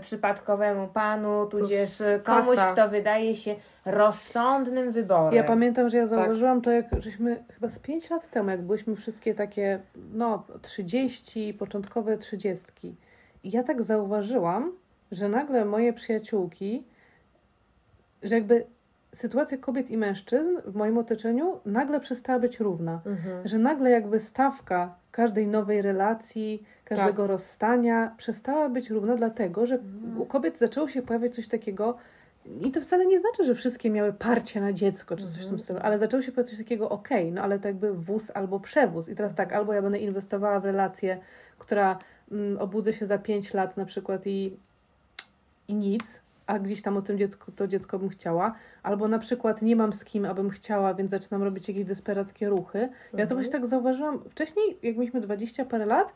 przypadkowemu 0.02 0.88
panu, 0.88 1.46
tudzież 1.46 2.02
y, 2.02 2.22
komuś, 2.24 2.56
kasa. 2.56 2.72
kto 2.74 2.90
wydaje 2.90 3.36
się 3.36 3.56
rozsądnym 3.86 4.92
wyborem. 4.92 5.34
Ja 5.36 5.44
pamiętam, 5.44 5.90
że 5.90 5.98
ja 5.98 6.04
Tak. 6.04 6.10
zauważyłam 6.10 6.62
to, 6.62 6.72
jak 6.72 6.86
żeśmy 7.00 7.44
chyba 7.54 7.70
z 7.70 7.80
5 7.80 8.10
lat 8.10 8.30
temu, 8.30 8.50
jak 8.50 8.62
byliśmy 8.62 8.96
wszystkie 8.96 9.36
takie, 9.36 9.80
no, 10.14 10.44
30, 10.62 11.54
początkowe 11.54 12.18
30. 12.18 12.66
I 13.44 13.52
ja 13.52 13.64
tak 13.64 13.84
zauważyłam, 13.84 14.72
że 15.12 15.30
nagle 15.30 15.66
moje 15.66 15.94
przyjaciółki, 15.94 16.84
że 18.24 18.36
jakby 18.36 18.66
sytuacja 19.16 19.58
kobiet 19.58 19.90
i 19.90 19.98
mężczyzn 19.98 20.58
w 20.66 20.76
moim 20.76 20.98
otoczeniu 20.98 21.60
nagle 21.66 22.00
przestała 22.00 22.40
być 22.40 22.60
równa. 22.60 23.02
Mhm. 23.06 23.48
Że 23.48 23.58
nagle 23.58 23.90
jakby 23.90 24.20
stawka 24.20 24.96
każdej 25.12 25.48
nowej 25.48 25.82
relacji, 25.82 26.64
każdego 26.86 27.28
rozstania 27.28 28.16
przestała 28.18 28.70
być 28.70 28.90
równa, 28.90 29.16
dlatego 29.16 29.66
że 29.66 29.80
u 30.18 30.26
kobiet 30.26 30.58
zaczęło 30.58 30.88
się 30.88 31.02
pojawiać 31.02 31.36
coś 31.36 31.48
takiego. 31.48 31.98
I 32.62 32.72
to 32.72 32.82
wcale 32.82 33.06
nie 33.06 33.20
znaczy, 33.20 33.44
że 33.44 33.56
wszystkie 33.56 33.90
miały 33.90 34.14
parcie 34.14 34.62
na 34.62 34.74
dziecko 34.74 35.16
czy 35.16 35.32
coś 35.32 35.46
w 35.46 35.50
tym 35.50 35.60
stylu, 35.60 35.80
ale 35.82 35.98
zaczęło 35.98 36.22
się 36.22 36.32
pojawiać 36.32 36.50
coś 36.50 36.60
takiego, 36.60 36.90
okej, 36.90 37.32
no 37.32 37.42
ale 37.42 37.60
to 37.60 37.68
jakby 37.68 37.94
wóz 37.94 38.32
albo 38.34 38.60
przewóz. 38.60 39.10
I 39.10 39.16
teraz 39.16 39.36
tak, 39.36 39.54
albo 39.54 39.74
ja 39.74 39.82
będę 39.82 39.98
inwestowała 39.98 40.60
w 40.60 40.66
relację, 40.66 41.20
która 41.58 42.00
mm, 42.32 42.58
obudzę 42.60 42.94
się 42.94 43.06
za 43.06 43.18
5 43.18 43.54
lat 43.54 43.78
na 43.78 43.86
przykład 43.86 44.28
i, 44.28 44.58
i 45.68 45.74
nic, 45.74 46.20
a 46.48 46.60
gdzieś 46.60 46.82
tam 46.82 46.98
o 46.98 47.02
tym 47.02 47.18
dziecku, 47.18 47.52
to 47.52 47.68
dziecko 47.68 48.00
bym 48.00 48.10
chciała, 48.10 48.54
albo 48.84 49.08
na 49.08 49.20
przykład 49.20 49.62
nie 49.62 49.76
mam 49.76 49.94
z 49.94 50.06
kim, 50.06 50.26
abym 50.26 50.50
chciała, 50.50 50.94
więc 50.94 51.12
zaczynam 51.12 51.44
robić 51.44 51.68
jakieś 51.68 51.86
desperackie 51.86 52.50
ruchy. 52.50 52.80
Ja 52.80 52.88
to 53.12 53.18
Mhm. 53.18 53.30
właśnie 53.38 53.52
tak 53.52 53.66
zauważyłam 53.66 54.20
wcześniej, 54.30 54.78
jak 54.84 54.98
mieliśmy 54.98 55.22
20 55.22 55.66
parę 55.66 55.86
lat, 55.86 56.14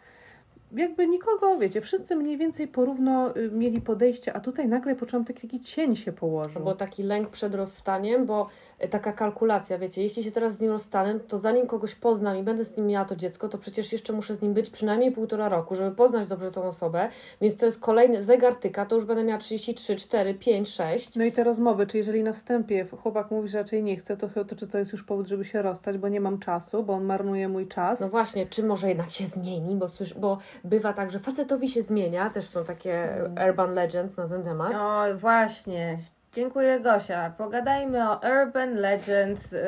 jakby 0.72 1.08
nikogo, 1.08 1.58
wiecie, 1.58 1.82
wszyscy 1.82 2.16
mniej 2.16 2.38
więcej 2.38 2.68
porówno 2.68 3.38
y, 3.38 3.52
mieli 3.52 3.82
podejście, 3.82 4.34
a 4.34 4.40
tutaj 4.40 4.68
nagle 4.68 4.96
poczułam 4.96 5.26
taki, 5.26 5.48
taki 5.48 5.60
cień 5.60 5.96
się 5.96 6.12
położył. 6.12 6.62
Bo 6.64 6.76
taki 6.76 7.04
lęk 7.04 7.30
przed 7.30 7.56
rozstaniem, 7.56 8.26
bo 8.26 8.48
e, 8.80 8.88
taka 8.88 9.14
kalkulacja, 9.14 9.78
wiecie, 9.78 10.04
jeśli 10.04 10.24
się 10.24 10.32
teraz 10.32 10.58
z 10.58 10.62
nim 10.62 10.72
rozstanę, 10.72 11.20
to 11.20 11.38
zanim 11.38 11.68
kogoś 11.68 11.96
poznam 11.96 12.38
i 12.38 12.44
będę 12.44 12.66
z 12.66 12.78
nim 12.78 12.88
miała 12.88 13.06
to 13.06 13.16
dziecko, 13.16 13.50
to 13.50 13.58
przecież 13.58 13.92
jeszcze 13.92 14.14
muszę 14.14 14.36
z 14.36 14.42
nim 14.42 14.54
być 14.54 14.70
przynajmniej 14.70 15.12
półtora 15.12 15.50
roku, 15.50 15.76
żeby 15.76 15.96
poznać 15.96 16.28
dobrze 16.28 16.52
tą 16.52 16.64
osobę, 16.64 17.10
więc 17.42 17.56
to 17.56 17.66
jest 17.66 17.80
kolejny 17.80 18.24
zegar 18.24 18.56
tyka, 18.56 18.86
to 18.86 18.96
już 18.96 19.06
będę 19.06 19.24
miała 19.24 19.40
33, 19.40 19.96
4, 19.96 20.34
5, 20.34 20.70
6. 20.70 21.16
No 21.16 21.26
i 21.26 21.32
te 21.32 21.44
rozmowy, 21.44 21.88
czy 21.88 21.98
jeżeli 21.98 22.24
na 22.24 22.34
wstępie 22.34 22.88
chłopak 23.02 23.32
mówi, 23.32 23.50
że 23.50 23.58
raczej 23.58 23.84
nie 23.84 23.98
chce, 23.98 24.18
to, 24.18 24.28
to 24.46 24.56
czy 24.56 24.68
to 24.68 24.78
jest 24.78 24.92
już 24.92 25.04
powód, 25.04 25.28
żeby 25.28 25.46
się 25.46 25.62
rozstać, 25.62 25.98
bo 25.98 26.10
nie 26.10 26.22
mam 26.22 26.40
czasu, 26.40 26.84
bo 26.84 26.94
on 26.94 27.04
marnuje 27.04 27.50
mój 27.50 27.68
czas. 27.68 28.00
No 28.00 28.10
właśnie, 28.10 28.46
czy 28.46 28.64
może 28.64 28.88
jednak 28.88 29.12
się 29.12 29.26
zmieni, 29.26 29.76
bo, 29.76 29.88
słysz, 29.88 30.14
bo 30.14 30.38
bywa 30.64 30.94
tak, 30.94 31.12
że 31.12 31.20
facetowi 31.20 31.70
się 31.70 31.82
zmienia, 31.82 32.30
też 32.30 32.48
są 32.48 32.64
takie 32.64 33.24
urban 33.50 33.74
legends 33.74 34.18
na 34.18 34.28
ten 34.28 34.44
temat. 34.44 34.74
O, 34.82 35.18
właśnie. 35.18 35.98
Dziękuję, 36.34 36.80
Gosia. 36.80 37.30
Pogadajmy 37.38 38.12
o 38.12 38.20
Urban 38.20 38.74
Legends 38.74 39.52
yy, 39.52 39.60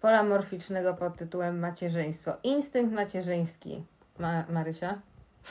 polamorficznego 0.00 0.94
pod 0.94 1.16
tytułem 1.16 1.58
macierzyństwo. 1.58 2.32
Instynkt 2.42 2.92
macierzyński. 2.94 3.84
Ma, 4.18 4.44
Marysia? 4.50 4.98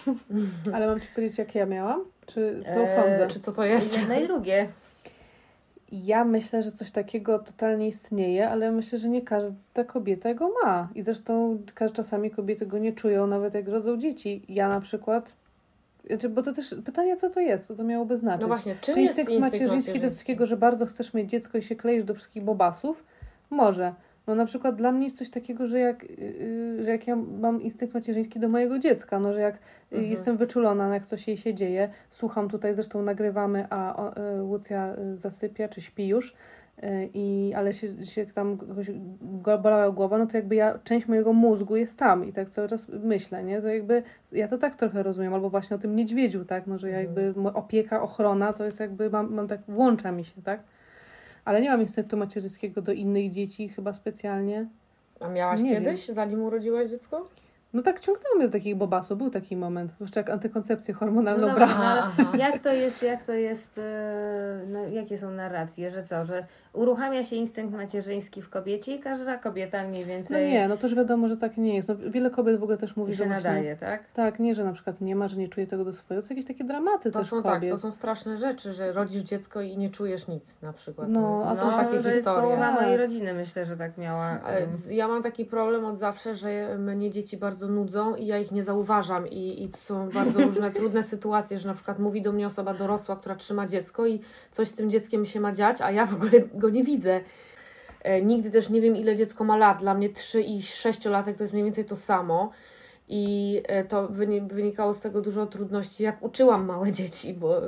Ale 0.73 0.88
mam 0.88 0.99
Ci 0.99 1.07
powiedzieć, 1.15 1.38
jak 1.38 1.55
ja 1.55 1.65
miałam? 1.65 2.05
Czy 2.25 2.61
co 2.63 2.79
Eee, 2.79 2.95
sądzę? 2.95 3.27
Czy 3.27 3.39
co 3.39 3.51
to 3.51 3.63
jest? 3.63 3.99
Jedno 3.99 4.15
i 4.15 4.27
drugie. 4.27 4.67
Ja 5.91 6.25
myślę, 6.25 6.61
że 6.61 6.71
coś 6.71 6.91
takiego 6.91 7.39
totalnie 7.39 7.88
istnieje, 7.88 8.49
ale 8.49 8.71
myślę, 8.71 8.97
że 8.97 9.09
nie 9.09 9.21
każda 9.21 9.83
kobieta 9.88 10.33
go 10.33 10.51
ma. 10.63 10.89
I 10.95 11.01
zresztą 11.01 11.59
czasami 11.93 12.31
kobiety 12.31 12.65
go 12.65 12.77
nie 12.77 12.93
czują, 12.93 13.27
nawet 13.27 13.53
jak 13.53 13.67
rodzą 13.67 13.97
dzieci. 13.97 14.41
Ja 14.49 14.69
na 14.69 14.81
przykład. 14.81 15.31
Znaczy, 16.07 16.29
bo 16.29 16.43
to 16.43 16.53
też 16.53 16.75
pytanie, 16.86 17.17
co 17.17 17.29
to 17.29 17.39
jest, 17.39 17.67
co 17.67 17.75
to 17.75 17.83
miałoby 17.83 18.17
znaczyć. 18.17 18.41
No 18.41 18.47
właśnie, 18.47 18.75
czym 18.81 18.95
Czy 18.95 19.01
jest 19.01 19.19
instynkt 19.19 19.41
macierzyński 19.41 19.99
to 19.99 20.05
jest 20.05 20.19
takiego, 20.19 20.45
że 20.45 20.57
bardzo 20.57 20.86
chcesz 20.86 21.13
mieć 21.13 21.29
dziecko 21.29 21.57
i 21.57 21.61
się 21.61 21.75
kleisz 21.75 22.03
do 22.03 22.13
wszystkich 22.13 22.43
bobasów? 22.43 23.03
Może. 23.49 23.93
No 24.28 24.36
na 24.36 24.45
przykład 24.45 24.76
dla 24.76 24.91
mnie 24.91 25.03
jest 25.03 25.17
coś 25.17 25.30
takiego, 25.30 25.67
że 25.67 25.80
jak, 25.80 26.09
yy, 26.09 26.84
że 26.84 26.91
jak 26.91 27.07
ja 27.07 27.15
mam 27.15 27.61
instynkt 27.61 27.93
macierzyński 27.95 28.39
do 28.39 28.49
mojego 28.49 28.80
dziecka, 28.80 29.19
no 29.19 29.34
że 29.34 29.39
jak 29.41 29.53
yy, 29.55 29.97
Mhm. 29.97 30.11
jestem 30.11 30.38
wyczulona, 30.38 30.88
na 30.88 30.93
jak 30.93 31.05
coś 31.05 31.28
jej 31.28 31.38
się 31.38 31.53
dzieje, 31.53 31.89
słucham 32.09 32.49
tutaj, 32.49 32.73
zresztą 32.73 33.01
nagrywamy, 33.01 33.67
a 33.69 33.95
o, 33.95 34.11
Łucja 34.43 34.95
yy, 34.97 35.17
zasypia 35.17 35.67
czy 35.67 35.82
śpi 35.82 36.07
już, 36.07 36.34
i, 37.13 37.53
ale 37.55 37.73
się, 37.73 38.05
się 38.05 38.26
tam 38.26 38.57
kogoś 38.57 38.91
go- 39.21 39.57
bolała 39.57 39.91
głowa, 39.91 40.17
no 40.17 40.26
to 40.28 40.38
jakby 40.38 40.55
ja, 40.55 40.80
część 40.84 41.07
mojego 41.07 41.34
mózgu 41.34 41.76
jest 41.76 41.97
tam 41.97 42.26
i 42.26 42.34
tak 42.34 42.49
cały 42.49 42.67
czas 42.67 42.88
myślę, 43.03 43.43
nie? 43.43 43.61
To 43.61 43.67
jakby, 43.67 44.03
ja 44.32 44.47
to 44.47 44.57
tak 44.57 44.76
trochę 44.76 45.03
rozumiem, 45.03 45.34
albo 45.34 45.49
właśnie 45.49 45.76
o 45.76 45.80
tym 45.80 45.95
niedźwiedziu, 45.95 46.45
tak? 46.45 46.67
No, 46.67 46.78
że 46.78 46.89
ja 46.89 46.99
Mhm. 46.99 47.26
jakby 47.28 47.49
opieka, 47.53 48.01
ochrona, 48.01 48.53
to 48.53 48.65
jest 48.65 48.80
jakby, 48.80 49.09
mam, 49.09 49.34
mam 49.34 49.47
tak, 49.47 49.59
włącza 49.67 50.11
mi 50.11 50.23
się, 50.26 50.41
tak? 50.41 50.59
Ale 51.46 51.62
nie 51.62 51.70
mam 51.70 51.82
instynktu 51.82 52.18
macierzyńskiego 52.18 52.82
do 52.82 52.91
innych 52.91 53.32
dzieci 53.32 53.70
chyba 53.70 53.93
specjalnie. 53.93 54.68
A 55.20 55.30
miałaś 55.30 55.62
Nie 55.62 55.70
kiedyś, 55.70 56.06
zanim 56.08 56.43
urodziłaś 56.43 56.89
dziecko? 56.89 57.26
No 57.76 57.82
tak 57.82 57.99
ciągnęło 57.99 58.36
mnie 58.36 58.45
do 58.45 58.51
takich 58.51 58.76
bobasów, 58.76 59.17
był 59.17 59.30
taki 59.30 59.57
moment, 59.57 59.91
zwłaszcza 59.95 60.19
jak 60.19 60.30
antykoncepcję 60.30 60.93
hormonalną 60.93 61.47
No 61.47 61.53
brałam. 61.55 61.73
dobra, 61.73 61.88
ale 61.91 62.01
Aha. 62.01 62.38
Jak 62.38 62.59
to 62.59 62.73
jest, 62.73 63.03
jak 63.03 63.23
to 63.23 63.34
jest, 63.34 63.78
e, 63.78 64.61
no, 64.67 64.80
jakie 64.88 65.17
są 65.17 65.32
narracje, 65.32 65.91
że 65.91 66.03
co, 66.03 66.26
że 66.26 66.45
uruchamia 66.73 67.23
się 67.23 67.36
instynkt 67.36 67.73
macierzyński 67.73 68.41
w 68.41 68.49
kobiecie 68.49 68.95
i 68.95 68.99
każda 68.99 69.38
kobieta 69.38 69.84
mniej 69.88 70.01
No 70.03 70.07
więcej 70.07 70.51
nie, 70.51 70.67
no 70.67 70.78
to 70.78 70.88
już 70.88 70.95
wiadomo, 70.95 71.28
że 71.28 71.38
tak 71.38 71.57
nie 71.57 71.76
jest. 71.76 71.89
No, 71.89 71.95
wiele 71.97 72.30
kobiet 72.30 72.59
w 72.59 72.63
ogóle 72.63 72.78
też 72.78 72.95
mówi, 72.95 73.11
i 73.11 73.15
że 73.15 73.23
się 73.23 73.30
właśnie... 73.30 73.49
nadaje, 73.49 73.76
tak? 73.76 74.03
Tak, 74.13 74.39
nie, 74.39 74.55
że 74.55 74.63
na 74.63 74.73
przykład 74.73 75.01
nie 75.01 75.15
ma, 75.15 75.28
że 75.28 75.38
nie 75.38 75.47
czuje 75.47 75.67
tego 75.67 75.86
do 75.86 75.93
swojego. 75.93 76.21
To 76.21 76.28
są 76.28 76.34
jakieś 76.36 76.47
takie 76.47 76.63
dramaty 76.63 77.11
To 77.11 77.19
też 77.19 77.28
są 77.30 77.43
tak, 77.43 77.53
kobiet. 77.53 77.71
to 77.71 77.78
są 77.78 77.91
straszne 77.91 78.38
rzeczy, 78.38 78.73
że 78.73 78.91
rodzisz 78.93 79.23
dziecko 79.23 79.61
i 79.61 79.78
nie 79.78 79.89
czujesz 79.89 80.28
nic 80.28 80.61
na 80.61 80.73
przykład. 80.73 81.09
No, 81.09 81.43
a 81.47 81.49
to 81.49 81.61
są 81.61 81.69
to- 81.71 81.78
takie 81.78 81.89
to 81.89 81.95
jest 81.95 82.09
historie. 82.11 82.41
połowa 82.41 82.71
Tak. 82.71 82.82
mojej 82.82 82.97
rodziny, 82.97 83.34
myślę, 83.34 83.65
że 83.65 83.78
tak 83.78 83.97
miała. 83.97 84.39
Ja 84.91 85.07
mam 85.07 85.23
taki 85.23 85.45
problem 85.45 85.86
od 85.86 85.97
zawsze, 85.97 86.36
że 86.36 86.78
mnie 86.78 87.11
dzieci 87.11 87.38
bardzo 87.38 87.64
nudzą 87.70 88.16
i 88.16 88.26
ja 88.26 88.39
ich 88.39 88.51
nie 88.51 88.63
zauważam 88.63 89.28
i, 89.28 89.63
i 89.63 89.70
to 89.70 89.78
są 89.78 90.09
bardzo 90.09 90.41
różne 90.41 90.72
trudne 90.78 91.03
sytuacje, 91.03 91.57
że 91.57 91.68
na 91.68 91.74
przykład 91.74 91.99
mówi 91.99 92.22
do 92.22 92.32
mnie 92.32 92.47
osoba 92.47 92.74
dorosła, 92.74 93.16
która 93.16 93.36
trzyma 93.36 93.68
dziecko 93.68 94.07
i 94.07 94.20
coś 94.51 94.68
z 94.68 94.74
tym 94.74 94.89
dzieckiem 94.89 95.26
się 95.26 95.39
ma 95.39 95.51
dziać, 95.51 95.82
a 95.82 95.91
ja 95.91 96.05
w 96.05 96.13
ogóle 96.13 96.32
go 96.53 96.70
nie 96.70 96.84
widzę. 96.84 97.22
E, 98.03 98.22
nigdy 98.22 98.51
też 98.51 98.70
nie 98.70 98.82
wiem, 98.82 98.95
ile 98.95 99.16
dziecko 99.16 99.43
ma 99.43 99.57
lat. 99.57 99.80
Dla 99.80 99.93
mnie 99.93 100.09
3 100.09 100.41
i 100.41 100.59
6-latek 100.59 101.36
to 101.36 101.43
jest 101.43 101.53
mniej 101.53 101.66
więcej 101.66 101.86
to 101.86 101.95
samo. 101.95 102.51
I 103.07 103.61
e, 103.68 103.84
to 103.84 104.07
wyni- 104.07 104.47
wynikało 104.47 104.93
z 104.93 104.99
tego 104.99 105.22
dużo 105.22 105.45
trudności, 105.45 106.03
jak 106.03 106.24
uczyłam 106.24 106.66
małe 106.66 106.91
dzieci, 106.91 107.34
bo 107.34 107.61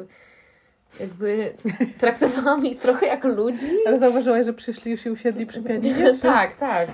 jakby 1.00 1.54
traktowałam 2.00 2.66
ich 2.66 2.80
trochę 2.80 3.06
jak 3.06 3.24
ludzi. 3.24 3.68
Ale 3.88 4.00
zauważyłaś, 4.00 4.46
że 4.46 4.54
przyszli 4.54 4.92
już 4.92 5.06
i 5.06 5.10
usiedli 5.10 5.46
przy 5.46 5.62
pianinie? 5.62 6.12
tak, 6.22 6.56
tak. 6.56 6.90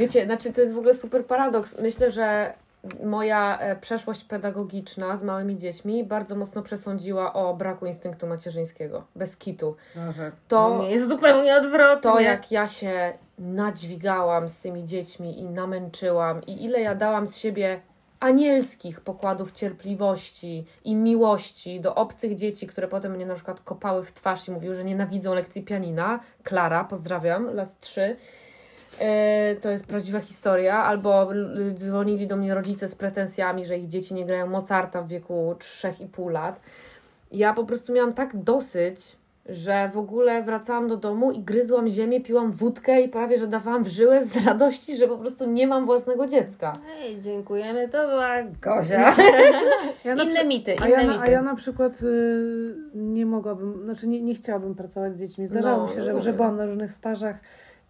Wiecie, 0.00 0.24
znaczy 0.24 0.52
to 0.52 0.60
jest 0.60 0.74
w 0.74 0.78
ogóle 0.78 0.94
super 0.94 1.24
paradoks. 1.26 1.78
Myślę, 1.78 2.10
że 2.10 2.52
moja 3.04 3.58
e, 3.58 3.76
przeszłość 3.76 4.24
pedagogiczna 4.24 5.16
z 5.16 5.22
małymi 5.22 5.56
dziećmi 5.56 6.04
bardzo 6.04 6.36
mocno 6.36 6.62
przesądziła 6.62 7.32
o 7.32 7.54
braku 7.54 7.86
instynktu 7.86 8.26
macierzyńskiego. 8.26 9.04
Bez 9.16 9.36
kitu. 9.36 9.76
Boże, 10.06 10.32
To- 10.48 10.78
to 10.78 10.88
jest 10.88 11.08
zupełnie 11.08 11.56
odwrotnie. 11.56 12.10
To 12.10 12.20
jak 12.20 12.52
ja 12.52 12.68
się 12.68 13.12
nadźwigałam 13.38 14.48
z 14.48 14.58
tymi 14.58 14.84
dziećmi 14.84 15.38
i 15.40 15.44
namęczyłam 15.44 16.42
i 16.46 16.64
ile 16.64 16.80
ja 16.80 16.94
dałam 16.94 17.26
z 17.26 17.36
siebie 17.36 17.80
anielskich 18.20 19.00
pokładów 19.00 19.52
cierpliwości 19.52 20.64
i 20.84 20.94
miłości 20.96 21.80
do 21.80 21.94
obcych 21.94 22.34
dzieci, 22.34 22.66
które 22.66 22.88
potem 22.88 23.12
mnie 23.12 23.26
na 23.26 23.34
przykład 23.34 23.60
kopały 23.60 24.04
w 24.04 24.12
twarz 24.12 24.48
i 24.48 24.50
mówiły, 24.50 24.74
że 24.74 24.84
nienawidzą 24.84 25.34
lekcji 25.34 25.62
pianina. 25.62 26.20
Klara, 26.44 26.84
pozdrawiam, 26.84 27.54
lat 27.54 27.80
3. 27.80 28.16
E, 29.00 29.56
To 29.60 29.70
jest 29.70 29.86
prawdziwa 29.86 30.20
historia. 30.20 30.76
Albo 30.84 31.28
dzwonili 31.74 32.26
do 32.26 32.36
mnie 32.36 32.54
rodzice 32.54 32.88
z 32.88 32.94
pretensjami, 32.94 33.64
że 33.64 33.76
ich 33.78 33.86
dzieci 33.86 34.14
nie 34.14 34.26
grają 34.26 34.46
Mozarta 34.46 35.02
w 35.02 35.08
wieku 35.08 35.54
3,5 35.58 36.30
lat. 36.30 36.60
Ja 37.32 37.54
po 37.54 37.64
prostu 37.64 37.92
miałam 37.92 38.12
tak 38.12 38.36
dosyć, 38.36 39.16
że 39.48 39.90
w 39.92 39.98
ogóle 39.98 40.42
wracałam 40.42 40.88
do 40.88 40.96
domu 40.96 41.32
i 41.32 41.40
gryzłam 41.42 41.88
ziemię, 41.88 42.20
piłam 42.20 42.52
wódkę 42.52 43.00
i 43.00 43.08
prawie, 43.08 43.38
że 43.38 43.46
dawałam 43.46 43.84
w 43.84 43.88
żyłę 43.88 44.24
z 44.24 44.46
radości, 44.46 44.96
że 44.96 45.08
po 45.08 45.18
prostu 45.18 45.50
nie 45.50 45.66
mam 45.66 45.86
własnego 45.86 46.26
dziecka. 46.26 46.78
Hej, 46.86 47.20
dziękujemy, 47.20 47.88
to 47.88 48.08
była 48.08 48.28
Gozia. 48.62 49.14
Ja 50.04 50.12
inne 50.14 50.26
przy- 50.26 50.46
mity, 50.46 50.76
A 50.80 50.88
inne 50.88 50.90
ja, 50.90 51.06
na, 51.06 51.12
mity. 51.12 51.28
a 51.28 51.30
ja 51.30 51.42
na 51.42 51.54
przykład 51.54 52.02
y, 52.02 52.74
nie 52.94 53.26
mogłabym, 53.26 53.84
znaczy 53.84 54.08
nie, 54.08 54.22
nie 54.22 54.34
chciałabym 54.34 54.74
pracować 54.74 55.16
z 55.16 55.20
dziećmi. 55.20 55.46
Zdarzało 55.46 55.76
No, 55.76 55.82
mi 55.84 55.88
się, 55.88 55.94
że, 55.96 56.02
że 56.02 56.12
rozumiem. 56.12 56.36
byłam 56.36 56.56
na 56.56 56.66
różnych 56.66 56.92
stażach 56.92 57.36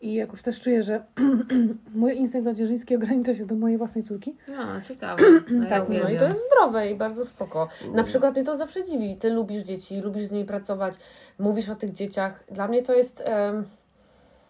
i 0.00 0.14
jakoś 0.14 0.42
też 0.42 0.60
czuję, 0.60 0.82
że 0.82 1.04
mój 1.94 2.16
instynkt 2.16 2.46
macierzyński 2.46 2.96
ogranicza 2.96 3.34
się 3.34 3.46
do 3.46 3.54
mojej 3.54 3.78
własnej 3.78 4.04
córki. 4.04 4.34
No, 4.56 4.80
ciekawe. 4.80 5.22
No, 5.50 5.68
Tak, 5.68 5.90
ja 5.90 6.02
no 6.02 6.10
i 6.10 6.18
to 6.18 6.28
jest 6.28 6.46
zdrowe 6.46 6.90
i 6.90 6.96
bardzo 6.96 7.24
spoko. 7.24 7.68
Na 7.94 8.04
przykład 8.04 8.34
mnie 8.34 8.44
to 8.44 8.56
zawsze 8.56 8.84
dziwi. 8.84 9.16
Ty 9.16 9.30
lubisz 9.30 9.62
dzieci, 9.62 10.00
lubisz 10.00 10.24
z 10.24 10.30
nimi 10.30 10.44
pracować, 10.44 10.94
mówisz 11.38 11.68
o 11.68 11.74
tych 11.74 11.92
dzieciach. 11.92 12.44
Dla 12.50 12.68
mnie 12.68 12.82
to 12.82 12.94
jest 12.94 13.24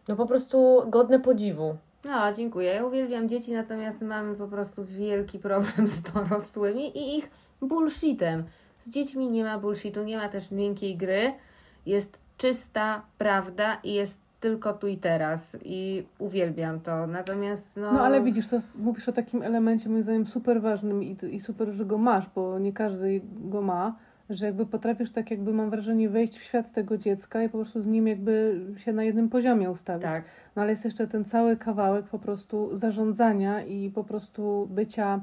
no 0.09 0.16
po 0.16 0.26
prostu 0.26 0.82
godne 0.86 1.20
podziwu. 1.20 1.76
No, 2.05 2.32
dziękuję. 2.32 2.74
Ja 2.74 2.84
uwielbiam 2.84 3.28
dzieci, 3.28 3.53
natomiast 3.53 4.03
mamy 4.03 4.34
po 4.34 4.48
prostu 4.48 4.84
wielki 4.84 5.38
problem 5.38 5.88
z 5.88 6.03
dorosłymi 6.03 6.98
i 6.98 7.18
ich 7.18 7.30
bullshitem. 7.62 8.44
Z 8.78 8.90
dziećmi 8.90 9.28
nie 9.28 9.44
ma 9.44 9.59
bullshitu, 9.59 10.05
nie 10.05 10.16
ma 10.16 10.28
też 10.28 10.51
miękkiej 10.51 10.96
gry. 10.96 11.32
Jest 11.86 12.18
czysta 12.36 13.03
prawda 13.18 13.80
i 13.84 13.94
jest 13.94 14.29
tylko 14.41 14.72
tu 14.72 14.86
i 14.86 14.97
teraz. 14.97 15.57
I 15.64 16.07
uwielbiam 16.18 16.80
to. 16.80 17.07
Natomiast 17.07 17.76
no... 17.76 17.93
No 17.93 18.01
ale 18.01 18.22
widzisz, 18.22 18.49
to 18.49 18.57
mówisz 18.74 19.09
o 19.09 19.12
takim 19.12 19.43
elemencie 19.43 19.88
moim 19.88 20.03
zdaniem 20.03 20.26
super 20.26 20.61
ważnym 20.61 21.03
i, 21.05 21.16
i 21.30 21.41
super, 21.41 21.68
że 21.72 21.84
go 21.84 21.99
masz, 21.99 22.28
bo 22.34 22.59
nie 22.59 22.72
każdy 22.72 23.20
go 23.41 23.62
ma, 23.62 23.97
że 24.30 24.47
jakby 24.47 24.66
potrafisz 24.66 25.11
tak 25.11 25.30
jakby 25.30 25.53
mam 25.53 25.70
wrażenie 25.70 26.09
wejść 26.09 26.38
w 26.38 26.43
świat 26.43 26.72
tego 26.72 26.99
dziecka 26.99 27.43
i 27.43 27.49
po 27.49 27.59
prostu 27.59 27.82
z 27.82 27.86
nim 27.86 28.09
jakby 28.09 28.61
się 28.76 28.93
na 28.93 29.05
jednym 29.05 29.28
poziomie 29.28 29.70
ustawić. 29.70 30.03
Tak. 30.12 30.24
No 30.57 30.62
ale 30.62 30.70
jest 30.70 30.84
jeszcze 30.84 31.07
ten 31.07 31.24
cały 31.24 31.57
kawałek 31.57 32.07
po 32.07 32.18
prostu 32.18 32.76
zarządzania 32.76 33.62
i 33.62 33.91
po 33.91 34.05
prostu 34.05 34.68
bycia 34.70 35.20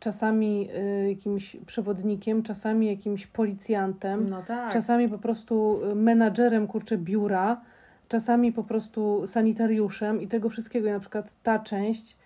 czasami 0.00 0.68
y, 1.04 1.08
jakimś 1.08 1.56
przewodnikiem, 1.66 2.42
czasami 2.42 2.86
jakimś 2.86 3.26
policjantem, 3.26 4.28
No 4.28 4.42
tak. 4.42 4.72
czasami 4.72 5.08
po 5.08 5.18
prostu 5.18 5.80
y, 5.90 5.94
menadżerem 5.94 6.66
kurczę 6.66 6.98
biura, 6.98 7.60
czasami 8.10 8.52
po 8.52 8.64
prostu 8.64 9.22
sanitariuszem 9.26 10.22
i 10.22 10.28
tego 10.28 10.48
wszystkiego. 10.48 10.88
I 10.88 10.92
na 10.92 11.00
przykład 11.00 11.32
ta 11.42 11.58
część 11.58 12.16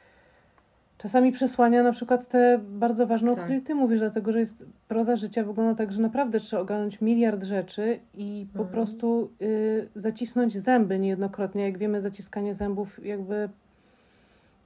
czasami 0.98 1.32
przesłania 1.32 1.82
na 1.82 1.92
przykład 1.92 2.28
te 2.28 2.60
bardzo 2.68 3.06
ważne, 3.06 3.30
o 3.30 3.34
Tak. 3.34 3.44
której 3.44 3.62
ty 3.62 3.74
mówisz, 3.74 3.98
dlatego 3.98 4.32
że 4.32 4.40
jest 4.40 4.64
proza 4.88 5.16
życia 5.16 5.44
wygląda 5.44 5.74
tak, 5.74 5.92
że 5.92 6.02
naprawdę 6.02 6.40
trzeba 6.40 6.62
ogarnąć 6.62 7.00
miliard 7.00 7.42
rzeczy 7.44 7.98
i 8.14 8.46
po 8.52 8.58
Mhm. 8.58 8.72
prostu 8.74 9.30
y, 9.42 9.88
zacisnąć 9.96 10.52
zęby 10.58 10.98
niejednokrotnie. 10.98 11.64
Jak 11.64 11.78
wiemy, 11.78 12.00
zaciskanie 12.00 12.54
zębów 12.54 13.04
jakby 13.06 13.48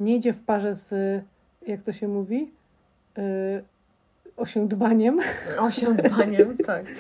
nie 0.01 0.17
idzie 0.17 0.33
w 0.33 0.41
parze 0.41 0.75
z, 0.75 0.95
jak 1.67 1.83
to 1.83 1.93
się 1.93 2.09
mówi, 2.09 2.51
y, 3.19 3.23
osiądbaniem, 4.37 5.21
Osiądbaniem, 5.59 6.57
tak. 6.67 6.85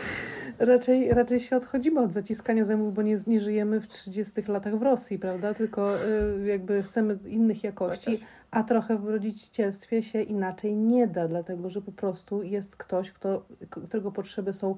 raczej, 0.58 1.14
raczej 1.14 1.40
się 1.40 1.56
odchodzimy 1.56 2.00
od 2.00 2.12
zaciskania 2.12 2.64
zębów, 2.64 2.94
bo 2.94 3.02
nie, 3.02 3.16
nie 3.26 3.40
żyjemy 3.40 3.80
w 3.80 3.88
30 3.88 4.42
latach 4.48 4.78
w 4.78 4.82
Rosji, 4.82 5.18
prawda? 5.18 5.54
Tylko 5.54 5.94
y, 5.96 6.46
jakby 6.46 6.82
chcemy 6.82 7.18
innych 7.26 7.64
jakości, 7.64 8.10
Chociaż- 8.10 8.28
a 8.50 8.62
trochę 8.62 8.98
w 8.98 9.08
rodzicielstwie 9.08 10.02
się 10.02 10.22
inaczej 10.22 10.76
nie 10.76 11.06
da, 11.06 11.28
dlatego 11.28 11.70
że 11.70 11.82
po 11.82 11.92
prostu 11.92 12.42
jest 12.42 12.76
ktoś, 12.76 13.10
kto, 13.12 13.46
którego 13.70 14.12
potrzeby 14.12 14.52
są 14.52 14.76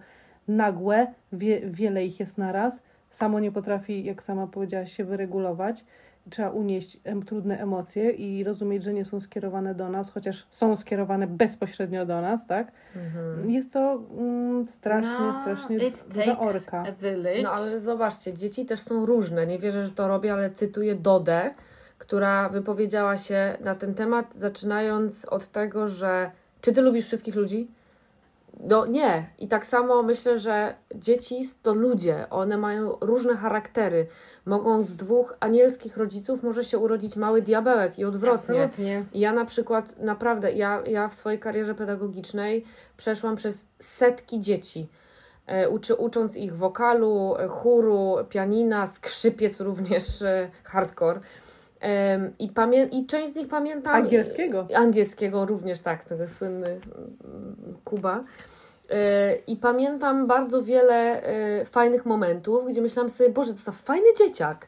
nagłe, 0.48 1.06
wie, 1.32 1.60
wiele 1.70 2.04
ich 2.04 2.20
jest 2.20 2.38
naraz, 2.38 2.82
samo 3.10 3.40
nie 3.40 3.52
potrafi, 3.52 4.04
jak 4.04 4.24
sama 4.24 4.46
powiedziałaś, 4.46 4.92
się 4.92 5.04
wyregulować. 5.04 5.84
Trzeba 6.30 6.50
unieść 6.50 7.00
trudne 7.26 7.58
emocje 7.60 8.10
i 8.10 8.44
rozumieć, 8.44 8.84
że 8.84 8.92
nie 8.94 9.04
są 9.04 9.20
skierowane 9.20 9.74
do 9.74 9.88
nas, 9.88 10.10
chociaż 10.10 10.46
są 10.50 10.76
skierowane 10.76 11.26
bezpośrednio 11.26 12.06
do 12.06 12.20
nas, 12.20 12.46
tak? 12.46 12.72
Mhm. 12.96 13.50
Jest 13.50 13.72
to 13.72 14.02
mm, 14.18 14.66
strasznie, 14.66 15.10
No, 15.18 15.40
strasznie 15.40 15.76
it 15.76 16.04
duża 16.08 16.36
takes 16.36 16.48
orka. 16.56 16.84
a 16.88 16.92
village. 16.92 17.42
No 17.42 17.50
ale 17.50 17.80
zobaczcie, 17.80 18.34
dzieci 18.34 18.66
też 18.66 18.80
są 18.80 19.06
różne. 19.06 19.46
Nie 19.46 19.58
wierzę, 19.58 19.84
że 19.84 19.90
to 19.90 20.08
robię, 20.08 20.32
ale 20.32 20.50
cytuję 20.50 20.94
Dodę, 20.94 21.54
która 21.98 22.48
wypowiedziała 22.48 23.16
się 23.16 23.56
na 23.60 23.74
ten 23.74 23.94
temat, 23.94 24.26
zaczynając 24.34 25.24
od 25.24 25.48
tego, 25.48 25.88
że 25.88 26.30
czy 26.60 26.72
ty 26.72 26.82
lubisz 26.82 27.06
wszystkich 27.06 27.34
ludzi? 27.34 27.68
No 28.60 28.86
nie. 28.86 29.30
I 29.38 29.48
tak 29.48 29.66
samo 29.66 30.02
myślę, 30.02 30.38
że 30.38 30.74
dzieci 30.94 31.42
to 31.62 31.74
ludzie. 31.74 32.26
One 32.30 32.56
mają 32.56 32.96
różne 33.00 33.36
charaktery. 33.36 34.06
Mogą 34.46 34.82
z 34.82 34.96
dwóch 34.96 35.36
anielskich 35.40 35.96
rodziców 35.96 36.42
może 36.42 36.64
się 36.64 36.78
urodzić 36.78 37.16
mały 37.16 37.42
diabełek 37.42 37.98
i 37.98 38.04
odwrotnie. 38.04 38.62
Absolutnie. 38.62 39.04
I 39.12 39.20
Ja 39.20 39.32
na 39.32 39.44
przykład, 39.44 39.98
naprawdę, 39.98 40.52
ja, 40.52 40.82
ja 40.86 41.08
w 41.08 41.14
swojej 41.14 41.38
karierze 41.38 41.74
pedagogicznej 41.74 42.64
przeszłam 42.96 43.36
przez 43.36 43.68
setki 43.78 44.40
dzieci. 44.40 44.88
E, 45.46 45.68
Uczy, 45.68 45.94
ucząc 45.94 46.36
ich 46.36 46.56
wokalu, 46.56 47.36
e, 47.38 47.48
chóru, 47.48 48.16
pianina, 48.28 48.86
skrzypiec 48.86 49.60
również 49.60 50.22
e, 50.22 50.50
hardcore. 50.64 51.20
I, 52.38 52.48
pamię- 52.48 52.88
I 52.92 53.06
część 53.06 53.32
z 53.32 53.36
nich 53.36 53.48
pamiętam. 53.48 53.94
Angielskiego. 53.94 54.66
Angielskiego 54.76 55.46
również, 55.46 55.80
tak, 55.80 56.04
tego 56.04 56.28
słynny 56.28 56.66
mm, 56.66 57.76
Kuba. 57.84 58.24
E, 58.90 59.34
I 59.46 59.56
pamiętam 59.56 60.26
bardzo 60.26 60.62
wiele 60.62 61.22
e, 61.22 61.64
fajnych 61.64 62.06
momentów, 62.06 62.70
gdzie 62.70 62.82
myślałam 62.82 63.10
sobie, 63.10 63.30
Boże, 63.30 63.48
to 63.52 63.56
jest 63.56 63.70
fajny 63.70 64.06
dzieciak. 64.18 64.66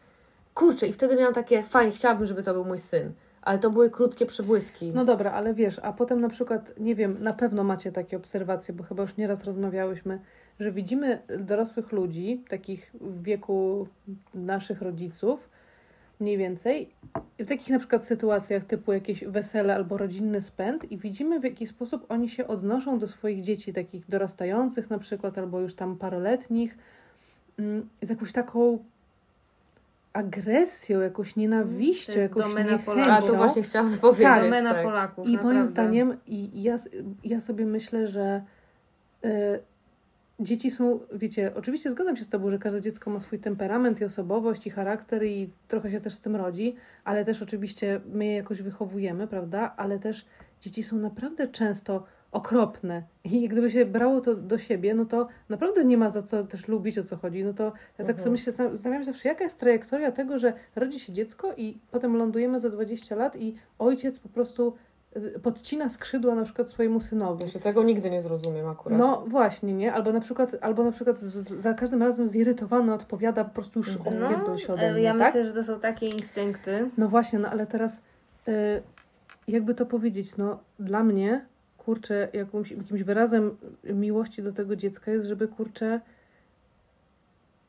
Kurczę, 0.55 0.87
i 0.87 0.93
wtedy 0.93 1.17
miałam 1.17 1.35
takie, 1.35 1.63
fajnie, 1.63 1.93
chciałabym, 1.93 2.27
żeby 2.27 2.43
to 2.43 2.53
był 2.55 2.65
mój 2.65 2.79
syn. 2.79 3.13
Ale 3.43 3.59
to 3.59 3.71
były 3.71 3.91
krótkie 3.91 4.27
przebłyski. 4.27 4.93
No 4.95 5.05
dobra, 5.05 5.33
ale 5.33 5.55
wiesz, 5.55 5.81
a 5.83 5.93
potem 5.93 6.21
na 6.21 6.29
przykład, 6.29 6.73
nie 6.79 6.95
wiem, 6.95 7.17
na 7.21 7.33
pewno 7.33 7.65
macie 7.65 7.93
takie 7.93 8.17
obserwacje, 8.17 8.75
bo 8.75 8.85
chyba 8.85 9.03
już 9.03 9.17
nieraz 9.17 9.45
rozmawiałyśmy, 9.45 10.19
że 10.61 10.73
widzimy 10.73 11.23
dorosłych 11.39 11.93
ludzi, 11.93 12.45
takich 12.49 12.93
w 13.01 13.23
wieku 13.23 13.87
naszych 14.35 14.83
rodziców, 14.83 15.49
mniej 16.23 16.39
więcej, 16.39 16.89
w 17.39 17.47
takich 17.49 17.71
na 17.71 17.79
przykład 17.79 18.05
sytuacjach 18.05 18.65
typu 18.65 18.93
jakieś 18.93 19.25
wesele 19.25 19.75
albo 19.75 19.97
rodzinny 19.99 20.41
spęd 20.43 20.93
i 20.93 20.99
widzimy 20.99 21.41
w 21.41 21.45
jaki 21.45 21.67
sposób 21.67 22.07
oni 22.09 22.29
się 22.29 22.47
odnoszą 22.47 22.99
do 22.99 23.09
swoich 23.09 23.43
dzieci, 23.43 23.73
takich 23.73 24.09
dorastających 24.09 24.91
na 24.91 24.99
przykład, 24.99 25.39
albo 25.39 25.61
już 25.61 25.75
tam 25.75 25.97
paroletnich, 25.97 26.79
mm, 27.59 27.89
z 28.03 28.11
jakąś 28.11 28.33
taką 28.33 28.79
agresją, 30.13 31.01
jakąś 31.01 31.37
nienawiścią, 31.37 32.13
To 32.13 32.19
jest 32.19 32.31
jakąś 32.37 32.49
domena 32.55 32.75
A 32.75 32.79
Polaków. 32.79 33.07
to 33.07 33.15
niechęcią. 33.21 33.37
właśnie 33.37 33.63
chciałam 33.63 33.99
powiedzieć. 33.99 34.25
Tak. 34.25 34.43
Domena 34.45 34.75
tak. 34.75 34.83
Polaków, 34.83 35.27
I 35.29 35.31
moim 35.31 35.43
naprawdę. 35.43 35.67
zdaniem, 35.71 36.17
i 36.27 36.63
ja, 36.63 36.77
ja 37.25 37.41
sobie 37.41 37.67
myślę, 37.67 38.07
że 38.07 38.43
y, 39.25 39.29
dzieci 40.43 40.71
są, 40.71 41.01
wiecie, 41.13 41.53
oczywiście 41.55 41.91
zgadzam 41.91 42.17
się 42.17 42.25
z 42.25 42.29
Tobą, 42.29 42.51
że 42.51 42.59
każde 42.59 42.81
dziecko 42.81 43.11
ma 43.11 43.21
swój 43.21 43.39
temperament 43.39 44.01
i 44.01 44.05
osobowość 44.05 44.67
i 44.67 44.71
charakter 44.71 45.25
i 45.25 45.51
trochę 45.69 45.91
się 45.91 46.01
też 46.01 46.15
z 46.15 46.21
tym 46.21 46.37
rodzi, 46.37 46.75
ale 47.05 47.25
też 47.25 47.43
oczywiście 47.43 48.01
my 48.13 48.25
je 48.25 48.35
jakoś 48.35 48.63
wychowujemy, 48.63 49.27
prawda? 49.29 49.75
Ale 49.77 49.99
też 49.99 50.27
dzieci 50.61 50.83
są 50.83 50.97
naprawdę 50.97 51.49
często 51.49 52.05
okropne 52.33 53.03
i 53.25 53.49
gdyby 53.49 53.71
się 53.71 53.87
brało 53.87 54.21
to 54.21 54.35
do 54.35 54.59
siebie, 54.59 54.95
no 54.95 55.05
to 55.05 55.29
naprawdę 55.49 55.85
nie 55.85 55.97
ma 55.97 56.11
za 56.11 56.23
co 56.23 56.45
też 56.45 56.69
lubić, 56.69 56.99
o 56.99 57.05
co 57.05 57.17
chodzi. 57.17 57.45
No 57.45 57.55
to 57.55 57.65
ja 57.65 57.71
tak 57.97 58.01
Mhm. 58.01 58.19
sobie 58.19 58.31
myślę, 58.33 58.53
zastanawiam 58.53 59.03
się 59.05 59.13
zawsze, 59.13 59.29
jaka 59.29 59.45
jest 59.45 59.61
trajektoria 59.61 60.13
tego, 60.13 60.39
że 60.39 60.53
rodzi 60.77 61.01
się 61.01 61.13
dziecko 61.13 61.53
i 61.57 61.79
potem 61.91 62.17
lądujemy 62.17 62.61
za 62.61 62.71
20 62.71 63.17
lat 63.17 63.37
i 63.37 63.55
ojciec 63.79 64.19
po 64.19 64.29
prostu 64.29 64.75
podcina 65.43 65.89
skrzydła 65.89 66.35
na 66.35 66.45
przykład 66.45 66.69
swojemu 66.69 67.01
synowi. 67.01 67.45
Jeszcze 67.45 67.61
tego 67.61 67.83
nigdy 67.83 68.11
nie 68.11 68.23
zrozumiem 68.23 68.69
akurat. 68.69 68.99
No 68.99 69.25
właśnie, 69.27 69.75
nie? 69.75 69.93
Albo 69.93 70.13
na 70.13 70.21
przykład, 70.21 70.57
albo 70.61 70.85
na 70.85 70.93
przykład 70.93 71.21
z, 71.21 71.25
z, 71.35 71.49
za 71.61 71.75
każdym 71.75 72.03
razem 72.03 72.29
zirytowany 72.29 72.95
odpowiada 72.95 73.45
po 73.45 73.51
prostu 73.51 73.79
już 73.79 73.97
Mhm. 73.97 74.23
odpierdol 74.23 74.59
się 74.59 74.73
ode 74.73 74.83
e, 74.83 74.93
mnie, 74.93 75.03
ja 75.03 75.13
tak? 75.13 75.21
myślę, 75.21 75.45
że 75.45 75.53
to 75.53 75.65
są 75.65 75.81
takie 75.81 76.09
instynkty. 76.09 76.91
No 76.99 77.09
właśnie, 77.09 77.39
no 77.39 77.49
ale 77.49 77.67
teraz 77.67 78.01
y, 78.49 78.83
jakby 79.49 79.75
to 79.75 79.87
powiedzieć, 79.87 80.37
no 80.37 80.59
dla 80.79 81.05
mnie, 81.05 81.45
kurczę, 81.79 82.29
jakimś, 82.33 82.71
jakimś 82.71 83.03
wyrazem 83.03 83.57
miłości 83.85 84.43
do 84.43 84.53
tego 84.53 84.77
dziecka 84.77 85.11
jest, 85.11 85.27
żeby 85.27 85.49
kurczę, 85.49 86.01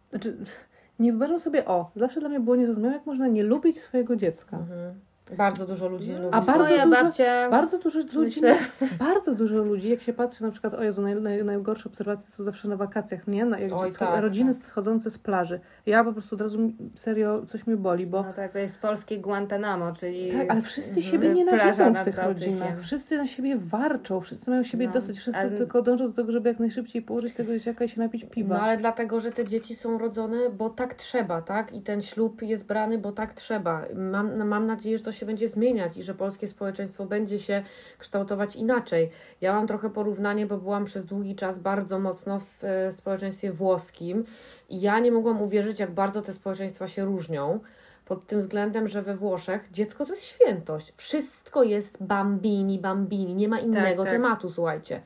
znaczy 0.10 0.38
nie 1.00 1.12
wyobrażam 1.12 1.40
sobie, 1.40 1.66
o, 1.66 1.92
zawsze 1.96 2.20
dla 2.20 2.30
mnie 2.30 2.40
było 2.40 2.56
niezrozumiałe, 2.56 2.94
jak 2.96 3.06
można 3.06 3.28
nie 3.28 3.44
lubić 3.44 3.82
swojego 3.82 4.16
dziecka. 4.16 4.58
Mhm. 4.58 4.94
Bardzo 5.38 5.66
dużo 5.68 5.88
ludzi 5.88 6.12
No, 6.12 6.20
lubi. 6.22 6.30
A 6.38 6.42
bardzo 6.42 6.70
Moja 6.70 6.86
dużo- 6.86 7.04
babcia... 7.04 7.50
Bardzo 7.50 7.78
dużo 7.80 8.00
ludzi, 8.00 8.18
Myślę- 8.42 8.56
bardzo 9.08 9.36
dużo 9.36 9.58
ludzi, 9.58 9.90
jak 9.90 10.02
się 10.02 10.14
patrzy 10.14 10.44
na 10.44 10.52
przykład, 10.52 10.74
o 10.74 10.84
Jezu, 10.84 11.02
naj, 11.02 11.16
naj, 11.22 11.44
najgorsze 11.44 11.90
obserwacje 11.90 12.30
są 12.30 12.44
zawsze 12.44 12.68
na 12.68 12.76
wakacjach, 12.76 13.28
nie? 13.28 13.46
Na, 13.46 13.60
jak 13.60 13.74
Oj, 13.74 13.90
scho- 13.90 13.98
tak, 14.00 14.22
rodziny 14.22 14.54
tak. 14.54 14.64
schodzące 14.64 15.12
z 15.12 15.18
plaży. 15.18 15.60
Ja 15.86 16.04
po 16.04 16.14
prostu 16.14 16.36
od 16.36 16.42
razu 16.42 16.60
mi- 16.60 16.76
serio 16.96 17.42
coś 17.46 17.68
mnie 17.68 17.78
boli, 17.78 18.06
bo 18.08 18.24
No 18.24 18.34
tak, 18.34 18.52
to 18.52 18.60
jest 18.60 18.80
polskie 18.80 19.18
Guantanamo, 19.20 19.92
czyli... 19.94 20.32
tak, 20.32 20.52
ale 20.52 20.62
wszyscy 20.62 20.90
Mhm. 21.00 21.12
siebie 21.12 21.34
nienawidzą 21.34 21.94
w 21.94 22.04
tych 22.04 22.18
rodzinach. 22.18 22.82
Wszyscy 22.82 23.18
na 23.18 23.26
siebie 23.28 23.58
warczą, 23.58 24.22
wszyscy 24.22 24.52
mają 24.52 24.64
siebie 24.64 24.88
No, 24.88 24.94
dosyć, 24.94 25.18
wszyscy 25.20 25.40
ale- 25.40 25.52
tylko 25.52 25.82
dążą 25.82 26.08
do 26.08 26.14
tego, 26.14 26.32
żeby 26.32 26.50
jak 26.50 26.60
najszybciej 26.60 27.02
położyć 27.02 27.34
tego 27.34 27.54
dzieciaka 27.54 27.86
i 27.86 27.90
się 27.90 28.00
napić 28.02 28.26
piwa. 28.26 28.56
No 28.56 28.62
ale 28.62 28.78
dlatego, 28.78 29.20
że 29.20 29.32
te 29.32 29.46
dzieci 29.46 29.76
są 29.76 29.98
rodzone, 29.98 30.38
bo 30.58 30.70
tak 30.70 30.94
trzeba, 30.94 31.42
tak? 31.42 31.74
I 31.74 31.82
ten 31.82 32.02
ślub 32.02 32.42
jest 32.42 32.66
brany, 32.66 32.98
bo 32.98 33.12
tak 33.12 33.34
trzeba. 33.34 33.82
Mam, 33.96 34.38
no, 34.38 34.46
mam 34.46 34.66
nadzieję, 34.66 34.98
że 34.98 35.04
to 35.04 35.12
się 35.14 35.26
będzie 35.26 35.48
zmieniać 35.48 35.98
i 35.98 36.04
że 36.04 36.16
polskie 36.16 36.48
społeczeństwo 36.48 37.06
będzie 37.06 37.40
się 37.40 37.64
kształtować 37.98 38.56
inaczej. 38.56 39.10
Ja 39.42 39.54
mam 39.54 39.68
trochę 39.68 39.90
porównanie, 39.90 40.46
bo 40.46 40.58
byłam 40.58 40.86
przez 40.86 41.06
długi 41.06 41.36
czas 41.36 41.60
bardzo 41.60 42.00
mocno 42.00 42.40
w 42.40 42.64
e, 42.64 42.92
społeczeństwie 42.92 43.52
włoskim 43.52 44.24
i 44.70 44.82
ja 44.82 45.00
nie 45.00 45.12
mogłam 45.12 45.42
uwierzyć, 45.42 45.80
jak 45.80 45.92
bardzo 45.92 46.22
te 46.22 46.34
społeczeństwa 46.34 46.88
się 46.88 47.06
różnią. 47.06 47.60
Pod 48.06 48.28
tym 48.28 48.40
względem, 48.40 48.88
że 48.88 49.02
we 49.02 49.16
Włoszech 49.16 49.72
dziecko 49.72 50.06
to 50.06 50.12
jest 50.12 50.26
świętość. 50.26 50.94
Wszystko 50.98 51.64
jest 51.64 52.04
bambini, 52.04 52.80
bambini. 52.80 53.36
Nie 53.36 53.48
ma 53.48 53.60
innego 53.60 54.04
tak. 54.04 54.12
tematu, 54.12 54.50
słuchajcie. 54.50 55.02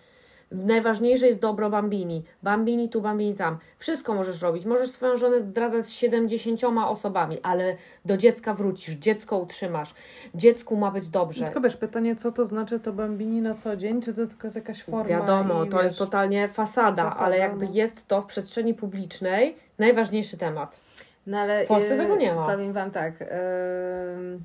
Najważniejsze 0.51 1.27
jest 1.27 1.39
dobro 1.39 1.69
bambini. 1.69 2.23
Bambini 2.43 2.89
tu, 2.89 3.01
bambini 3.01 3.33
tam. 3.33 3.57
Wszystko 3.77 4.13
możesz 4.13 4.41
robić. 4.41 4.65
Możesz 4.65 4.89
swoją 4.89 5.17
żonę 5.17 5.39
zdradzać 5.39 5.85
z 5.85 5.91
70 5.91 6.63
osobami, 6.87 7.37
ale 7.43 7.75
do 8.05 8.17
dziecka 8.17 8.53
wrócisz, 8.53 8.95
dziecko 8.95 9.37
utrzymasz. 9.37 9.93
Dziecku 10.35 10.77
ma 10.77 10.91
być 10.91 11.09
dobrze. 11.09 11.45
Tylko 11.45 11.61
wiesz, 11.61 11.75
pytanie, 11.75 12.15
co 12.15 12.31
to 12.31 12.45
znaczy 12.45 12.79
to 12.79 12.93
bambini 12.93 13.41
na 13.41 13.55
co 13.55 13.75
dzień? 13.75 14.01
Czy 14.01 14.13
to 14.13 14.27
tylko 14.27 14.47
jest 14.47 14.55
jakaś 14.55 14.83
forma? 14.83 15.03
Wiadomo, 15.03 15.63
i, 15.63 15.69
to 15.69 15.77
wiesz, 15.77 15.85
jest 15.85 15.97
totalnie 15.97 16.47
fasada, 16.47 17.03
fasada, 17.03 17.25
ale 17.25 17.37
jakby 17.37 17.65
no. 17.65 17.71
jest 17.73 18.07
to 18.07 18.21
w 18.21 18.25
przestrzeni 18.25 18.73
publicznej 18.73 19.55
najważniejszy 19.79 20.37
temat. 20.37 20.79
No 21.27 21.37
ale 21.37 21.65
W 21.65 21.67
Polsce 21.67 21.95
y, 21.95 21.97
tego 21.97 22.15
nie 22.15 22.35
ma. 22.35 22.45
Powiem 22.45 22.73
Wam 22.73 22.91
tak. 22.91 23.21
ym, 23.21 24.43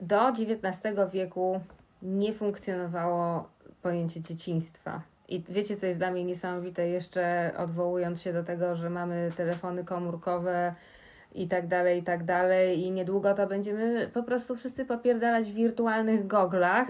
do 0.00 0.28
XIX 0.28 0.94
wieku 1.12 1.60
nie 2.02 2.32
funkcjonowało 2.32 3.48
pojęcie 3.84 4.20
dzieciństwa. 4.20 5.02
I 5.28 5.42
wiecie, 5.48 5.76
co 5.76 5.86
jest 5.86 5.98
dla 5.98 6.10
mnie 6.10 6.24
niesamowite, 6.24 6.88
jeszcze 6.88 7.52
odwołując 7.58 8.22
się 8.22 8.32
do 8.32 8.44
tego, 8.44 8.76
że 8.76 8.90
mamy 8.90 9.32
telefony 9.36 9.84
komórkowe 9.84 10.74
i 11.34 11.48
tak 11.48 11.66
dalej, 11.66 12.00
i 12.00 12.02
tak 12.02 12.24
dalej, 12.24 12.80
i 12.80 12.90
niedługo 12.90 13.34
to 13.34 13.46
będziemy 13.46 14.10
po 14.14 14.22
prostu 14.22 14.56
wszyscy 14.56 14.84
popierdalać 14.84 15.46
w 15.46 15.54
wirtualnych 15.54 16.26
goglach, 16.26 16.88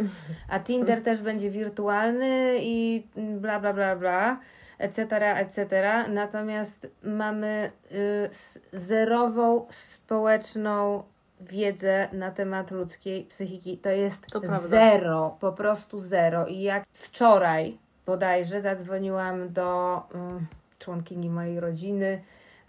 a 0.48 0.60
Tinder 0.60 1.02
też 1.02 1.22
będzie 1.22 1.50
wirtualny 1.50 2.56
i 2.60 3.06
bla, 3.16 3.60
bla, 3.60 3.72
bla, 3.72 3.96
bla, 3.96 4.40
etc., 4.78 5.02
etc. 5.36 5.68
Natomiast 6.08 6.86
mamy 7.02 7.70
y, 7.92 8.28
zerową 8.72 9.66
społeczną 9.70 11.02
wiedzę 11.48 12.08
na 12.12 12.30
temat 12.30 12.70
ludzkiej 12.70 13.24
psychiki. 13.24 13.78
To 13.78 13.90
jest 13.90 14.26
To 14.26 14.40
zero, 14.68 15.36
po 15.40 15.52
prostu 15.52 15.98
zero. 15.98 16.46
I 16.46 16.62
jak 16.62 16.84
wczoraj 16.92 17.78
bodajże 18.06 18.60
zadzwoniłam 18.60 19.52
do 19.52 20.02
mm, 20.14 20.46
członkini 20.78 21.30
mojej 21.30 21.60
rodziny, 21.60 22.22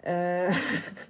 e, 0.03 0.49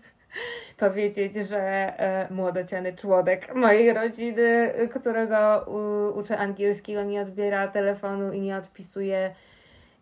powiedzieć, 0.77 1.33
że 1.33 1.59
e, 1.59 2.33
młodociany 2.33 2.93
członek 2.93 3.55
mojej 3.55 3.93
rodziny, 3.93 4.73
którego 4.99 5.65
u, 5.67 6.19
uczę 6.19 6.37
angielskiego, 6.37 7.03
nie 7.03 7.21
odbiera 7.21 7.67
telefonu 7.67 8.31
i 8.31 8.41
nie 8.41 8.57
odpisuje. 8.57 9.35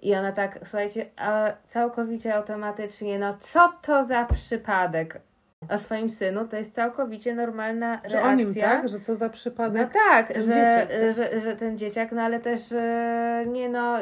I 0.01 0.16
ona 0.16 0.32
tak, 0.32 0.59
słuchajcie, 0.64 1.05
a 1.18 1.51
całkowicie 1.64 2.36
automatycznie, 2.36 3.20
no 3.20 3.38
co 3.39 3.74
to 3.82 4.03
za 4.03 4.26
przypadek? 4.26 5.22
O 5.70 5.78
swoim 5.78 6.09
synu 6.09 6.47
to 6.47 6.55
jest 6.57 6.74
całkowicie 6.74 7.36
normalna 7.36 7.95
Że 7.95 8.01
reakcja. 8.09 8.32
o 8.32 8.36
nim, 8.36 8.55
tak? 8.55 8.88
Że 8.89 8.99
co 8.99 9.16
za 9.16 9.26
No 9.26 9.32
przypadek. 9.32 9.93
tak, 9.93 10.28
ten 10.34 10.43
że, 10.43 10.47
dzieciak, 10.47 10.89
tak? 10.89 11.16
Że, 11.16 11.39
że 11.39 11.55
ten 11.55 11.78
dzieciak, 11.78 12.11
no 12.11 12.22
ale 12.22 12.39
też 12.39 12.72
e, 12.72 13.45
nie 13.47 13.70
no, 13.70 13.97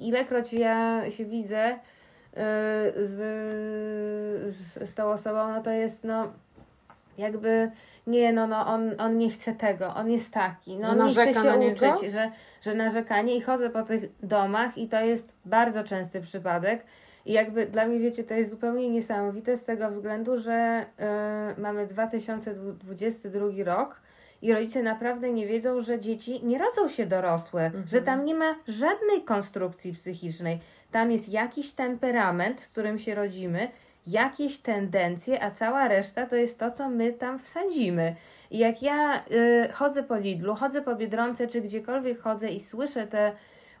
ilekroć 0.00 0.52
ja 0.52 1.02
się 1.10 1.24
widzę 1.24 1.58
e, 1.64 1.76
z, 2.96 3.16
z, 4.54 4.88
z 4.90 4.94
tą 4.94 5.04
osobą, 5.04 5.52
no 5.52 5.62
to 5.62 5.70
jest 5.70 6.04
no 6.04 6.32
jakby 7.18 7.70
nie 8.06 8.32
no, 8.32 8.46
no 8.46 8.66
on, 8.66 8.90
on 8.98 9.18
nie 9.18 9.30
chce 9.30 9.52
tego, 9.52 9.94
on 9.94 10.10
jest 10.10 10.34
taki, 10.34 10.76
no 10.76 10.88
on 10.88 11.06
nie 11.06 11.12
chce 11.12 11.34
się 11.34 11.58
uczyć, 11.72 12.12
że, 12.12 12.30
że 12.60 12.74
narzekanie 12.74 13.36
i 13.36 13.40
chodzę 13.40 13.70
po 13.70 13.82
tych 13.82 14.02
domach 14.22 14.78
i 14.78 14.88
to 14.88 15.00
jest 15.00 15.36
bardzo 15.44 15.84
częsty 15.84 16.20
przypadek. 16.20 16.84
I 17.28 17.32
jakby 17.32 17.66
dla 17.66 17.86
mnie, 17.86 17.98
wiecie, 17.98 18.24
to 18.24 18.34
jest 18.34 18.50
zupełnie 18.50 18.90
niesamowite 18.90 19.56
z 19.56 19.64
tego 19.64 19.88
względu, 19.88 20.38
że 20.38 20.86
y, 21.56 21.60
mamy 21.60 21.86
2022 21.86 23.64
rok 23.64 24.00
i 24.42 24.52
rodzice 24.52 24.82
naprawdę 24.82 25.32
nie 25.32 25.46
wiedzą, 25.46 25.80
że 25.80 25.98
dzieci 25.98 26.46
nie 26.46 26.58
rodzą 26.58 26.88
się 26.88 27.06
dorosłe, 27.06 27.70
że 27.86 28.02
tam 28.02 28.24
nie 28.24 28.34
ma 28.34 28.54
żadnej 28.68 29.22
konstrukcji 29.22 29.92
psychicznej. 29.92 30.58
Tam 30.90 31.12
jest 31.12 31.28
jakiś 31.28 31.72
temperament, 31.72 32.60
z 32.60 32.72
którym 32.72 32.98
się 32.98 33.14
rodzimy, 33.14 33.68
jakieś 34.06 34.58
tendencje, 34.58 35.42
a 35.42 35.50
cała 35.50 35.88
reszta 35.88 36.26
to 36.26 36.36
jest 36.36 36.58
to, 36.58 36.70
co 36.70 36.88
my 36.88 37.12
tam 37.12 37.38
wsadzimy. 37.38 38.16
I 38.50 38.58
jak 38.58 38.82
ja 38.82 39.24
y, 39.30 39.68
chodzę 39.72 40.02
po 40.02 40.16
Lidlu, 40.16 40.54
chodzę 40.54 40.82
po 40.82 40.96
Biedronce, 40.96 41.46
czy 41.46 41.60
gdziekolwiek 41.60 42.18
chodzę 42.18 42.48
i 42.48 42.60
słyszę 42.60 43.06
te 43.06 43.32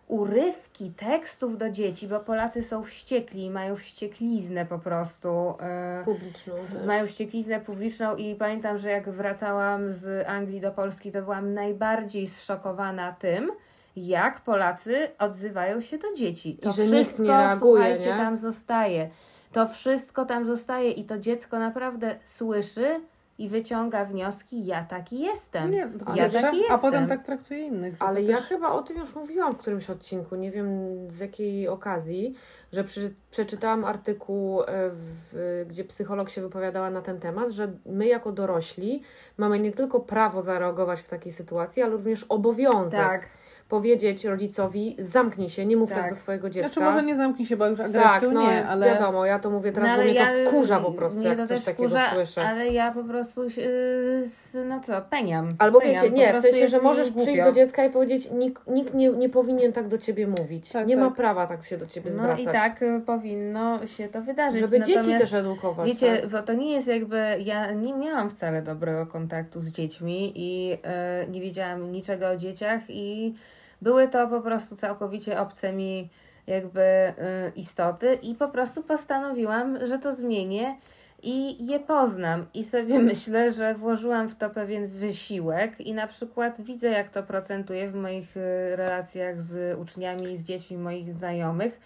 urywki 0.08 0.90
tekstów 0.90 1.58
do 1.58 1.70
dzieci, 1.70 2.08
bo 2.08 2.20
Polacy 2.20 2.62
są 2.62 2.82
wściekli 2.82 3.44
i 3.44 3.50
mają 3.50 3.76
wściekliznę 3.76 4.66
po 4.66 4.78
prostu. 4.78 5.54
y, 6.00 6.04
Publiczną 6.04 6.54
też. 6.72 6.86
mają 6.86 7.06
wściekliznę 7.06 7.60
publiczną 7.60 8.16
i 8.16 8.34
pamiętam, 8.34 8.78
że 8.78 8.90
jak 8.90 9.10
wracałam 9.10 9.90
z 9.90 10.28
Anglii 10.28 10.60
do 10.60 10.70
Polski, 10.70 11.12
to 11.12 11.22
byłam 11.22 11.54
najbardziej 11.54 12.26
zszokowana 12.26 13.12
tym, 13.12 13.50
jak 13.96 14.40
Polacy 14.40 15.08
odzywają 15.18 15.80
się 15.80 15.98
do 15.98 16.14
dzieci. 16.14 16.56
To 16.62 16.70
I 16.70 16.72
że 16.72 16.82
nikt 16.82 16.94
wszystko, 16.94 17.22
nie 17.22 17.28
reaguje, 17.28 17.58
słuchajcie, 17.82 18.10
nie? 18.10 18.16
tam 18.16 18.36
zostaje. 18.36 19.10
To 19.52 19.68
wszystko 19.68 20.24
tam 20.24 20.44
zostaje 20.44 20.90
i 20.90 21.04
to 21.04 21.18
dziecko 21.18 21.58
naprawdę 21.58 22.16
słyszy 22.24 23.00
i 23.38 23.48
wyciąga 23.48 24.04
wnioski, 24.04 24.66
ja 24.66 24.84
taki 24.84 25.20
jestem. 25.20 25.70
Nie, 25.70 25.78
ja 25.78 25.88
taki 25.88 26.04
tak, 26.04 26.54
jestem. 26.54 26.54
A 26.70 26.78
potem 26.78 27.06
tak 27.06 27.24
traktuje 27.24 27.66
innych. 27.66 27.94
Ale 27.98 28.22
ja 28.22 28.36
też- 28.36 28.46
chyba 28.46 28.70
o 28.70 28.82
tym 28.82 28.98
już 28.98 29.14
mówiłam 29.14 29.54
w 29.54 29.58
którymś 29.58 29.90
odcinku, 29.90 30.36
nie 30.36 30.50
wiem 30.50 30.68
z 31.10 31.18
jakiej 31.18 31.68
okazji, 31.68 32.34
że 32.72 32.84
przy, 32.84 33.14
przeczytałam 33.30 33.84
artykuł, 33.84 34.62
e, 34.62 34.66
w, 34.92 35.64
gdzie 35.68 35.84
psycholog 35.84 36.30
się 36.30 36.40
wypowiadała 36.40 36.90
na 36.90 37.02
ten 37.02 37.20
temat, 37.20 37.50
że 37.50 37.72
my 37.86 38.06
jako 38.06 38.32
dorośli 38.32 39.02
mamy 39.36 39.58
nie 39.58 39.72
tylko 39.72 40.00
prawo 40.00 40.42
zareagować 40.42 41.00
w 41.00 41.08
takiej 41.08 41.32
sytuacji, 41.32 41.82
ale 41.82 41.92
również 41.92 42.26
obowiązek 42.28 43.00
Tak. 43.00 43.28
Powiedzieć 43.68 44.24
rodzicowi, 44.24 44.96
zamknij 44.98 45.48
się, 45.48 45.66
nie 45.66 45.76
mów 45.76 45.90
tak, 45.90 45.98
Tak. 45.98 46.10
do 46.10 46.16
swojego 46.16 46.50
dziecka. 46.50 46.68
Znaczy 46.68 46.80
może 46.80 47.02
nie 47.02 47.16
zamknij 47.16 47.46
się, 47.46 47.56
bo 47.56 47.66
już 47.66 47.80
agresją 47.80 48.10
tak, 48.10 48.22
no 48.32 48.42
nie, 48.50 48.66
ale... 48.66 48.86
wiadomo, 48.86 49.26
ja 49.26 49.38
to 49.38 49.50
mówię 49.50 49.72
teraz, 49.72 49.90
No, 49.90 49.96
bo 49.96 50.02
mnie 50.04 50.14
ja- 50.14 50.26
to 50.44 50.50
wkurza 50.50 50.80
po 50.80 50.92
prostu, 50.92 51.18
mnie 51.18 51.28
jak 51.28 51.36
to 51.38 51.46
coś 51.46 51.56
też 51.56 51.64
takiego 51.64 51.88
wkurza, 51.88 52.10
słyszę. 52.14 52.42
Ale 52.48 52.68
ja 52.68 52.92
po 52.92 53.04
prostu 53.04 53.50
się, 53.50 53.60
yy, 53.60 54.20
s- 54.24 54.58
no 54.68 54.80
co, 54.80 55.02
peniam. 55.10 55.48
Albo 55.58 55.80
peniam. 55.80 55.94
wiecie, 56.02 56.10
nie, 56.16 56.34
w 56.34 56.38
sensie, 56.38 56.68
że 56.68 56.80
możesz 56.80 57.06
głupio. 57.10 57.22
przyjść 57.24 57.42
do 57.42 57.52
dziecka 57.52 57.84
i 57.84 57.90
powiedzieć, 57.90 58.30
nikt, 58.30 58.66
nikt 58.66 58.94
nie, 58.94 59.08
nie 59.08 59.28
powinien 59.28 59.72
tak 59.72 59.88
do 59.88 59.98
ciebie 59.98 60.26
mówić. 60.26 60.68
Tak, 60.70 60.86
nie 60.86 60.96
ma 60.96 61.06
tak. 61.06 61.14
prawa 61.16 61.46
tak 61.46 61.64
się 61.64 61.78
do 61.78 61.86
ciebie 61.86 62.10
No 62.10 62.16
zwracać. 62.22 62.40
i 62.42 62.46
tak 62.46 62.82
y, 62.82 63.00
powinno 63.06 63.86
się 63.86 64.08
to 64.08 64.22
wydarzyć. 64.22 64.60
Żeby 64.60 64.80
dzieci 64.80 64.94
Natomiast, 64.98 65.24
też 65.24 65.32
edukować. 65.32 65.88
Wiecie, 65.88 66.16
tak? 66.16 66.30
bo 66.30 66.42
to 66.42 66.52
nie 66.52 66.72
jest 66.72 66.88
jakby. 66.88 67.18
Ja 67.44 67.70
nie 67.72 67.94
miałam 67.94 68.30
wcale 68.30 68.62
dobrego 68.62 69.06
kontaktu 69.06 69.60
z 69.60 69.68
dziećmi 69.68 70.32
i 70.36 70.78
e, 70.84 71.26
nie 71.30 71.40
wiedziałam 71.40 71.92
niczego 71.92 72.28
o 72.28 72.36
dzieciach, 72.36 72.80
i 72.88 73.34
były 73.82 74.08
to 74.08 74.28
po 74.28 74.40
prostu 74.40 74.76
całkowicie 74.76 75.40
obce 75.40 75.72
mi 75.72 76.08
jakby 76.46 76.80
e, 76.80 77.14
istoty, 77.56 78.18
i 78.22 78.34
po 78.34 78.48
prostu 78.48 78.82
postanowiłam, 78.82 79.86
że 79.86 79.98
to 79.98 80.12
zmienię 80.12 80.76
i 81.22 81.66
je 81.66 81.80
poznam. 81.80 82.46
I 82.54 82.64
sobie 82.64 82.98
myślę, 83.12 83.52
że 83.52 83.74
włożyłam 83.74 84.28
w 84.28 84.34
to 84.34 84.50
pewien 84.50 84.86
wysiłek, 84.86 85.80
i 85.80 85.94
na 85.94 86.06
przykład 86.06 86.60
widzę, 86.60 86.88
jak 86.88 87.10
to 87.10 87.22
procentuje 87.22 87.88
w 87.88 87.94
moich 87.94 88.36
e, 88.36 88.76
relacjach 88.76 89.40
z 89.40 89.78
uczniami, 89.78 90.36
z 90.36 90.44
dziećmi 90.44 90.76
moich 90.76 91.12
znajomych. 91.12 91.80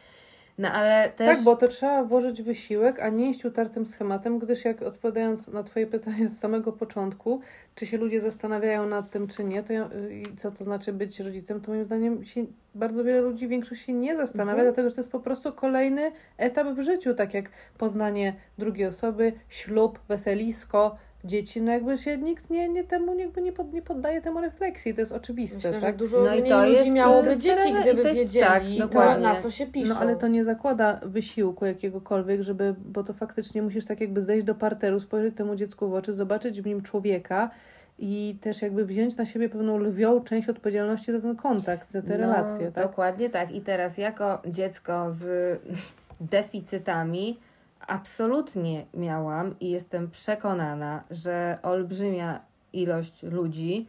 No 0.58 0.72
ale 0.72 1.10
też. 1.10 1.36
Tak, 1.36 1.44
bo 1.44 1.56
to 1.56 1.68
trzeba 1.68 2.04
włożyć 2.04 2.42
wysiłek, 2.42 3.00
a 3.00 3.08
nie 3.08 3.30
iść 3.30 3.44
utartym 3.44 3.86
schematem, 3.86 4.38
gdyż 4.38 4.64
jak 4.64 4.82
odpowiadając 4.82 5.48
na 5.48 5.62
Twoje 5.62 5.86
pytanie 5.86 6.28
z 6.28 6.38
samego 6.38 6.72
początku, 6.72 7.40
czy 7.74 7.86
się 7.86 7.96
ludzie 7.98 8.20
zastanawiają 8.20 8.86
nad 8.88 9.10
tym, 9.10 9.26
czy 9.28 9.44
nie, 9.44 9.62
to 9.62 9.72
ja, 9.72 9.88
i 10.10 10.36
co 10.36 10.50
to 10.50 10.64
znaczy 10.64 10.92
być 10.92 11.20
rodzicem, 11.20 11.60
to 11.60 11.70
moim 11.70 11.84
zdaniem 11.84 12.24
się 12.24 12.44
bardzo 12.74 13.04
wiele 13.04 13.20
ludzi, 13.20 13.48
większość 13.48 13.84
się 13.84 13.92
nie 13.92 14.16
zastanawia, 14.16 14.52
Mhm. 14.58 14.66
dlatego 14.68 14.88
że 14.88 14.94
to 14.94 15.00
jest 15.00 15.12
po 15.12 15.20
prostu 15.20 15.52
kolejny 15.52 16.12
etap 16.38 16.66
w 16.66 16.82
życiu, 16.82 17.14
tak 17.14 17.34
jak 17.34 17.44
poznanie 17.78 18.34
drugiej 18.58 18.86
osoby, 18.86 19.32
ślub, 19.48 19.98
weselisko, 20.08 20.96
dzieci, 21.24 21.62
no 21.62 21.72
jakby 21.72 21.98
się 21.98 22.18
nikt 22.18 22.50
nie, 22.50 22.68
nie 22.68 22.84
temu 22.84 23.18
jakby 23.18 23.42
nie, 23.42 23.52
pod, 23.52 23.72
nie 23.72 23.82
poddaje 23.82 24.22
temu 24.22 24.40
refleksji, 24.40 24.94
to 24.94 25.00
jest 25.00 25.12
oczywiste, 25.12 25.56
Myślę, 25.56 25.72
że 25.72 25.86
tak? 25.86 25.96
dużo 25.96 26.20
No 26.22 26.34
i 26.34 26.42
to 26.48 26.62
ludzi 26.62 26.72
jest, 26.72 26.90
miałoby 26.90 27.36
dzieci, 27.36 27.72
gdyby 27.80 28.02
to 28.02 28.08
jest- 28.08 28.20
wiedzieli, 28.20 28.78
tak, 28.78 28.88
to, 28.88 28.94
dokładnie. 28.94 29.26
na 29.26 29.36
co 29.36 29.50
się 29.50 29.66
piszą. 29.66 29.94
No 29.94 30.00
ale 30.00 30.16
to 30.16 30.28
nie 30.28 30.44
zakłada 30.44 31.00
wysiłku 31.02 31.66
jakiegokolwiek, 31.66 32.42
żeby, 32.42 32.74
bo 32.84 33.04
to 33.04 33.12
faktycznie 33.12 33.62
musisz 33.62 33.84
tak 33.84 34.00
jakby 34.00 34.22
zejść 34.22 34.46
do 34.46 34.54
parteru, 34.54 35.00
spojrzeć 35.00 35.36
temu 35.36 35.56
dziecku 35.56 35.88
w 35.88 35.94
oczy, 35.94 36.12
zobaczyć 36.12 36.62
w 36.62 36.66
nim 36.66 36.82
człowieka 36.82 37.50
i 37.98 38.36
też 38.40 38.62
jakby 38.62 38.84
wziąć 38.84 39.16
na 39.16 39.24
siebie 39.24 39.48
pewną 39.48 39.78
lwią 39.78 40.20
część 40.20 40.48
odpowiedzialności 40.48 41.12
za 41.12 41.20
ten 41.20 41.36
kontakt, 41.36 41.90
za 41.90 42.02
te 42.02 42.16
relacje, 42.16 42.66
no, 42.66 42.72
tak? 42.72 42.86
Dokładnie 42.86 43.30
tak. 43.30 43.54
I 43.54 43.60
teraz 43.60 43.98
jako 43.98 44.42
dziecko 44.46 45.06
z 45.12 45.60
deficytami 46.20 47.38
absolutnie 47.86 48.86
miałam 48.94 49.54
i 49.60 49.70
jestem 49.70 50.10
przekonana, 50.10 51.04
że 51.10 51.58
olbrzymia 51.62 52.40
ilość 52.72 53.22
ludzi 53.22 53.86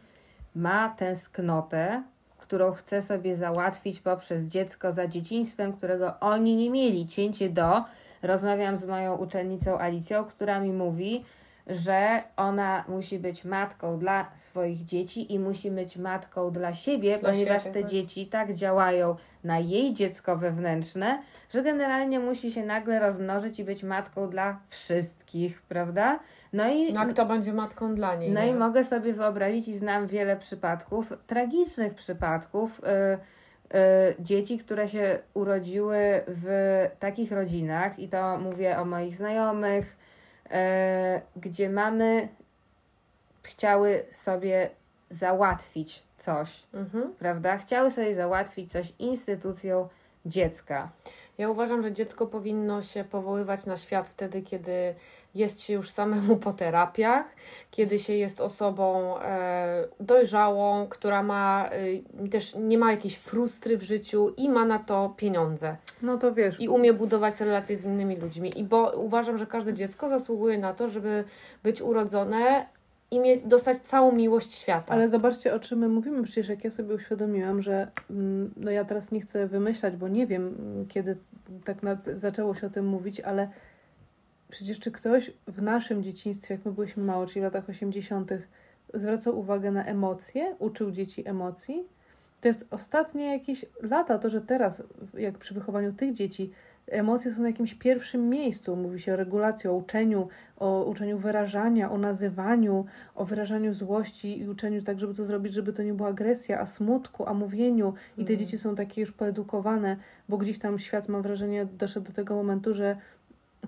ma 0.54 0.88
tęsknotę, 0.88 2.02
którą 2.38 2.72
chce 2.72 3.02
sobie 3.02 3.36
załatwić 3.36 4.00
poprzez 4.00 4.44
dziecko 4.44 4.92
za 4.92 5.06
dzieciństwem, 5.06 5.72
którego 5.72 6.20
oni 6.20 6.56
nie 6.56 6.70
mieli. 6.70 7.06
Cięcie 7.06 7.50
do. 7.50 7.84
Rozmawiam 8.22 8.76
z 8.76 8.84
moją 8.84 9.16
uczennicą 9.16 9.78
Alicją, 9.78 10.24
która 10.24 10.60
mi 10.60 10.72
mówi, 10.72 11.24
że 11.66 12.22
ona 12.36 12.84
musi 12.88 13.18
być 13.18 13.44
matką 13.44 13.98
dla 13.98 14.30
swoich 14.34 14.84
dzieci 14.84 15.32
i 15.34 15.38
musi 15.38 15.70
być 15.70 15.96
matką 15.96 16.50
dla 16.50 16.72
siebie, 16.72 17.18
Dla 17.18 17.30
ponieważ 17.30 17.62
siebie, 17.62 17.74
te 17.74 17.80
tak. 17.80 17.90
dzieci 17.90 18.26
tak 18.26 18.54
działają 18.54 19.16
na 19.44 19.58
jej 19.58 19.92
dziecko 19.92 20.36
wewnętrzne, 20.36 21.22
że 21.50 21.62
generalnie 21.62 22.20
musi 22.20 22.52
się 22.52 22.64
nagle 22.64 23.00
rozmnożyć 23.00 23.60
i 23.60 23.64
być 23.64 23.82
matką 23.82 24.30
dla 24.30 24.60
wszystkich, 24.68 25.62
prawda? 25.62 26.18
No 26.52 26.68
i 26.70 26.92
No 26.92 27.00
a 27.00 27.06
kto 27.06 27.26
będzie 27.26 27.52
matką 27.52 27.94
dla 27.94 28.14
niej? 28.14 28.32
no 28.32 28.40
nie? 28.40 28.48
i 28.48 28.54
mogę 28.54 28.84
sobie 28.84 29.12
wyobrazić 29.12 29.68
i 29.68 29.74
znam 29.74 30.06
wiele 30.06 30.36
przypadków, 30.36 31.12
tragicznych 31.26 31.94
przypadków 31.94 32.80
y, 32.80 33.78
y, 33.78 34.14
dzieci, 34.20 34.58
które 34.58 34.88
się 34.88 35.18
urodziły 35.34 35.96
w 36.26 36.48
takich 36.98 37.32
rodzinach, 37.32 37.98
i 37.98 38.08
to 38.08 38.38
mówię 38.38 38.78
o 38.78 38.84
moich 38.84 39.16
znajomych, 39.16 39.96
gdzie 41.36 41.70
mamy 41.70 42.28
chciały 43.42 44.04
sobie 44.12 44.70
załatwić 45.10 46.02
coś, 46.18 46.62
Mhm. 46.74 47.14
prawda? 47.18 47.56
Chciały 47.56 47.90
sobie 47.90 48.14
załatwić 48.14 48.72
coś 48.72 48.92
instytucją 48.98 49.88
dziecka. 50.26 50.88
Ja 51.38 51.50
uważam, 51.50 51.82
że 51.82 51.92
dziecko 51.92 52.26
powinno 52.26 52.82
się 52.82 53.04
powoływać 53.04 53.66
na 53.66 53.76
świat 53.76 54.08
wtedy, 54.08 54.42
kiedy 54.42 54.94
jest 55.34 55.60
się 55.60 55.74
już 55.74 55.90
samemu 55.90 56.36
po 56.36 56.52
terapiach, 56.52 57.26
kiedy 57.70 57.98
się 57.98 58.12
jest 58.12 58.40
osobą 58.40 59.18
e, 59.18 59.88
dojrzałą, 60.00 60.86
która 60.88 61.22
ma 61.22 61.70
e, 62.24 62.28
też 62.28 62.54
nie 62.54 62.78
ma 62.78 62.92
jakiejś 62.92 63.14
frustry 63.14 63.76
w 63.76 63.82
życiu 63.82 64.34
i 64.36 64.48
ma 64.48 64.64
na 64.64 64.78
to 64.78 65.14
pieniądze. 65.16 65.76
No 66.02 66.18
to 66.18 66.34
wiesz, 66.34 66.60
I 66.60 66.68
umie 66.68 66.92
budować 66.92 67.40
relacje 67.40 67.76
z 67.76 67.84
innymi 67.84 68.16
ludźmi. 68.16 68.58
I 68.60 68.64
bo 68.64 68.90
uważam, 68.90 69.38
że 69.38 69.46
każde 69.46 69.74
dziecko 69.74 70.08
zasługuje 70.08 70.58
na 70.58 70.74
to, 70.74 70.88
żeby 70.88 71.24
być 71.62 71.82
urodzone 71.82 72.66
i 73.10 73.20
mieć, 73.20 73.42
dostać 73.42 73.78
całą 73.78 74.12
miłość 74.12 74.54
świata. 74.54 74.94
Ale 74.94 75.08
zobaczcie, 75.08 75.54
o 75.54 75.60
czym 75.60 75.78
my 75.78 75.88
mówimy. 75.88 76.22
Przecież 76.22 76.48
jak 76.48 76.64
ja 76.64 76.70
sobie 76.70 76.94
uświadomiłam, 76.94 77.62
że 77.62 77.88
mm, 78.10 78.54
no 78.56 78.70
ja 78.70 78.84
teraz 78.84 79.12
nie 79.12 79.20
chcę 79.20 79.46
wymyślać, 79.46 79.96
bo 79.96 80.08
nie 80.08 80.26
wiem, 80.26 80.56
kiedy 80.88 81.16
tak 81.64 81.82
na, 81.82 81.98
zaczęło 82.16 82.54
się 82.54 82.66
o 82.66 82.70
tym 82.70 82.86
mówić, 82.86 83.20
ale 83.20 83.48
przecież 84.48 84.80
czy 84.80 84.90
ktoś 84.90 85.32
w 85.46 85.62
naszym 85.62 86.02
dzieciństwie, 86.02 86.54
jak 86.54 86.64
my 86.64 86.72
byliśmy 86.72 87.04
mało, 87.04 87.26
czyli 87.26 87.40
w 87.40 87.44
latach 87.44 87.68
80., 87.68 88.30
zwracał 88.94 89.38
uwagę 89.38 89.70
na 89.70 89.84
emocje, 89.84 90.56
uczył 90.58 90.90
dzieci 90.90 91.28
emocji? 91.28 91.84
To 92.40 92.48
jest 92.48 92.66
ostatnie 92.70 93.32
jakieś 93.32 93.66
lata, 93.82 94.18
to, 94.18 94.28
że 94.28 94.40
teraz, 94.40 94.82
jak 95.14 95.38
przy 95.38 95.54
wychowaniu 95.54 95.92
tych 95.92 96.12
dzieci, 96.12 96.52
emocje 96.86 97.32
są 97.32 97.42
na 97.42 97.48
jakimś 97.48 97.74
pierwszym 97.74 98.28
miejscu. 98.28 98.76
Mówi 98.76 99.00
się 99.00 99.12
o 99.12 99.16
regulacji, 99.16 99.70
o 99.70 99.74
uczeniu, 99.74 100.28
o 100.56 100.84
uczeniu 100.84 101.18
wyrażania, 101.18 101.90
o 101.90 101.98
nazywaniu, 101.98 102.86
o 103.14 103.24
wyrażaniu 103.24 103.74
złości 103.74 104.40
i 104.40 104.48
uczeniu 104.48 104.82
tak, 104.82 105.00
żeby 105.00 105.14
to 105.14 105.24
zrobić, 105.24 105.52
żeby 105.52 105.72
to 105.72 105.82
nie 105.82 105.94
była 105.94 106.08
agresja, 106.08 106.60
a 106.60 106.66
smutku, 106.66 107.28
a 107.28 107.34
mówieniu. 107.34 107.94
I 108.18 108.24
te 108.24 108.32
Mhm. 108.32 108.38
dzieci 108.38 108.58
są 108.58 108.74
takie 108.74 109.00
już 109.00 109.12
poedukowane, 109.12 109.96
bo 110.28 110.38
gdzieś 110.38 110.58
tam 110.58 110.78
świat, 110.78 111.08
mam 111.08 111.22
wrażenie, 111.22 111.66
doszedł 111.66 112.06
do 112.06 112.12
tego 112.12 112.34
momentu, 112.34 112.74
że 112.74 112.96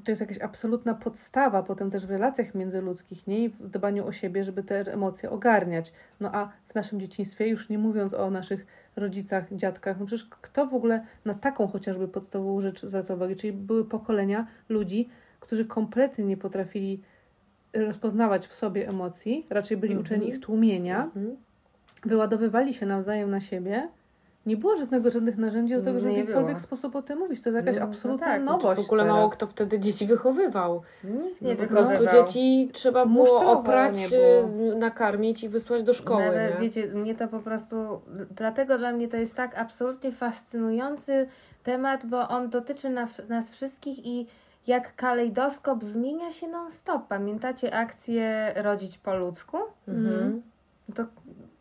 to 0.05 0.11
jest 0.13 0.21
jakaś 0.21 0.41
absolutna 0.41 0.95
podstawa 0.95 1.63
potem 1.63 1.91
też 1.91 2.07
w 2.07 2.11
relacjach 2.11 2.55
międzyludzkich, 2.55 3.27
nie? 3.27 3.45
I 3.45 3.49
w 3.49 3.71
dbaniu 3.71 4.07
o 4.07 4.13
siebie, 4.13 4.45
żeby 4.45 4.63
te 4.63 4.93
emocje 4.93 5.31
ogarniać. 5.31 5.93
No 6.21 6.31
a 6.35 6.49
w 6.69 6.75
naszym 6.75 7.01
dzieciństwie, 7.01 7.49
już 7.49 7.69
nie 7.69 7.79
mówiąc 7.79 8.15
o 8.15 8.31
naszych 8.31 8.67
rodzicach, 8.97 9.55
dziadkach, 9.55 10.01
no 10.01 10.07
przecież 10.07 10.25
kto 10.25 10.67
w 10.67 10.75
ogóle 10.75 11.05
na 11.25 11.35
taką 11.35 11.67
chociażby 11.69 12.09
podstawową 12.09 12.61
rzecz 12.61 12.83
zwraca 12.87 13.15
uwagę? 13.15 13.37
Czyli 13.37 13.53
były 13.53 13.85
pokolenia 13.85 14.47
ludzi, 14.69 15.09
którzy 15.41 15.65
kompletnie 15.65 16.25
nie 16.25 16.37
potrafili 16.37 17.03
rozpoznawać 17.75 18.47
w 18.47 18.55
sobie 18.55 18.89
emocji, 18.89 19.47
raczej 19.51 19.77
byli 19.77 19.93
Mhm. 19.93 20.07
uczeni 20.07 20.29
ich 20.29 20.41
tłumienia, 20.41 21.05
Mhm. 21.05 21.37
wyładowywali 22.05 22.75
się 22.75 22.87
nawzajem 22.87 23.31
na 23.31 23.41
siebie. 23.41 23.89
Nie 24.47 24.57
było 24.57 24.77
żadnego, 24.77 25.11
żadnych 25.11 25.39
narzędzi 25.39 25.75
do 25.75 25.83
tego, 25.83 26.01
żeby 26.01 26.15
w 26.15 26.17
jakikolwiek 26.17 26.61
sposób 26.61 26.97
o 26.97 27.03
tym 27.03 27.19
mówić. 27.19 27.41
To 27.41 27.51
jest 27.51 27.67
jakaś 27.67 27.81
No, 27.81 27.87
no 27.87 27.93
absolutna 27.93 28.27
tak, 28.27 28.43
no 28.43 28.53
to 28.53 28.57
nowość. 28.59 28.83
W 28.83 28.85
ogóle 28.85 29.03
teraz. 29.03 29.17
mało 29.17 29.31
kto 29.31 29.47
wtedy 29.47 29.79
dzieci 29.79 30.07
wychowywał. 30.07 30.83
Nikt 31.05 31.43
No 31.43 31.49
nie 31.49 31.57
po 31.57 31.67
prostu 31.67 31.91
wychowywał. 31.99 32.27
dzieci 32.27 32.71
trzeba 32.73 33.07
było 33.07 33.53
oprać, 33.53 34.09
było. 34.11 34.77
nakarmić 34.77 35.45
i 35.45 35.49
wysłać 35.49 35.83
do 35.83 35.93
szkoły. 35.93 36.25
Nawet, 36.25 36.55
nie? 36.55 36.61
wiecie, 36.61 36.87
mnie 36.87 37.15
to 37.15 37.29
po 37.29 37.39
prostu, 37.39 38.01
dlatego 38.37 38.79
dla 38.79 38.93
mnie 38.93 39.09
to 39.09 39.17
jest 39.17 39.35
tak 39.35 39.59
absolutnie 39.59 40.13
fascynujący 40.13 41.29
temat, 41.63 42.07
bo 42.07 42.29
on 42.29 42.51
dotyczy 42.51 42.91
nas, 42.91 43.29
nas 43.29 43.51
wszystkich 43.51 44.07
i 44.07 44.27
jak 44.67 44.97
kalejdoskop 44.97 45.85
zmienia 45.85 46.31
się 46.31 46.49
non-stop. 46.49 47.07
Pamiętacie 47.09 47.75
akcję 47.75 48.53
Rodzić 48.57 48.99
po 48.99 49.17
ludzku? 49.17 49.57
Mhm. 49.89 50.43
To, 50.95 51.05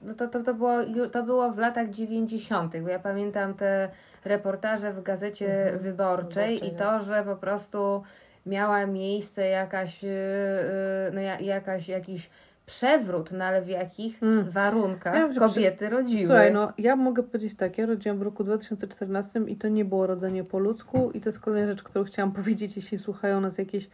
no 0.06 0.14
to, 0.14 0.28
to, 0.28 0.43
to, 0.43 0.53
było, 0.53 0.74
to 1.12 1.24
było 1.24 1.51
w 1.51 1.58
latach 1.58 1.89
90., 1.89 2.78
bo 2.82 2.89
ja 2.89 2.99
pamiętam 2.99 3.53
te 3.53 3.89
reportaże 4.26 4.93
w 4.93 5.03
gazecie 5.03 5.62
Mhm. 5.64 5.80
wyborczej 5.80 6.53
Wyborczej, 6.53 6.74
i 6.76 6.78
to, 6.78 6.99
że 6.99 7.24
po 7.24 7.36
prostu 7.36 8.03
miała 8.45 8.86
miejsce 8.86 9.47
jakaś, 9.47 10.03
yy, 10.03 10.10
yy, 10.10 11.12
no, 11.14 11.22
ja- 11.22 11.39
jakaś, 11.39 11.88
jakiś 11.89 12.30
przewrót, 12.66 13.32
no 13.32 13.45
ale 13.45 13.62
w 13.62 13.68
jakich 13.68 14.24
Mm. 14.24 14.49
warunkach 14.49 15.16
Ja 15.16 15.39
kobiety 15.39 15.89
rodziły. 15.89 16.26
Słuchaj, 16.26 16.53
no 16.53 16.74
ja 16.78 16.95
mogę 16.95 17.24
powiedzieć 17.24 17.56
tak, 17.58 17.78
ja 17.78 17.86
rodziłam 17.86 18.18
w 18.20 18.22
roku 18.22 18.43
2014 18.43 19.39
i 19.47 19.56
to 19.56 19.68
nie 19.68 19.86
było 19.86 20.08
rodzenie 20.08 20.43
po 20.43 20.60
ludzku 20.60 21.12
i 21.12 21.22
to 21.22 21.30
jest 21.30 21.39
kolejna 21.39 21.72
rzecz, 21.72 21.84
którą 21.84 22.06
chciałam 22.06 22.32
powiedzieć, 22.32 22.76
jeśli 22.76 22.99
słuchają 22.99 23.41
nas 23.41 23.58
jakieś 23.58 23.89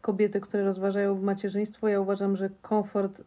kobiety, 0.00 0.40
które 0.40 0.64
rozważają 0.64 1.14
macierzyństwo. 1.22 1.88
Ja 1.88 2.00
uważam, 2.00 2.36
że 2.36 2.50
komfort 2.62 3.20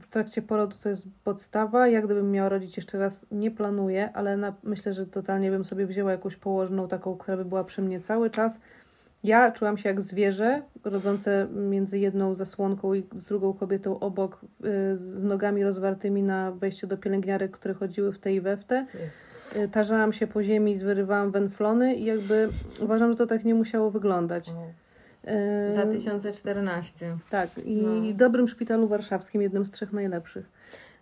w 0.00 0.06
trakcie 0.06 0.42
porodu 0.42 0.76
to 0.82 0.88
jest 0.88 1.02
podstawa. 1.24 1.88
Ja 1.88 2.02
gdybym 2.02 2.30
miała 2.30 2.48
rodzić 2.48 2.76
jeszcze 2.76 2.98
raz, 2.98 3.26
nie 3.30 3.50
planuję, 3.50 4.10
ale 4.12 4.36
na, 4.36 4.54
myślę, 4.62 4.92
że 4.92 5.06
totalnie 5.06 5.50
bym 5.50 5.64
sobie 5.64 5.86
wzięła 5.86 6.12
jakąś 6.12 6.36
położną 6.36 6.88
taką, 6.88 7.16
która 7.16 7.36
by 7.36 7.44
była 7.44 7.64
przy 7.64 7.82
mnie 7.82 8.00
cały 8.00 8.30
czas. 8.30 8.58
Ja 9.24 9.52
czułam 9.52 9.78
się 9.78 9.88
jak 9.88 10.00
zwierzę, 10.00 10.62
rodzące 10.84 11.48
między 11.54 11.98
jedną 11.98 12.34
zasłonką 12.34 12.94
i 12.94 13.06
z 13.16 13.24
drugą 13.24 13.52
kobietą 13.52 14.00
obok, 14.00 14.40
y, 14.64 14.96
z 14.96 15.24
nogami 15.24 15.64
rozwartymi 15.64 16.22
na 16.22 16.52
wejściu 16.52 16.86
do 16.86 16.96
pielęgniarek, 16.96 17.50
które 17.50 17.74
chodziły 17.74 18.12
w 18.12 18.18
te 18.18 18.34
i 18.34 18.40
we 18.40 18.56
w 18.56 18.64
te. 18.64 18.86
Jezus. 18.94 19.56
Y, 19.56 19.68
Tarzałam 19.68 20.12
się 20.12 20.26
po 20.26 20.42
ziemi, 20.42 20.78
wyrywałam 20.78 21.30
węflony 21.30 21.94
i 21.94 22.04
jakby 22.04 22.48
uważam, 22.80 23.10
że 23.10 23.16
to 23.16 23.26
tak 23.26 23.44
nie 23.44 23.54
musiało 23.54 23.90
wyglądać. 23.90 24.48
Y, 24.48 24.52
2014. 25.74 27.16
Tak, 27.30 27.50
i 27.64 27.76
No. 27.76 28.12
dobrym 28.14 28.48
szpitalu 28.48 28.88
warszawskim, 28.88 29.42
jednym 29.42 29.66
z 29.66 29.70
trzech 29.70 29.92
najlepszych. 29.92 30.46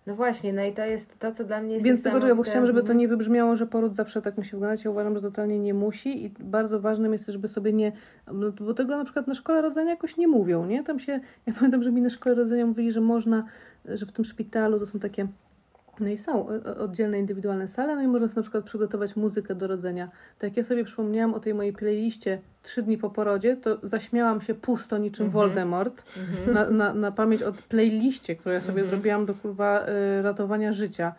No 0.07 0.17
właśnie, 0.17 0.53
no 0.53 0.63
i 0.65 0.73
to 0.73 0.85
jest 0.85 1.19
to, 1.19 1.33
co 1.33 1.45
dla 1.45 1.61
mnie 1.61 1.75
jest 1.75 1.87
Więc 1.87 2.03
tego, 2.03 2.21
że 2.21 2.29
ja 2.29 2.43
chciałam, 2.43 2.67
żeby 2.67 2.79
to 2.79 2.85
Mhm. 2.85 2.99
nie 2.99 3.09
wybrzmiało, 3.09 3.57
że 3.57 3.67
poród 3.67 3.95
zawsze 3.95 4.23
tak 4.23 4.37
musi 4.37 4.51
wyglądać. 4.51 4.85
Ja 4.85 4.91
uważam, 4.91 5.15
że 5.15 5.23
totalnie 5.23 5.59
nie 5.59 5.75
musi 5.75 6.25
i 6.25 6.31
bardzo 6.41 6.81
ważnym 6.81 7.13
jest, 7.13 7.27
żeby 7.27 7.49
sobie 7.49 7.73
nie... 7.73 7.93
no, 8.33 8.53
Bo 8.53 8.75
tego 8.75 8.97
na 8.99 9.05
przykład 9.05 9.27
na 9.27 9.35
szkole 9.35 9.63
rodzenia 9.63 9.91
jakoś 9.91 10.17
nie 10.17 10.29
mówią, 10.29 10.67
nie? 10.67 10.85
Tam 10.85 10.99
się... 10.99 11.21
Ja 11.47 11.53
pamiętam, 11.55 11.83
że 11.83 11.93
mi 11.93 12.03
na 12.03 12.11
szkole 12.11 12.35
rodzenia 12.35 12.67
mówili, 12.67 12.93
że 12.93 13.01
można, 13.01 13.45
że 13.85 14.07
w 14.07 14.13
tym 14.13 14.25
szpitalu 14.25 14.79
to 14.79 14.87
są 14.87 14.99
takie... 14.99 15.27
No 16.01 16.09
i 16.09 16.19
są 16.19 16.47
oddzielne, 16.79 17.19
indywidualne 17.19 17.69
sale, 17.69 17.97
no 17.97 18.03
i 18.03 18.07
można 18.07 18.29
sobie 18.29 18.37
na 18.37 18.43
przykład 18.43 18.65
przygotować 18.65 19.17
muzykę 19.17 19.55
do 19.55 19.67
rodzenia. 19.67 20.11
To 20.39 20.47
jak 20.47 20.57
ja 20.57 20.65
sobie 20.65 20.85
przypomniałam 20.85 21.35
o 21.35 21.41
tej 21.41 21.55
mojej 21.55 21.73
playliście 21.73 22.39
trzy 22.63 22.83
dni 22.83 22.99
po 22.99 23.11
porodzie, 23.11 23.57
to 23.57 23.79
zaśmiałam 23.83 24.41
się 24.41 24.55
pusto 24.55 24.99
niczym 24.99 25.27
Mhm. 25.27 25.33
Voldemort 25.49 26.03
Mhm. 26.19 26.55
na, 26.55 26.71
na, 26.85 26.95
na 26.95 27.13
pamięć 27.13 27.43
od 27.43 27.63
playliście, 27.63 28.37
którą 28.37 28.53
ja 28.55 28.61
sobie 28.61 28.83
Mhm. 28.83 28.91
zrobiłam 28.91 29.27
do 29.27 29.35
kurwa 29.35 29.87
y, 30.19 30.23
ratowania 30.23 30.73
życia. 30.73 31.15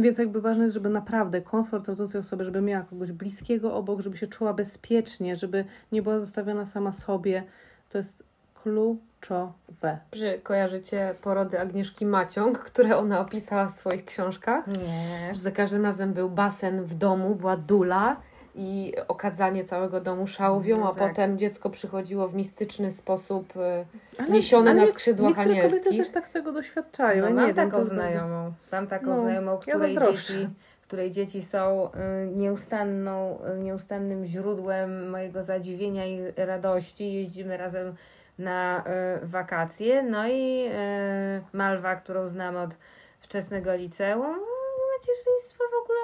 Więc 0.00 0.18
jakby 0.18 0.40
ważne 0.40 0.64
jest, 0.64 0.74
żeby 0.74 0.88
naprawdę 0.88 1.40
komfort 1.40 1.88
rodzącej 1.88 2.20
osoby, 2.20 2.44
żeby 2.44 2.60
miała 2.60 2.84
kogoś 2.84 3.12
bliskiego 3.12 3.74
obok, 3.74 4.00
żeby 4.00 4.16
się 4.16 4.26
czuła 4.26 4.54
bezpiecznie, 4.54 5.36
żeby 5.36 5.64
nie 5.92 6.02
była 6.02 6.18
zostawiona 6.18 6.66
sama 6.66 6.92
sobie. 6.92 7.42
To 7.90 7.98
jest 7.98 8.22
kluczowe. 8.64 9.98
Czy 10.10 10.40
kojarzycie 10.42 11.14
porody 11.22 11.60
Agnieszki 11.60 12.06
Maciąg, 12.06 12.58
które 12.58 12.96
ona 12.96 13.20
opisała 13.20 13.66
w 13.66 13.70
swoich 13.70 14.04
książkach? 14.04 14.66
Nie. 14.66 15.30
Że 15.34 15.40
za 15.40 15.50
każdym 15.50 15.84
razem 15.84 16.12
był 16.12 16.28
basen 16.30 16.82
w 16.84 16.94
domu, 16.94 17.34
była 17.34 17.56
dula 17.56 18.16
i 18.56 18.92
okadzanie 19.08 19.64
całego 19.64 20.00
domu 20.00 20.26
szałwią, 20.26 20.76
No 20.80 20.90
a 20.90 20.94
tak. 20.94 21.08
potem 21.08 21.38
dziecko 21.38 21.70
przychodziło 21.70 22.28
w 22.28 22.34
mistyczny 22.34 22.90
sposób 22.90 23.56
y, 23.56 23.60
Ale, 24.18 24.28
niesione 24.30 24.70
ale 24.70 24.80
na 24.80 24.86
nie- 24.86 24.92
skrzydłach 24.92 25.28
niektóre 25.36 25.46
kobiety 25.56 25.66
anielskich. 25.76 25.98
też 25.98 26.10
tak 26.10 26.28
tego 26.28 26.52
doświadczają. 26.52 27.22
No, 27.22 27.28
ja 27.28 27.34
mam 27.34 27.46
nie 27.46 27.54
wiem, 27.54 27.70
taką 27.70 27.78
to 27.78 27.84
zdarza. 27.84 28.02
znajomą. 28.02 28.52
Mam 28.72 28.86
taką 28.86 29.06
No, 29.06 29.20
znajomą, 29.20 29.52
ja 29.52 29.58
której 29.58 29.94
zazdroszczę. 29.94 30.32
dzieci, 30.34 30.48
której 30.82 31.10
dzieci 31.12 31.42
są 31.42 31.88
y, 31.88 31.90
nieustanną, 32.36 33.38
y, 33.56 33.58
nieustannym 33.62 34.26
źródłem 34.26 35.10
mojego 35.10 35.42
zadziwienia 35.42 36.06
i 36.06 36.20
radości. 36.36 37.12
Jeździmy 37.12 37.56
razem 37.56 37.94
na 38.38 38.84
y, 39.22 39.26
wakacje. 39.26 40.02
No 40.02 40.28
i 40.28 40.66
y, 40.66 40.72
Malwa, 41.52 41.96
którą 41.96 42.26
znam 42.26 42.56
od 42.56 42.70
wczesnego 43.20 43.74
liceum, 43.74 44.40
no, 44.40 44.46
macierzyństwo 44.98 45.64
w 45.64 45.82
ogóle 45.82 46.00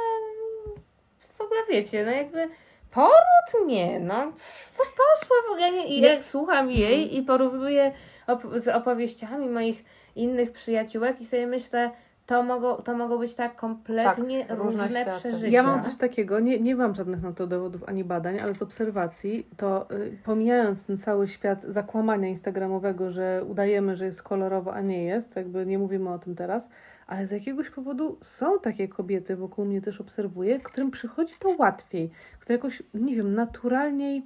w 1.20 1.40
ogóle 1.40 1.60
wiecie, 1.70 2.04
no 2.04 2.10
jakby 2.10 2.48
poród 2.90 3.66
nie, 3.66 4.00
no 4.00 4.32
po, 4.76 4.84
poszło 4.84 5.36
w 5.48 5.50
ogóle 5.50 5.70
nie. 5.72 5.86
i 5.86 6.00
jak 6.00 6.24
słucham 6.24 6.70
jej 6.70 7.16
i 7.16 7.22
porównuję 7.22 7.92
op- 8.26 8.58
z 8.58 8.68
opowieściami 8.68 9.48
moich 9.48 9.84
innych 10.16 10.52
przyjaciółek 10.52 11.20
i 11.20 11.26
sobie 11.26 11.46
myślę, 11.46 11.90
to 12.30 12.42
mogą, 12.42 12.76
to 12.76 12.96
mogą 12.96 13.18
być 13.18 13.34
tak 13.34 13.56
kompletnie 13.56 14.44
Tak, 14.44 14.58
różne 14.58 14.82
różne 14.82 15.06
przeżycia. 15.06 15.48
Ja 15.48 15.62
mam 15.62 15.82
coś 15.82 15.96
takiego, 15.96 16.40
nie, 16.40 16.60
nie 16.60 16.76
mam 16.76 16.94
żadnych 16.94 17.22
na 17.22 17.32
to 17.32 17.46
dowodów 17.46 17.84
ani 17.88 18.04
badań, 18.04 18.40
ale 18.40 18.54
z 18.54 18.62
obserwacji, 18.62 19.46
to 19.56 19.90
y, 19.90 20.18
pomijając 20.24 20.86
ten 20.86 20.98
cały 20.98 21.28
świat 21.28 21.64
zakłamania 21.64 22.28
instagramowego, 22.28 23.10
że 23.10 23.44
udajemy, 23.48 23.96
że 23.96 24.04
jest 24.04 24.22
kolorowo, 24.22 24.74
a 24.74 24.80
nie 24.80 25.04
jest, 25.04 25.36
jakby 25.36 25.66
nie 25.66 25.78
mówimy 25.78 26.10
o 26.10 26.18
tym 26.18 26.34
teraz, 26.34 26.68
ale 27.06 27.26
z 27.26 27.30
jakiegoś 27.30 27.70
powodu 27.70 28.18
są 28.22 28.58
takie 28.58 28.88
kobiety, 28.88 29.36
wokół 29.36 29.64
mnie 29.64 29.80
też 29.80 30.00
obserwuję, 30.00 30.60
którym 30.60 30.90
przychodzi 30.90 31.34
to 31.38 31.48
łatwiej, 31.58 32.10
które 32.38 32.56
jakoś, 32.56 32.82
nie 32.94 33.16
wiem, 33.16 33.34
naturalniej 33.34 34.22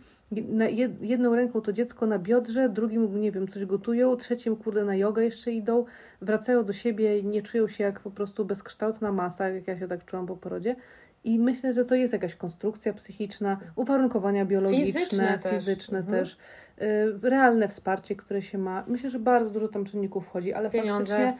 jedną 1.01 1.35
ręką 1.35 1.61
to 1.61 1.72
dziecko 1.72 2.07
na 2.07 2.18
biodrze, 2.18 2.68
drugim, 2.68 3.20
nie 3.20 3.32
wiem, 3.32 3.49
coś 3.49 3.64
gotują, 3.64 4.16
trzecim, 4.16 4.57
kurde, 4.57 4.85
na 4.85 4.95
jogę 4.97 5.24
jeszcze 5.24 5.53
idą, 5.53 5.85
wracają 6.20 6.64
do 6.64 6.72
siebie 6.72 7.18
i 7.18 7.24
nie 7.24 7.43
czują 7.43 7.68
się 7.68 7.85
jak 7.85 8.01
po 8.01 8.11
prostu 8.11 8.45
bezkształtna 8.45 9.12
masa, 9.12 9.49
jak 9.49 9.68
ja 9.68 9.78
się 9.78 9.89
tak 9.89 10.05
czułam 10.05 10.26
po 10.26 10.37
porodzie. 10.37 10.76
I 11.24 11.39
myślę, 11.39 11.72
że 11.72 11.85
to 11.85 11.95
jest 11.95 12.12
jakaś 12.12 12.35
konstrukcja 12.35 12.93
psychiczna, 12.93 13.57
uwarunkowania 13.76 14.45
biologiczne, 14.45 14.87
Fizyczne 15.01 15.39
fizyczne 15.51 16.03
też. 16.03 16.37
też, 16.78 16.87
y, 16.89 17.28
realne 17.30 17.68
wsparcie, 17.68 18.16
które 18.16 18.43
się 18.43 18.59
ma. 18.59 18.85
Myślę, 18.87 19.11
że 19.11 19.18
bardzo 19.18 19.51
dużo 19.51 19.68
tam 19.68 19.85
czynników 19.85 20.26
wchodzi, 20.26 20.53
ale 20.53 20.70
Pieniądze. 20.70 21.16
faktycznie 21.16 21.39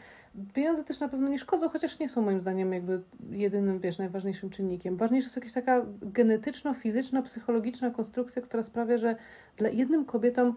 pieniądze 0.53 0.83
też 0.83 0.99
na 0.99 1.09
pewno 1.09 1.27
nie 1.27 1.39
szkodzą, 1.39 1.69
chociaż 1.69 1.99
nie 1.99 2.09
są 2.09 2.21
moim 2.21 2.39
zdaniem 2.39 2.73
jakby 2.73 3.01
jedynym, 3.31 3.79
wiesz, 3.79 3.97
najważniejszym 3.97 4.49
czynnikiem. 4.49 4.97
Ważniejsza 4.97 5.25
jest 5.25 5.35
jakaś 5.35 5.53
taka 5.53 5.85
genetyczno-fizyczna, 6.01 7.21
psychologiczna 7.21 7.91
konstrukcja, 7.91 8.41
która 8.41 8.63
sprawia, 8.63 8.97
że 8.97 9.15
dla 9.57 9.69
jednym 9.69 10.05
kobietom 10.05 10.55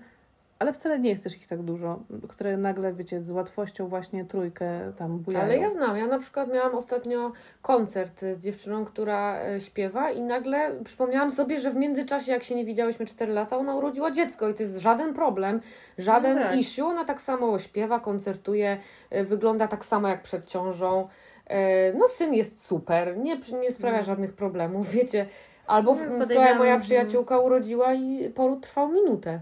ale 0.59 0.73
wcale 0.73 0.99
nie 0.99 1.11
jest 1.11 1.25
też 1.25 1.37
ich 1.37 1.47
tak 1.47 1.63
dużo, 1.63 2.03
które 2.29 2.57
nagle, 2.57 2.93
wiecie, 2.93 3.23
z 3.23 3.31
łatwością 3.31 3.89
właśnie 3.89 4.25
trójkę 4.25 4.93
tam 4.99 5.19
bujają. 5.19 5.45
Ale 5.45 5.59
ja 5.59 5.71
znam. 5.71 5.97
Ja 5.97 6.07
na 6.07 6.19
przykład 6.19 6.53
miałam 6.53 6.75
ostatnio 6.75 7.33
koncert 7.63 8.21
z 8.21 8.39
dziewczyną, 8.39 8.85
która 8.85 9.41
e, 9.45 9.61
śpiewa 9.61 10.11
i 10.11 10.23
nagle 10.23 10.71
przypomniałam 10.85 11.31
sobie, 11.31 11.61
że 11.61 11.71
w 11.71 11.77
międzyczasie, 11.77 12.33
jak 12.33 12.43
się 12.43 12.55
nie 12.55 12.65
widziałyśmy 12.65 13.07
4 13.07 13.33
lata, 13.33 13.57
ona 13.59 13.75
urodziła 13.75 14.11
dziecko 14.11 14.49
i 14.49 14.55
to 14.55 14.63
jest 14.63 14.79
żaden 14.79 15.15
problem, 15.15 15.61
żaden 15.99 16.39
No 16.39 16.43
tak. 16.45 16.57
issue. 16.57 16.83
Ona 16.87 17.05
tak 17.05 17.21
samo 17.21 17.59
śpiewa, 17.59 18.01
koncertuje, 18.01 18.77
e, 19.11 19.25
wygląda 19.25 19.69
tak 19.69 19.85
samo 19.85 20.09
jak 20.09 20.23
przed 20.23 20.45
ciążą. 20.47 21.09
E, 21.47 21.93
No 21.93 22.09
syn 22.09 22.35
jest 22.35 22.67
super, 22.67 23.17
nie, 23.17 23.41
nie 23.61 23.71
sprawia 23.73 24.03
żadnych 24.03 24.33
problemów, 24.33 24.91
wiecie. 24.91 25.27
Albo 25.67 25.91
No, 25.95 25.97
wczoraj 25.99 26.19
podejrzewam, 26.21 26.59
moja 26.59 26.75
że- 26.75 26.81
przyjaciółka 26.81 27.39
urodziła 27.39 27.95
i 27.95 28.31
poród 28.31 28.63
trwał 28.63 28.89
minutę. 28.89 29.41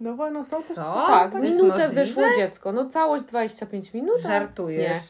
No 0.00 0.14
bo 0.14 0.30
no 0.30 0.44
są 0.44 0.56
też... 0.62 0.76
Co? 0.76 1.04
tak, 1.06 1.34
minutę 1.34 1.62
możliwe? 1.68 1.88
wyszło 1.88 2.22
dziecko. 2.36 2.72
No 2.72 2.84
całość 2.88 3.24
25 3.24 3.94
minut. 3.94 4.20
Żartujesz. 4.20 4.92
Nie. 4.92 5.00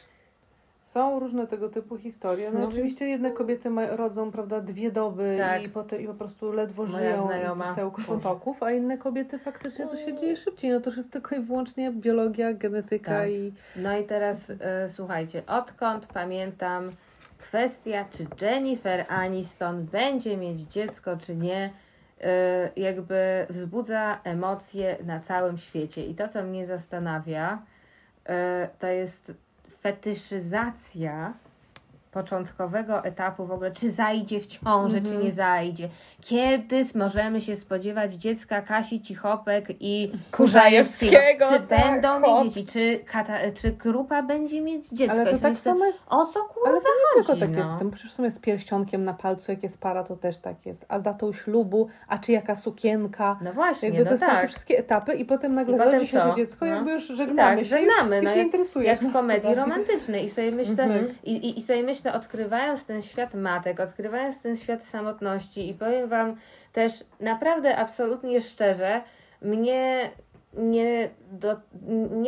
Są 0.82 1.20
różne 1.20 1.46
tego 1.46 1.68
typu 1.68 1.96
historie. 1.98 2.50
No, 2.54 2.60
No. 2.60 2.66
oczywiście 2.68 3.08
jedne 3.08 3.30
kobiety 3.30 3.70
ma, 3.70 3.86
rodzą, 3.86 4.30
prawda, 4.30 4.60
dwie 4.60 4.90
doby 4.90 5.36
Tak. 5.38 5.62
i, 5.62 5.68
potem, 5.68 6.00
i 6.00 6.06
po 6.06 6.14
prostu 6.14 6.52
ledwo 6.52 6.86
Moja 6.86 6.98
żyją 6.98 7.26
znajoma. 7.26 7.72
z 7.72 7.76
tego 7.76 7.90
krwotoków, 7.90 8.62
a 8.62 8.70
inne 8.72 8.98
kobiety 8.98 9.38
faktycznie 9.38 9.86
to 9.86 9.96
się 9.96 10.14
dzieje 10.14 10.36
szybciej. 10.36 10.70
No 10.70 10.80
to 10.80 10.90
już 10.90 10.96
jest 10.96 11.10
tylko 11.10 11.34
i 11.36 11.40
wyłącznie 11.40 11.90
biologia, 11.90 12.52
genetyka 12.52 13.12
Tak. 13.12 13.30
i... 13.30 13.52
No 13.76 13.98
i 13.98 14.04
teraz 14.04 14.52
e, 14.60 14.88
słuchajcie, 14.88 15.42
odkąd 15.46 16.06
pamiętam 16.06 16.90
kwestia, 17.38 18.04
czy 18.10 18.26
Jennifer 18.46 19.04
Aniston 19.08 19.84
będzie 19.84 20.36
mieć 20.36 20.58
dziecko, 20.60 21.16
czy 21.16 21.36
nie, 21.36 21.70
jakby 22.76 23.46
wzbudza 23.48 24.20
emocje 24.24 24.96
na 25.04 25.20
całym 25.20 25.58
świecie. 25.58 26.06
I 26.06 26.14
to, 26.14 26.28
co 26.28 26.42
mnie 26.42 26.66
zastanawia, 26.66 27.62
e, 28.26 28.68
to 28.78 28.86
jest 28.86 29.34
fetyszyzacja 29.80 31.32
początkowego 32.10 33.04
etapu 33.04 33.46
w 33.46 33.52
ogóle, 33.52 33.70
czy 33.70 33.90
zajdzie 33.90 34.40
w 34.40 34.46
ciążę, 34.46 35.00
czy 35.00 35.16
nie 35.16 35.30
zajdzie. 35.30 35.88
Kiedy 36.20 36.80
możemy 36.94 37.40
się 37.40 37.56
spodziewać 37.56 38.12
dziecka 38.12 38.62
Kasi 38.62 39.00
Cichopek 39.00 39.68
i 39.80 40.12
Kurzajewskiego? 40.32 41.46
Czy 41.52 41.60
tak, 41.60 41.68
będą 41.92 42.20
hop. 42.20 42.44
mieć 42.44 42.54
dzieci? 42.54 42.66
Czy, 42.72 43.04
kata, 43.12 43.32
czy 43.62 43.72
Krupa 43.72 44.22
będzie 44.22 44.60
mieć 44.60 44.88
dziecko? 44.88 45.14
Ale 45.20 45.22
I 45.30 45.34
to 45.34 45.40
tak 45.40 45.50
myślę, 45.50 45.72
samo 45.72 45.86
jest... 45.86 46.02
O 46.08 46.26
co 46.26 46.40
kurwa 46.44 46.68
Ale 46.70 46.80
to 46.80 46.86
nie 46.88 47.14
tylko 47.14 47.26
chodzi, 47.32 47.40
tak 47.40 47.50
no. 47.50 47.58
jest 47.58 47.70
z 47.70 47.78
tym. 47.78 47.90
Przecież 47.90 48.12
w 48.12 48.14
sumie 48.14 48.30
z 48.30 48.38
pierścionkiem 48.38 49.04
na 49.04 49.14
palcu, 49.14 49.52
jak 49.52 49.62
jest 49.62 49.78
para, 49.78 50.04
to 50.04 50.16
też 50.16 50.38
tak 50.38 50.66
jest. 50.66 50.84
A 50.88 51.00
z 51.00 51.02
datą 51.02 51.32
ślubu, 51.32 51.88
a 52.08 52.18
czy 52.18 52.32
jaka 52.32 52.56
sukienka. 52.56 53.38
No 53.44 53.52
właśnie, 53.52 53.88
Jakby 53.88 54.04
no 54.04 54.10
to 54.10 54.18
są 54.18 54.26
te 54.26 54.32
tak. 54.32 54.48
wszystkie 54.48 54.78
etapy 54.78 55.14
i 55.14 55.24
potem 55.24 55.54
nagle 55.54 55.74
I 55.74 55.78
potem 55.78 55.92
rodzi 55.94 56.06
się 56.06 56.18
co? 56.20 56.28
to 56.30 56.36
dziecko 56.36 56.66
i 56.66 56.68
No. 56.70 56.74
jakby 56.76 56.92
już 56.92 57.10
I 57.10 57.16
żegnamy 57.16 57.56
tak, 57.56 57.58
się. 57.58 57.64
żegnamy. 57.64 58.16
Już, 58.16 58.24
no 58.24 58.30
już 58.58 58.74
nie 58.76 58.84
jak, 58.84 58.98
w 58.98 59.12
komedii 59.12 59.42
sobie. 59.42 59.54
romantycznej. 59.54 60.24
I 60.24 60.30
sobie 60.30 60.50
myślę, 60.50 60.84
Mhm. 60.84 61.14
i, 61.24 61.32
i, 61.32 61.58
i 61.58 61.62
sobie 61.62 61.82
myślę, 61.82 61.99
odkrywając 62.06 62.86
ten 62.86 63.02
świat 63.02 63.34
matek, 63.34 63.80
odkrywając 63.80 64.42
ten 64.42 64.56
świat 64.56 64.84
samotności 64.84 65.68
i 65.68 65.74
powiem 65.74 66.08
Wam 66.08 66.36
też 66.72 67.04
naprawdę 67.20 67.76
absolutnie 67.76 68.40
szczerze, 68.40 69.02
mnie 69.42 70.10
nie, 70.54 71.10
do, 71.32 71.56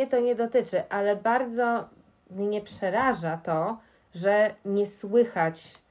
to 0.09 0.19
nie 0.19 0.35
dotyczy, 0.35 0.83
ale 0.89 1.15
bardzo 1.15 1.89
mnie 2.31 2.61
przeraża 2.61 3.37
to, 3.37 3.77
że 4.15 4.55
nie 4.65 4.85
słychać 4.85 5.83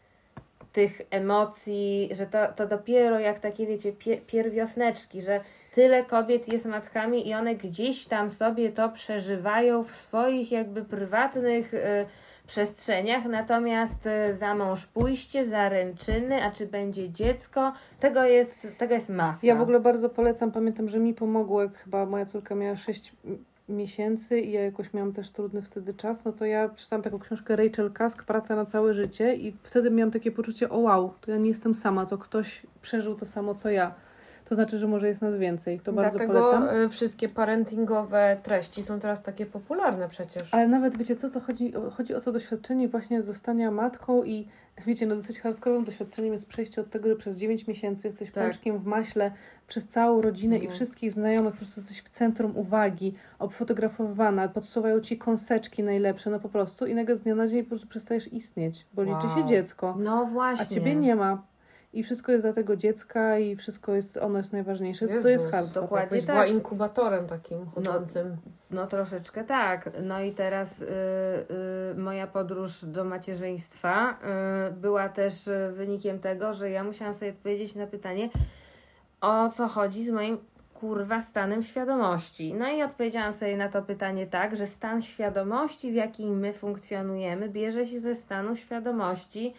tych 0.72 1.03
emocji, 1.11 2.09
że 2.12 2.26
to, 2.26 2.53
to 2.57 2.66
dopiero 2.66 3.18
jak 3.18 3.41
takie, 3.41 3.66
wiecie, 3.66 3.93
pie, 3.93 4.16
pierwiosneczki, 4.16 5.22
że 5.22 5.41
tyle 5.72 6.05
kobiet 6.05 6.53
jest 6.53 6.66
matkami 6.66 7.28
i 7.28 7.35
one 7.35 7.55
gdzieś 7.55 8.05
tam 8.05 8.30
sobie 8.30 8.72
to 8.72 8.89
przeżywają 8.89 9.83
w 9.83 9.91
swoich 9.91 10.53
jakby 10.53 10.85
prywatnych 10.85 11.74
y, 11.74 12.07
przestrzeniach, 12.47 13.24
natomiast 13.24 14.07
y, 14.07 14.34
za 14.34 14.55
mąż 14.55 14.86
pójście, 14.86 15.45
zaręczyny, 15.45 16.45
a 16.45 16.51
czy 16.51 16.66
będzie 16.66 17.11
dziecko, 17.11 17.72
tego 18.01 18.24
jest, 18.24 18.68
tego 18.78 18.95
jest 18.95 19.09
masa. 19.09 19.47
Ja 19.47 19.57
w 19.57 19.61
ogóle 19.61 19.80
bardzo 19.80 20.09
polecam, 20.09 20.53
pamiętam, 20.53 20.88
że 20.88 20.99
mi 20.99 21.14
pomogło, 21.14 21.62
jak 21.62 21.78
chyba 21.78 22.07
moja 22.07 22.26
córka 22.26 22.55
miała 22.55 22.76
6 22.76 23.12
miesięcy 23.68 24.40
i 24.40 24.53
ja 24.53 24.64
jakoś 24.64 24.93
miałam 24.93 25.12
też 25.12 25.30
trudny 25.30 25.62
wtedy 25.62 25.95
czas, 25.95 26.24
no 26.24 26.32
to 26.32 26.45
ja 26.45 26.68
przeczytałam 26.68 27.03
taką 27.03 27.18
książkę 27.18 27.57
Rachel 27.57 27.93
Kask, 27.93 28.24
Praca 28.24 28.57
na 28.57 28.64
całe 28.64 28.95
życie 28.95 29.36
i 29.36 29.57
wtedy 29.62 29.90
miałam 29.90 30.11
takie 30.11 30.32
poczucie, 30.32 30.70
o 30.70 30.78
wow, 30.78 31.14
to 31.20 31.30
ja 31.30 31.36
nie 31.36 31.49
jestem 31.49 31.74
sama, 31.74 32.07
to 32.07 32.18
ktoś 32.18 32.62
przeżył 32.82 33.14
to 33.14 33.26
samo, 33.26 33.55
co 33.55 33.70
ja. 33.70 33.95
To 34.53 34.57
znaczy, 34.57 34.78
że 34.78 34.86
może 34.86 35.09
jest 35.09 35.22
nas 35.22 35.36
więcej. 35.36 35.80
To 35.80 35.92
bardzo 35.92 36.18
Dlatego 36.18 36.40
polecam. 36.40 36.76
y, 36.84 36.88
wszystkie 36.88 37.28
parentingowe 37.28 38.36
treści 38.42 38.82
są 38.82 39.00
teraz 39.00 39.22
takie 39.22 39.46
popularne 39.46 40.09
przecież. 40.09 40.55
Ale 40.55 40.68
nawet 40.68 40.96
wiecie 40.96 41.16
co, 41.16 41.30
to 41.30 41.40
chodzi, 41.40 41.76
o- 41.76 41.90
chodzi 41.90 42.14
o 42.14 42.20
to 42.20 42.32
doświadczenie 42.32 42.88
właśnie 42.88 43.22
zostania 43.22 43.70
matką 43.70 44.24
i 44.24 44.48
wiecie, 44.86 45.07
no 45.07 45.16
dosyć 45.16 45.40
hardkorowym 45.40 45.84
doświadczeniem 45.84 46.32
jest 46.32 46.46
przejście 46.46 46.80
od 46.80 46.90
tego, 46.90 47.09
że 47.09 47.16
przez 47.16 47.36
9 47.36 47.66
miesięcy 47.66 48.09
jesteś 48.09 48.30
Tak. 48.30 48.44
pączkiem 48.44 48.78
w 48.78 48.84
maśle 48.86 49.30
przez 49.66 49.86
całą 49.86 50.22
rodzinę 50.22 50.55
i 50.57 50.59
Mhm. 50.59 50.74
wszystkich 50.74 51.12
znajomych, 51.12 51.53
po 51.53 51.57
prostu 51.59 51.80
jesteś 51.80 52.03
w 52.03 52.09
centrum 52.09 52.57
uwagi, 52.57 53.14
obfotografowana, 53.38 54.48
podsuwają 54.48 55.00
ci 55.00 55.18
kąseczki 55.18 55.82
najlepsze, 55.82 56.30
no 56.30 56.40
po 56.40 56.48
prostu 56.48 56.86
i 56.86 56.94
nagle 56.94 57.16
z 57.16 57.20
dnia 57.22 57.34
na 57.34 57.46
dzień 57.48 57.62
po 57.62 57.68
prostu 57.68 57.86
przestajesz 57.86 58.32
istnieć, 58.32 58.86
bo 58.94 59.03
liczy 59.03 59.28
się 59.34 59.40
Wow. 59.40 59.48
dziecko, 59.48 59.96
No 59.98 60.26
właśnie. 60.26 60.62
a 60.66 60.68
ciebie 60.68 60.94
nie 60.96 61.16
ma. 61.16 61.42
I 61.93 62.03
wszystko 62.03 62.32
jest 62.32 62.45
dla 62.45 62.53
tego 62.53 62.76
dziecka 62.76 63.38
i 63.38 63.57
wszystko 63.57 63.95
jest, 63.95 64.16
ono 64.16 64.38
jest 64.38 64.53
najważniejsze. 64.53 65.09
to 65.09 65.14
jest 65.14 65.26
Jezus, 65.26 65.51
hardcore. 65.51 65.80
dokładnie. 65.80 66.05
Jakbyś 66.05 66.24
tak. 66.24 66.36
była 66.36 66.47
inkubatorem 66.47 67.26
takim 67.26 67.66
chodzącym. 67.66 68.36
No 68.70 68.86
troszeczkę 68.86 69.45
tak. 69.45 69.90
No 70.03 70.20
i 70.20 70.32
teraz 70.32 70.82
y, 70.82 70.86
y, 70.86 71.95
moja 71.97 72.26
podróż 72.26 72.84
do 72.84 73.05
macierzyństwa 73.05 74.18
y, 74.68 74.72
była 74.72 75.09
też 75.09 75.49
y, 75.49 75.72
wynikiem 75.72 76.18
tego, 76.18 76.53
że 76.53 76.70
ja 76.70 76.84
musiałam 76.84 77.14
sobie 77.14 77.30
odpowiedzieć 77.30 77.74
na 77.74 77.86
pytanie, 77.86 78.28
o 79.20 79.49
co 79.49 79.68
chodzi 79.68 80.05
z 80.05 80.11
moim 80.11 80.38
kurwa 80.74 81.20
stanem 81.20 81.62
świadomości. 81.62 82.55
No 82.55 82.70
i 82.70 82.82
odpowiedziałam 82.82 83.32
sobie 83.32 83.57
na 83.57 83.68
to 83.68 83.82
pytanie 83.82 84.26
tak, 84.26 84.57
że 84.57 84.66
stan 84.66 85.03
świadomości, 85.03 85.93
w 85.93 85.95
jakim 85.95 86.38
my 86.38 86.53
funkcjonujemy, 86.53 87.49
bierze 87.49 87.86
się 87.86 88.01
ze 88.01 88.14
stanu 88.14 88.57
świadomości 88.57 89.55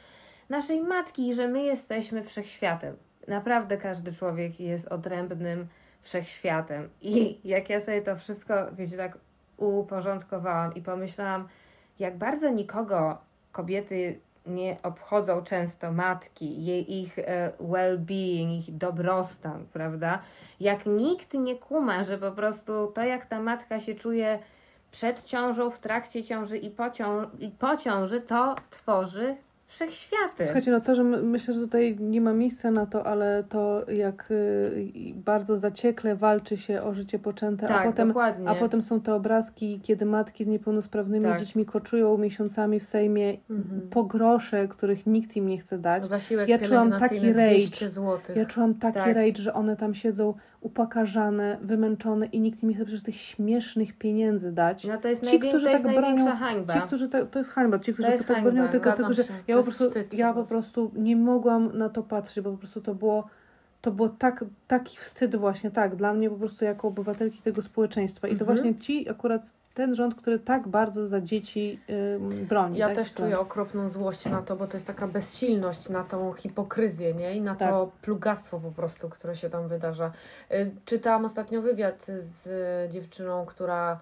naszej 0.49 0.81
matki 0.81 1.33
że 1.33 1.47
my 1.47 1.63
jesteśmy 1.63 2.23
wszechświatem. 2.23 2.95
Naprawdę 3.27 3.77
każdy 3.77 4.13
człowiek 4.13 4.59
jest 4.59 4.87
odrębnym 4.87 5.67
wszechświatem. 6.01 6.89
I 7.01 7.39
jak 7.43 7.69
ja 7.69 7.79
sobie 7.79 8.01
to 8.01 8.15
wszystko, 8.15 8.53
wiecie, 8.71 8.97
tak 8.97 9.17
uporządkowałam 9.57 10.75
i 10.75 10.81
pomyślałam, 10.81 11.47
jak 11.99 12.17
bardzo 12.17 12.49
nikogo 12.49 13.17
kobiety 13.51 14.19
nie 14.45 14.77
obchodzą 14.83 15.43
często 15.43 15.91
matki, 15.91 16.65
jej, 16.65 16.99
ich 17.01 17.19
e, 17.19 17.51
well-being, 17.59 18.57
ich 18.57 18.77
dobrostan, 18.77 19.65
prawda? 19.73 20.19
Jak 20.59 20.85
nikt 20.85 21.33
nie 21.33 21.55
kuma, 21.55 22.03
że 22.03 22.17
po 22.17 22.31
prostu 22.31 22.87
to, 22.87 23.03
jak 23.03 23.25
ta 23.25 23.41
matka 23.41 23.79
się 23.79 23.95
czuje 23.95 24.39
przed 24.91 25.23
ciążą, 25.23 25.69
w 25.69 25.79
trakcie 25.79 26.23
ciąży 26.23 26.57
i 26.57 26.69
po, 26.69 26.83
cią- 26.83 27.27
i 27.39 27.49
po 27.49 27.77
ciąży, 27.77 28.21
to 28.21 28.55
tworzy 28.69 29.35
wszechświaty. 29.73 30.43
Słuchajcie, 30.43 30.71
no 30.71 30.81
to, 30.81 30.95
że 30.95 31.03
my, 31.03 31.23
myślę, 31.23 31.53
że 31.53 31.59
tutaj 31.59 31.97
nie 31.99 32.21
ma 32.21 32.33
miejsca 32.33 32.71
na 32.71 32.85
to, 32.85 33.05
ale 33.05 33.43
to 33.49 33.91
jak 33.91 34.31
y, 34.31 34.91
bardzo 35.15 35.57
zaciekle 35.57 36.15
walczy 36.15 36.57
się 36.57 36.81
o 36.83 36.93
życie 36.93 37.19
poczęte, 37.19 37.67
tak, 37.67 37.81
a, 37.81 37.89
potem, 37.89 38.07
dokładnie. 38.07 38.49
a 38.49 38.55
potem 38.55 38.83
są 38.83 39.01
te 39.01 39.13
obrazki, 39.13 39.79
kiedy 39.83 40.05
matki 40.05 40.43
z 40.43 40.47
niepełnosprawnymi 40.47 41.25
Tak. 41.25 41.39
dziećmi 41.39 41.65
koczują 41.65 42.17
miesiącami 42.17 42.79
w 42.79 42.83
Sejmie 42.83 43.37
Mhm. 43.49 43.81
po 43.89 44.03
grosze, 44.03 44.67
których 44.67 45.07
nikt 45.07 45.35
im 45.35 45.47
nie 45.47 45.57
chce 45.57 45.77
dać. 45.77 46.05
Zasiłek 46.05 46.49
Ja 46.49 46.59
czułam 46.59 46.91
taki 46.91 47.15
rage. 47.33 47.49
200 47.49 47.89
zł. 47.89 48.35
Ja 48.35 48.45
czułam 48.45 48.73
taki 48.75 48.93
Tak. 48.99 49.15
rage, 49.15 49.41
że 49.41 49.53
one 49.53 49.75
tam 49.75 49.93
siedzą 49.93 50.33
upakarzane, 50.63 51.57
wymęczone 51.61 52.25
i 52.25 52.39
nikt 52.39 52.63
nie 52.63 52.75
chce 52.75 52.85
przecież 52.85 53.03
tych 53.03 53.15
śmiesznych 53.15 53.97
pieniędzy 53.97 54.51
dać. 54.51 54.85
No 54.85 54.97
to 54.97 55.07
jest, 55.07 55.21
Ci, 55.21 55.27
najwię- 55.27 55.49
którzy 55.49 55.65
to 55.65 55.71
jest 55.71 55.83
tak 55.85 55.93
największa 55.95 56.25
bronią- 56.25 56.37
hańba. 56.39 56.73
Ci, 56.73 56.81
którzy 56.81 57.09
tak, 57.09 57.29
to 57.29 57.39
jest 57.39 57.51
hańba, 57.51 57.79
ci, 57.79 57.93
którzy 57.93 58.11
jest 58.11 58.27
tak 58.27 58.37
hańba. 58.37 58.51
bronią 58.51 58.69
tylko 58.69 58.91
tego, 58.91 59.13
że 59.13 59.21
ja 59.47 59.55
To 59.55 59.61
po, 59.61 59.65
prostu, 59.65 59.85
wstyd. 59.85 60.13
ja 60.13 60.33
po 60.33 60.43
prostu 60.43 60.91
nie 60.95 61.15
mogłam 61.15 61.77
na 61.77 61.89
to 61.89 62.03
patrzeć, 62.03 62.43
bo 62.43 62.51
po 62.51 62.57
prostu 62.57 62.81
to 62.81 62.95
było 62.95 63.27
to 63.81 63.91
było 63.91 64.09
tak, 64.09 64.45
taki 64.67 64.97
wstyd 64.97 65.35
właśnie, 65.35 65.71
tak, 65.71 65.95
dla 65.95 66.13
mnie 66.13 66.29
po 66.29 66.35
prostu 66.35 66.65
jako 66.65 66.87
obywatelki 66.87 67.41
tego 67.41 67.61
społeczeństwa. 67.61 68.27
I 68.27 68.35
to 68.35 68.41
Mhm. 68.45 68.57
właśnie 68.57 68.75
ci 68.79 69.09
akurat 69.09 69.53
ten 69.73 69.95
rząd, 69.95 70.15
który 70.15 70.39
tak 70.39 70.67
bardzo 70.67 71.07
za 71.07 71.21
dzieci 71.21 71.79
ym, 72.15 72.45
broni. 72.45 72.77
Ja 72.77 72.87
tak? 72.87 72.95
też 72.95 73.13
czuję 73.13 73.39
okropną 73.39 73.89
złość 73.89 74.25
na 74.25 74.41
to, 74.41 74.55
bo 74.55 74.67
to 74.67 74.77
jest 74.77 74.87
taka 74.87 75.07
bezsilność 75.07 75.89
na 75.89 76.03
tą 76.03 76.33
hipokryzję, 76.33 77.13
nie? 77.13 77.35
I 77.35 77.41
na 77.41 77.55
Tak. 77.55 77.69
to 77.69 77.91
plugastwo 78.01 78.59
po 78.59 78.71
prostu, 78.71 79.09
które 79.09 79.35
się 79.35 79.49
tam 79.49 79.67
wydarza. 79.67 80.11
Y, 80.51 80.71
Czytałam 80.85 81.25
ostatnio 81.25 81.61
wywiad 81.61 82.05
z 82.17 82.47
y, 82.47 82.89
dziewczyną, 82.89 83.45
która 83.45 83.99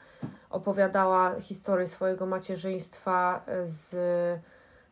opowiadała 0.50 1.36
historię 1.40 1.88
swojego 1.88 2.26
macierzyństwa 2.26 3.42
y, 3.64 3.66
z 3.68 3.96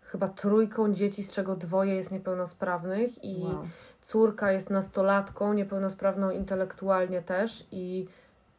chyba 0.01 0.27
trójką 0.27 0.93
dzieci, 0.93 1.23
z 1.23 1.31
czego 1.31 1.55
dwoje 1.55 1.95
jest 1.95 2.11
niepełnosprawnych 2.11 3.23
i 3.23 3.43
Wow. 3.43 3.65
córka 4.01 4.51
jest 4.51 4.69
nastolatką, 4.69 5.53
niepełnosprawną 5.53 6.31
intelektualnie 6.31 7.21
też 7.21 7.67
i 7.71 8.07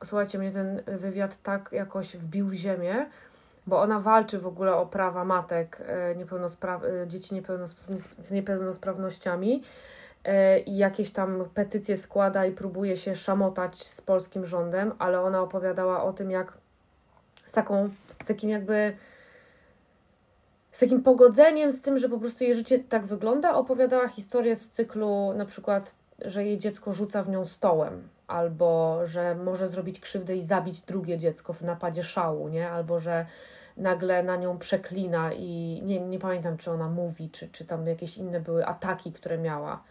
słuchajcie, 0.05 0.39
mnie 0.39 0.51
ten 0.51 0.83
wywiad 0.87 1.43
tak 1.43 1.69
jakoś 1.73 2.17
wbił 2.17 2.47
w 2.47 2.53
ziemię, 2.53 3.07
bo 3.67 3.81
ona 3.83 4.01
walczy 4.01 4.39
w 4.39 4.47
ogóle 4.47 4.75
o 4.75 4.87
prawa 4.87 5.25
matek 5.25 5.83
e, 5.87 6.15
niepełnospra- 6.15 6.85
e, 6.85 7.09
dzieci 7.09 7.35
niepełnospra- 7.35 8.09
z 8.19 8.31
niepełnosprawnościami 8.31 9.63
e, 10.25 10.59
i 10.59 10.77
jakieś 10.77 11.11
tam 11.11 11.45
petycje 11.55 11.97
składa 11.97 12.47
i 12.47 12.53
próbuje 12.53 12.97
się 12.97 13.15
szamotać 13.15 13.87
z 13.87 14.01
polskim 14.01 14.47
rządem, 14.47 14.93
ale 14.99 15.21
ona 15.21 15.43
opowiadała 15.43 16.03
o 16.03 16.13
tym, 16.13 16.31
jak 16.31 16.53
z 17.47 17.53
taką, 17.53 17.91
z 18.23 18.27
takim 18.27 18.51
jakby 18.51 18.97
z 20.73 20.81
takim 20.81 21.03
pogodzeniem 21.03 21.73
z 21.73 21.81
tym, 21.81 21.99
że 21.99 22.09
po 22.09 22.19
prostu 22.19 22.45
jej 22.45 22.55
życie 22.55 22.79
tak 22.79 23.07
wygląda, 23.07 23.55
opowiadała 23.55 24.09
historię 24.09 24.57
z 24.57 24.71
cyklu 24.71 25.33
na 25.37 25.45
przykład, 25.45 25.95
że 26.25 26.45
jej 26.45 26.59
dziecko 26.59 26.93
rzuca 26.93 27.23
w 27.23 27.29
nią 27.29 27.45
stołem, 27.45 28.09
albo 28.31 29.01
że 29.07 29.35
może 29.35 29.69
zrobić 29.69 30.01
krzywdę 30.01 30.37
i 30.37 30.43
zabić 30.43 30.81
drugie 30.81 31.19
dziecko 31.19 31.53
w 31.53 31.63
napadzie 31.63 32.03
szału, 32.03 32.49
nie? 32.49 32.71
Albo 32.71 32.99
że 32.99 33.27
nagle 33.77 34.23
na 34.23 34.37
nią 34.37 34.59
przeklina 34.59 35.33
i 35.33 35.81
nie, 35.85 36.01
nie 36.01 36.19
pamiętam, 36.19 36.57
czy 36.57 36.71
ona 36.71 36.89
mówi, 36.89 37.31
czy, 37.31 37.49
czy 37.49 37.65
tam 37.65 37.87
jakieś 37.87 38.19
inne 38.19 38.41
były 38.41 38.67
ataki, 38.67 39.13
które 39.13 39.39
miała. 39.39 39.83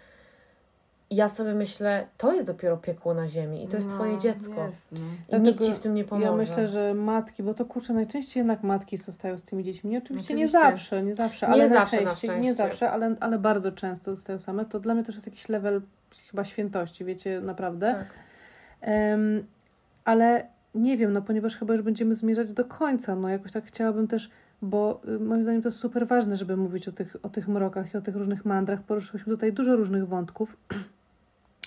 I 1.12 1.16
ja 1.16 1.30
sobie 1.30 1.54
myślę, 1.54 2.08
to 2.18 2.34
jest 2.34 2.46
dopiero 2.48 2.78
piekło 2.78 3.14
na 3.14 3.28
ziemi 3.28 3.64
i 3.64 3.68
to 3.68 3.76
jest 3.76 3.90
No, 3.90 3.96
twoje 3.96 4.18
dziecko. 4.18 4.66
Jest, 4.66 4.92
no. 4.92 5.00
I 5.00 5.30
Dlatego 5.30 5.50
nikt 5.50 5.66
ci 5.66 5.74
w 5.74 5.80
tym 5.80 5.94
nie 5.94 6.04
pomoże. 6.04 6.28
Ja 6.28 6.36
myślę, 6.36 6.68
że 6.68 6.94
matki, 6.94 7.44
bo 7.44 7.54
to 7.54 7.66
kurczę, 7.66 7.94
najczęściej 7.94 8.42
jednak 8.42 8.64
matki 8.64 8.98
zostają 8.98 9.38
z 9.38 9.44
tymi 9.44 9.64
dziećmi. 9.64 9.92
Nie, 9.92 9.98
oczywiście, 9.98 10.34
nie 10.34 10.46
Oczywiście. 10.46 10.70
zawsze, 10.70 11.04
nie 11.04 11.16
zawsze, 11.16 11.48
Nie 11.48 11.54
ale 11.54 11.70
zawsze, 11.70 11.96
na 11.98 12.04
najczęściej, 12.04 12.42
nie 12.42 12.54
zawsze, 12.54 12.92
ale, 12.92 13.16
ale 13.20 13.40
bardzo 13.40 13.72
często 13.72 14.16
zostają 14.16 14.40
same. 14.40 14.66
To 14.66 14.80
dla 14.80 14.94
mnie 14.94 15.04
też 15.04 15.16
jest 15.16 15.28
jakiś 15.28 15.50
level 15.50 15.82
chyba 16.32 16.44
świętości, 16.44 17.06
wiecie, 17.06 17.42
naprawdę. 17.42 17.94
Tak. 17.94 18.29
Em, 18.82 19.44
ale 20.06 20.48
nie 20.76 20.98
wiem, 20.98 21.14
no 21.14 21.22
ponieważ 21.22 21.58
chyba 21.58 21.74
już 21.74 21.84
będziemy 21.84 22.16
zmierzać 22.16 22.54
do 22.54 22.66
końca, 22.66 23.16
no 23.16 23.30
jakoś 23.30 23.52
tak 23.52 23.66
chciałabym 23.66 24.08
też, 24.08 24.30
bo 24.62 25.02
y, 25.08 25.20
moim 25.20 25.44
zdaniem 25.44 25.62
to 25.62 25.68
jest 25.68 25.80
super 25.80 26.08
ważne, 26.08 26.36
żeby 26.36 26.58
mówić 26.58 26.88
o 26.88 26.92
tych, 26.92 27.16
o 27.24 27.30
tych 27.30 27.48
mrokach 27.48 27.94
i 27.94 27.98
o 27.98 28.02
tych 28.02 28.16
różnych 28.16 28.46
mandrach. 28.46 28.84
Poruszyliśmy 28.84 29.34
tutaj 29.34 29.54
dużo 29.54 29.76
różnych 29.76 30.08
wątków. 30.08 30.58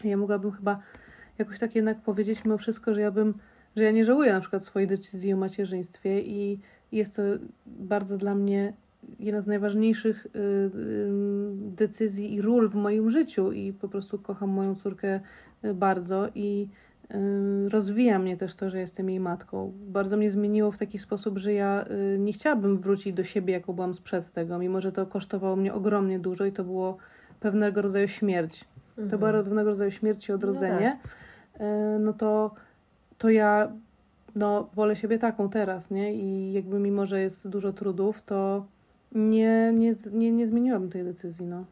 Ja 0.04 0.16
mogłabym 0.16 0.52
chyba 0.52 0.80
jakoś 1.38 1.58
tak 1.58 1.74
jednak 1.74 2.00
powiedzieć 2.00 2.44
mimo 2.44 2.58
wszystko, 2.58 2.94
że 2.94 3.00
ja 3.00 3.10
bym, 3.10 3.34
że 3.76 3.82
ja 3.82 3.90
nie 3.90 4.04
żałuję 4.04 4.32
na 4.32 4.40
przykład 4.40 4.64
swojej 4.64 4.88
decyzji 4.88 5.32
o 5.32 5.36
macierzyństwie 5.36 6.20
i 6.20 6.58
jest 6.92 7.16
to 7.16 7.22
bardzo 7.66 8.18
dla 8.18 8.34
mnie 8.34 8.72
jedna 9.18 9.40
z 9.40 9.46
najważniejszych 9.46 10.26
y, 10.26 10.38
y, 10.38 10.70
decyzji 11.54 12.34
i 12.34 12.42
ról 12.42 12.68
w 12.68 12.74
moim 12.74 13.10
życiu 13.10 13.52
i 13.52 13.72
po 13.72 13.88
prostu 13.88 14.18
kocham 14.18 14.50
moją 14.50 14.74
córkę 14.74 15.20
bardzo 15.74 16.28
i 16.34 16.68
rozwija 17.68 18.18
mnie 18.18 18.36
też 18.36 18.54
to, 18.54 18.70
że 18.70 18.80
jestem 18.80 19.10
jej 19.10 19.20
matką. 19.20 19.72
Bardzo 19.86 20.16
mnie 20.16 20.30
zmieniło 20.30 20.72
w 20.72 20.78
taki 20.78 20.98
sposób, 20.98 21.38
że 21.38 21.52
ja 21.52 21.84
y, 22.14 22.18
nie 22.18 22.32
chciałabym 22.32 22.78
wrócić 22.78 23.14
do 23.14 23.24
siebie, 23.24 23.52
jako 23.52 23.72
byłam 23.72 23.94
sprzed 23.94 24.32
tego, 24.32 24.58
mimo 24.58 24.80
że 24.80 24.92
to 24.92 25.06
kosztowało 25.06 25.56
mnie 25.56 25.74
ogromnie 25.74 26.18
dużo 26.18 26.44
i 26.44 26.52
to 26.52 26.64
było 26.64 26.96
pewnego 27.40 27.82
rodzaju 27.82 28.08
śmierć 28.08 28.64
to 28.96 29.02
Mhm. 29.02 29.18
była 29.18 29.32
pewnego 29.32 29.70
rodzaju 29.70 29.90
śmierć 29.90 30.28
i 30.28 30.32
odrodzenie, 30.32 30.98
no, 31.60 31.66
no 32.00 32.12
to, 32.12 32.50
to 33.18 33.30
ja 33.30 33.72
no, 34.34 34.68
wolę 34.74 34.96
siebie 34.96 35.18
taką 35.18 35.48
teraz, 35.48 35.90
nie? 35.90 36.14
I 36.14 36.52
jakby 36.52 36.78
mimo, 36.78 37.06
że 37.06 37.20
jest 37.20 37.48
dużo 37.48 37.72
trudów, 37.72 38.22
to 38.22 38.66
nie, 39.12 39.72
nie, 39.74 39.94
nie, 40.12 40.32
nie 40.32 40.46
zmieniłabym 40.46 40.90
tej 40.90 41.04
decyzji, 41.04 41.46
no. 41.46 41.64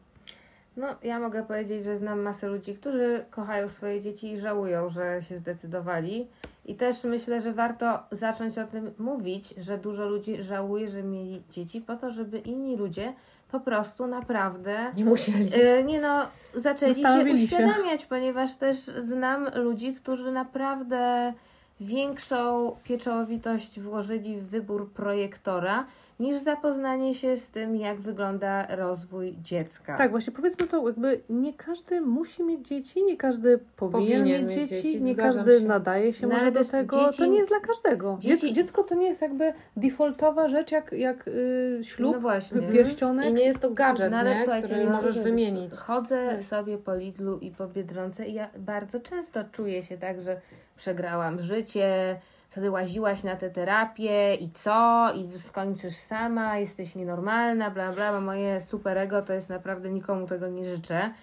No, 0.77 0.87
ja 1.03 1.19
mogę 1.19 1.43
powiedzieć, 1.43 1.83
że 1.83 1.95
znam 1.95 2.21
masę 2.21 2.47
ludzi, 2.47 2.73
którzy 2.73 3.25
kochają 3.31 3.69
swoje 3.69 4.01
dzieci 4.01 4.31
i 4.31 4.37
żałują, 4.37 4.89
że 4.89 5.21
się 5.21 5.37
zdecydowali. 5.37 6.27
I 6.65 6.75
też 6.75 7.03
myślę, 7.03 7.41
że 7.41 7.53
warto 7.53 7.99
zacząć 8.11 8.57
o 8.57 8.67
tym 8.67 8.91
mówić, 8.97 9.53
że 9.57 9.77
dużo 9.77 10.05
ludzi 10.09 10.43
żałuje, 10.43 10.89
że 10.89 11.03
mieli 11.03 11.41
dzieci, 11.49 11.81
po 11.81 11.95
to, 11.95 12.11
żeby 12.11 12.39
inni 12.39 12.77
ludzie 12.77 13.13
po 13.51 13.59
prostu 13.59 14.07
naprawdę 14.07 14.91
Nie 14.97 15.05
musieli. 15.05 15.49
Yy, 15.49 15.83
nie 15.83 16.01
no, 16.01 16.27
zaczęli 16.55 16.95
się 16.95 17.01
Zastanowili 17.01 17.47
się. 17.47 17.55
uświadamiać, 17.55 18.05
ponieważ 18.05 18.55
też 18.55 18.77
znam 18.77 19.49
ludzi, 19.55 19.93
którzy 19.93 20.31
naprawdę 20.31 21.33
większą 21.81 22.71
pieczołowitość 22.83 23.79
włożyli 23.79 24.37
w 24.37 24.43
wybór 24.47 24.91
projektora, 24.91 25.85
niż 26.19 26.37
zapoznanie 26.37 27.15
się 27.15 27.37
z 27.37 27.51
tym, 27.51 27.75
jak 27.75 27.99
wygląda 27.99 28.75
rozwój 28.75 29.35
dziecka. 29.43 29.97
Tak, 29.97 30.11
właśnie 30.11 30.33
powiedzmy 30.33 30.67
to, 30.67 30.87
jakby 30.87 31.19
nie 31.29 31.53
każdy 31.53 32.01
musi 32.01 32.43
mieć 32.43 32.67
dzieci, 32.67 33.03
nie 33.03 33.17
każdy 33.17 33.59
powinien, 33.75 34.19
Powinien 34.19 34.45
mieć 34.47 34.57
mieć 34.57 34.69
dzieci, 34.69 34.83
dzieci, 34.87 35.03
nie 35.03 35.15
każdy 35.15 35.59
się. 35.59 35.65
nadaje 35.67 36.13
się 36.13 36.27
No, 36.27 36.33
może 36.33 36.51
do 36.51 36.65
tego. 36.65 36.97
dzieci- 37.05 37.17
To 37.17 37.25
nie 37.25 37.37
jest 37.37 37.49
dla 37.49 37.59
każdego. 37.59 38.17
dzieci- 38.19 38.47
Dziec, 38.47 38.55
dziecko 38.55 38.83
to 38.83 38.95
nie 38.95 39.07
jest 39.07 39.21
jakby 39.21 39.53
defaultowa 39.77 40.47
rzecz, 40.49 40.71
jak, 40.71 40.91
jak 40.91 41.27
y, 41.27 41.79
ślub, 41.83 42.13
no 42.15 42.19
właśnie. 42.21 42.61
pierścionek. 42.61 43.29
I 43.29 43.33
nie 43.33 43.43
jest 43.45 43.59
to 43.59 43.71
gadżet, 43.71 44.11
No 44.11 44.17
ale 44.17 44.33
nie? 44.33 44.39
słuchajcie, 44.43 44.67
który 44.67 44.85
no, 44.85 44.91
możesz 44.95 45.15
że- 45.15 45.23
wymienić. 45.23 45.73
Chodzę 45.73 46.27
Tak. 46.31 46.43
sobie 46.43 46.77
po 46.77 46.95
Lidlu 46.95 47.37
i 47.39 47.51
po 47.51 47.67
Biedronce 47.67 48.27
i 48.27 48.33
ja 48.33 48.49
bardzo 48.57 48.99
często 48.99 49.43
czuję 49.51 49.83
się 49.83 49.97
tak, 49.97 50.21
że 50.21 50.41
przegrałam 50.81 51.41
życie, 51.41 52.19
co 52.49 52.61
ty 52.61 52.71
łaziłaś 52.71 53.23
na 53.23 53.35
tę 53.35 53.49
terapię 53.49 54.35
i 54.35 54.51
co? 54.51 55.07
I 55.13 55.39
skończysz 55.39 55.95
sama, 55.95 56.57
jesteś 56.57 56.95
nienormalna, 56.95 57.71
bla 57.71 57.91
bla, 57.91 58.11
bo 58.11 58.21
moje 58.21 58.61
superego 58.61 59.21
to 59.21 59.33
jest 59.33 59.49
naprawdę 59.49 59.89
nikomu 59.89 60.27
tego 60.27 60.47
nie 60.47 60.65
życzę. 60.65 61.13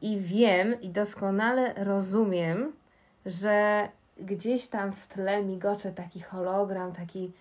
I 0.00 0.18
wiem 0.18 0.80
i 0.80 0.90
doskonale 0.90 1.74
rozumiem, 1.84 2.72
że 3.26 3.88
gdzieś 4.20 4.66
tam 4.66 4.92
w 4.92 5.06
tle 5.06 5.42
migocze 5.42 5.92
taki 5.92 6.20
hologram, 6.20 6.92
taki 6.92 7.32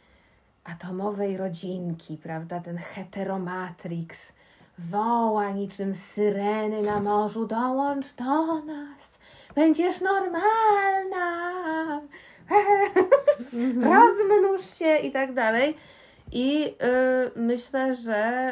atomowej 0.63 1.37
rodzinki, 1.37 2.17
prawda? 2.17 2.59
Ten 2.59 2.77
heteromatrix 2.77 4.33
woła 4.77 5.51
niczym 5.51 5.93
syreny 5.93 6.81
na 6.81 6.99
morzu, 6.99 7.47
dołącz 7.47 8.13
do 8.13 8.61
nas, 8.61 9.19
będziesz 9.55 10.01
normalna, 10.01 12.01
rozmnóż 13.93 14.61
się 14.77 14.97
i 14.97 15.11
tak 15.11 15.33
dalej. 15.33 15.75
I 16.31 16.65
y, 16.67 16.71
myślę, 17.35 17.95
że, 17.95 18.51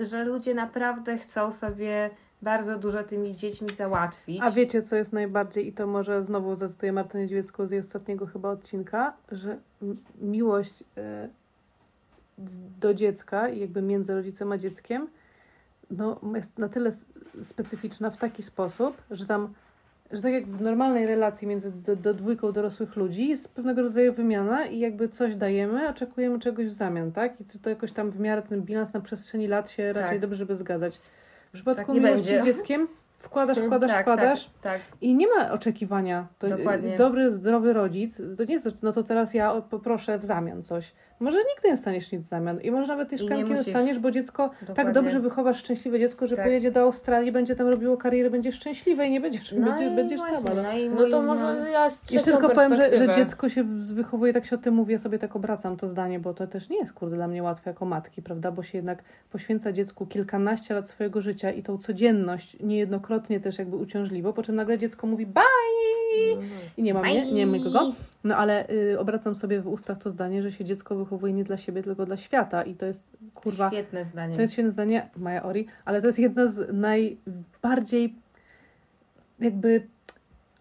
y, 0.00 0.06
że 0.06 0.24
ludzie 0.24 0.54
naprawdę 0.54 1.18
chcą 1.18 1.52
sobie 1.52 2.10
bardzo 2.42 2.78
dużo 2.78 3.02
tymi 3.04 3.36
dziećmi 3.36 3.68
załatwić. 3.68 4.40
A 4.42 4.50
wiecie, 4.50 4.82
co 4.82 4.96
jest 4.96 5.12
najbardziej, 5.12 5.66
i 5.68 5.72
to 5.72 5.86
może 5.86 6.22
znowu 6.22 6.56
zacytuję 6.56 6.92
Martę 6.92 7.18
Niedźwiecką 7.18 7.66
z 7.66 7.70
jej 7.70 7.80
ostatniego 7.80 8.26
chyba 8.26 8.50
odcinka, 8.50 9.12
że 9.32 9.58
miłość 10.20 10.84
z- 12.46 12.78
do 12.80 12.94
dziecka 12.94 13.48
i 13.48 13.60
jakby 13.60 13.82
między 13.82 14.14
rodzicem 14.14 14.52
a 14.52 14.58
dzieckiem 14.58 15.08
no, 15.90 16.20
jest 16.34 16.58
na 16.58 16.68
tyle 16.68 16.90
specyficzna 17.42 18.10
w 18.10 18.16
taki 18.16 18.42
sposób, 18.42 18.96
że 19.10 19.26
tam, 19.26 19.52
że 20.12 20.22
tak 20.22 20.32
jak 20.32 20.46
w 20.46 20.60
normalnej 20.60 21.06
relacji 21.06 21.48
między 21.48 21.72
do, 21.72 21.96
do 21.96 22.14
dwójką 22.14 22.52
dorosłych 22.52 22.96
ludzi 22.96 23.28
jest 23.28 23.48
pewnego 23.48 23.82
rodzaju 23.82 24.12
wymiana 24.12 24.66
i 24.66 24.78
jakby 24.78 25.08
coś 25.08 25.36
dajemy, 25.36 25.88
oczekujemy 25.88 26.38
czegoś 26.38 26.66
w 26.66 26.72
zamian, 26.72 27.12
tak? 27.12 27.40
I 27.40 27.58
to 27.58 27.70
jakoś 27.70 27.92
tam 27.92 28.10
w 28.10 28.20
miarę 28.20 28.42
ten 28.42 28.62
bilans 28.62 28.92
na 28.92 29.00
przestrzeni 29.00 29.48
lat 29.48 29.70
się 29.70 29.92
raczej 29.92 30.08
Tak. 30.08 30.20
dobrze 30.20 30.46
by 30.46 30.56
zgadzać. 30.56 31.00
W 31.48 31.52
przypadku 31.52 31.92
Tak 31.92 32.02
miłości 32.02 32.32
będzie. 32.32 32.42
z 32.42 32.44
dzieckiem 32.46 32.88
wkładasz, 33.18 33.58
wkładasz, 33.58 33.90
tak, 33.90 34.00
wkładasz 34.00 34.44
tak, 34.44 34.52
tak. 34.62 34.80
i 35.00 35.14
nie 35.14 35.26
ma 35.26 35.52
oczekiwania. 35.52 36.26
To 36.38 36.48
Dokładnie. 36.48 36.96
Dobry, 36.96 37.30
zdrowy 37.30 37.72
rodzic, 37.72 38.20
to 38.36 38.44
nie 38.44 38.54
jest, 38.54 38.82
no 38.82 38.92
to 38.92 39.02
teraz 39.02 39.34
ja 39.34 39.62
poproszę 39.70 40.18
w 40.18 40.24
zamian 40.24 40.62
coś. 40.62 40.92
Może 41.20 41.38
nigdy 41.38 41.68
nie 41.68 41.70
dostaniesz 41.70 42.12
nic 42.12 42.22
w 42.22 42.28
zamian 42.28 42.60
i 42.60 42.70
może 42.70 42.86
nawet 42.86 43.08
tej 43.08 43.18
nie 43.18 43.24
szklanki 43.24 43.44
musisz. 43.44 43.64
dostaniesz, 43.66 43.98
bo 43.98 44.10
dziecko 44.10 44.48
tak 44.48 44.66
Dokładnie. 44.68 44.92
dobrze 44.92 45.20
wychowasz 45.20 45.58
szczęśliwe 45.58 45.98
dziecko, 46.00 46.26
że 46.26 46.36
Tak. 46.36 46.44
pojedzie 46.44 46.70
do 46.70 46.80
Australii, 46.80 47.32
będzie 47.32 47.56
tam 47.56 47.68
robiło 47.68 47.96
karierę, 47.96 48.30
będzie 48.30 48.52
szczęśliwe 48.52 49.06
i 49.06 49.10
nie 49.10 49.20
będziesz, 49.20 49.52
No 49.52 49.66
będzie, 49.66 49.86
i 49.92 49.96
będziesz 49.96 50.18
właśnie, 50.20 50.38
sama. 50.38 50.54
No. 50.54 50.62
No, 50.94 51.00
No 51.04 51.10
to 51.10 51.22
może 51.22 51.70
ja 51.72 51.90
z 51.90 52.10
Jeszcze 52.10 52.30
tylko 52.30 52.48
powiem, 52.48 52.74
że, 52.74 52.96
że 52.98 53.12
dziecko 53.14 53.48
się 53.48 53.64
wychowuje, 53.94 54.32
tak 54.32 54.46
się 54.46 54.56
o 54.56 54.58
tym 54.58 54.74
mówię, 54.74 54.92
ja 54.92 54.98
sobie 54.98 55.18
tak 55.18 55.36
obracam 55.36 55.76
to 55.76 55.88
zdanie, 55.88 56.20
bo 56.20 56.34
to 56.34 56.46
też 56.46 56.68
nie 56.68 56.78
jest 56.78 56.92
kurde 56.92 57.16
dla 57.16 57.28
mnie 57.28 57.42
łatwe 57.42 57.70
jako 57.70 57.84
matki, 57.84 58.22
prawda? 58.22 58.52
Bo 58.52 58.62
się 58.62 58.78
jednak 58.78 59.02
poświęca 59.30 59.72
dziecku 59.72 60.06
kilkanaście 60.06 60.74
lat 60.74 60.88
swojego 60.88 61.20
życia 61.20 61.50
i 61.50 61.62
tą 61.62 61.78
codzienność 61.78 62.56
niejednokrotnie 62.60 63.40
też 63.40 63.58
jakby 63.58 63.76
uciążliwo, 63.76 64.32
po 64.32 64.42
czym 64.42 64.54
nagle 64.54 64.78
dziecko 64.78 65.06
mówi 65.06 65.26
bye 65.26 65.42
i 66.76 66.82
nie 66.82 66.94
ma 66.94 67.00
mnie, 67.02 67.32
nie 67.32 67.46
ma 67.46 67.56
nikogo. 67.56 67.92
No 68.24 68.36
ale 68.36 68.70
y, 68.70 68.98
obracam 68.98 69.34
sobie 69.34 69.60
w 69.60 69.68
ustach 69.68 69.98
to 69.98 70.10
zdanie, 70.10 70.42
że 70.42 70.52
się 70.52 70.64
dziecko 70.64 70.94
wychowuje 70.96 71.09
nie 71.32 71.44
dla 71.44 71.56
siebie, 71.56 71.82
tylko 71.82 72.06
dla 72.06 72.16
świata 72.16 72.62
i 72.62 72.74
to 72.74 72.86
jest 72.86 73.16
kurwa 73.34 73.68
Świetne 73.70 74.04
zdanie. 74.04 74.36
to 74.36 74.42
jest 74.42 74.52
świetne 74.52 74.70
zdanie, 74.70 75.08
Maja 75.16 75.42
Ori, 75.42 75.66
ale 75.84 76.00
to 76.00 76.06
jest 76.06 76.18
jedna 76.18 76.46
z 76.46 76.72
najbardziej 76.72 78.14
jakby 79.40 79.86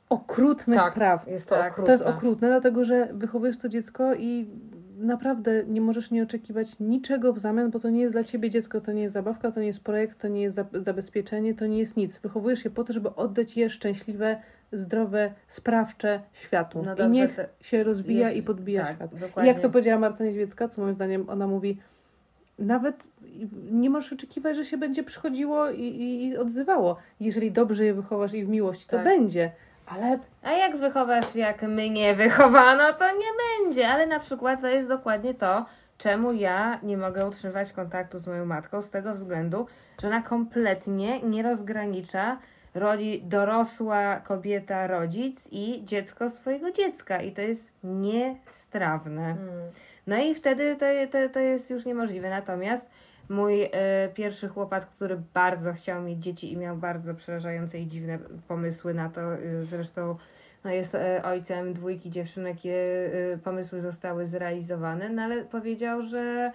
okrutnych 0.09 0.77
Tak, 0.77 0.93
praw. 0.93 1.27
jest 1.27 1.49
to 1.49 1.55
Tak, 1.55 1.71
okrutne. 1.73 1.85
To 1.85 1.91
jest 1.91 2.03
okrutne, 2.17 2.47
dlatego 2.47 2.83
że 2.83 3.07
wychowujesz 3.13 3.57
to 3.57 3.69
dziecko 3.69 4.15
i 4.15 4.47
naprawdę 4.97 5.63
nie 5.67 5.81
możesz 5.81 6.11
nie 6.11 6.23
oczekiwać 6.23 6.79
niczego 6.79 7.33
w 7.33 7.39
zamian, 7.39 7.71
bo 7.71 7.79
to 7.79 7.89
nie 7.89 8.01
jest 8.01 8.13
dla 8.13 8.23
ciebie 8.23 8.49
dziecko, 8.49 8.81
to 8.81 8.91
nie 8.91 9.01
jest 9.01 9.13
zabawka, 9.13 9.51
to 9.51 9.59
nie 9.59 9.67
jest 9.67 9.83
projekt, 9.83 10.19
to 10.21 10.27
nie 10.27 10.41
jest 10.41 10.55
za- 10.55 10.65
zabezpieczenie, 10.73 11.53
to 11.53 11.65
nie 11.67 11.79
jest 11.79 11.97
nic. 11.97 12.17
Wychowujesz 12.19 12.65
je 12.65 12.71
po 12.71 12.83
to, 12.83 12.93
żeby 12.93 13.15
oddać 13.15 13.57
je 13.57 13.69
szczęśliwe, 13.69 14.41
zdrowe, 14.71 15.31
sprawcze 15.47 16.21
światu. 16.33 16.83
No 16.85 17.05
I 17.07 17.09
niech 17.09 17.35
to 17.35 17.41
się 17.61 17.83
rozwija 17.83 18.27
jest- 18.27 18.37
i 18.37 18.43
podbija 18.43 18.85
tak, 18.85 18.95
świat. 18.95 19.43
I 19.43 19.47
jak 19.47 19.59
to 19.59 19.69
powiedziała 19.69 19.99
Marta 19.99 20.23
Niedźwiecka, 20.23 20.67
co 20.67 20.81
moim 20.81 20.93
zdaniem 20.93 21.29
ona 21.29 21.47
mówi, 21.47 21.77
nawet 22.59 23.03
nie 23.71 23.89
możesz 23.89 24.13
oczekiwać, 24.13 24.55
że 24.55 24.65
się 24.65 24.77
będzie 24.77 25.03
przychodziło 25.03 25.69
i, 25.69 25.81
i, 25.81 26.25
i 26.25 26.37
odzywało. 26.37 26.97
Jeżeli 27.19 27.51
dobrze 27.51 27.85
je 27.85 27.93
wychowasz 27.93 28.33
i 28.33 28.45
w 28.45 28.49
miłości, 28.49 28.87
to 28.87 28.97
Tak. 28.97 29.05
będzie. 29.05 29.51
Ale 29.87 30.19
A 30.43 30.51
jak 30.51 30.77
wychowasz, 30.77 31.35
jak 31.35 31.61
mnie 31.61 32.15
wychowano, 32.15 32.93
to 32.93 33.05
nie 33.05 33.27
będzie. 33.65 33.87
Ale 33.87 34.07
na 34.07 34.19
przykład 34.19 34.61
to 34.61 34.67
jest 34.67 34.87
dokładnie 34.87 35.33
to, 35.33 35.65
czemu 35.97 36.31
ja 36.31 36.79
nie 36.83 36.97
mogę 36.97 37.27
utrzymywać 37.27 37.73
kontaktu 37.73 38.19
z 38.19 38.27
moją 38.27 38.45
matką, 38.45 38.81
z 38.81 38.89
tego 38.89 39.13
względu, 39.13 39.65
że 40.01 40.07
ona 40.07 40.21
kompletnie 40.21 41.21
nie 41.21 41.43
rozgranicza 41.43 42.37
roli 42.73 43.21
dorosła 43.21 44.15
kobieta, 44.15 44.87
rodzic 44.87 45.47
i 45.51 45.81
dziecko 45.85 46.29
swojego 46.29 46.71
dziecka. 46.71 47.21
I 47.21 47.31
to 47.31 47.41
jest 47.41 47.71
niestrawne. 47.83 49.25
Mm. 49.25 49.39
No 50.07 50.17
i 50.17 50.35
wtedy 50.35 50.75
to, 50.75 50.85
to, 51.11 51.29
to 51.33 51.39
jest 51.39 51.69
już 51.69 51.85
niemożliwe. 51.85 52.29
Natomiast 52.29 52.89
mój 53.29 53.63
e, 53.63 53.69
pierwszy 54.13 54.47
chłopak, 54.47 54.89
który 54.89 55.21
bardzo 55.33 55.73
chciał 55.73 56.01
mieć 56.01 56.19
dzieci 56.19 56.51
i 56.51 56.57
miał 56.57 56.77
bardzo 56.77 57.13
przerażające 57.13 57.79
i 57.79 57.87
dziwne 57.87 58.19
pomysły 58.47 58.93
na 58.93 59.09
to, 59.09 59.33
e, 59.33 59.61
zresztą 59.61 60.17
no 60.63 60.71
jest 60.71 60.95
e, 60.95 61.23
ojcem 61.23 61.73
dwójki 61.73 62.09
dziewczynek, 62.09 62.57
e, 62.65 62.69
e, 63.33 63.37
pomysły 63.37 63.81
zostały 63.81 64.27
zrealizowane, 64.27 65.09
no 65.09 65.21
ale 65.21 65.45
powiedział, 65.45 66.01
że 66.01 66.51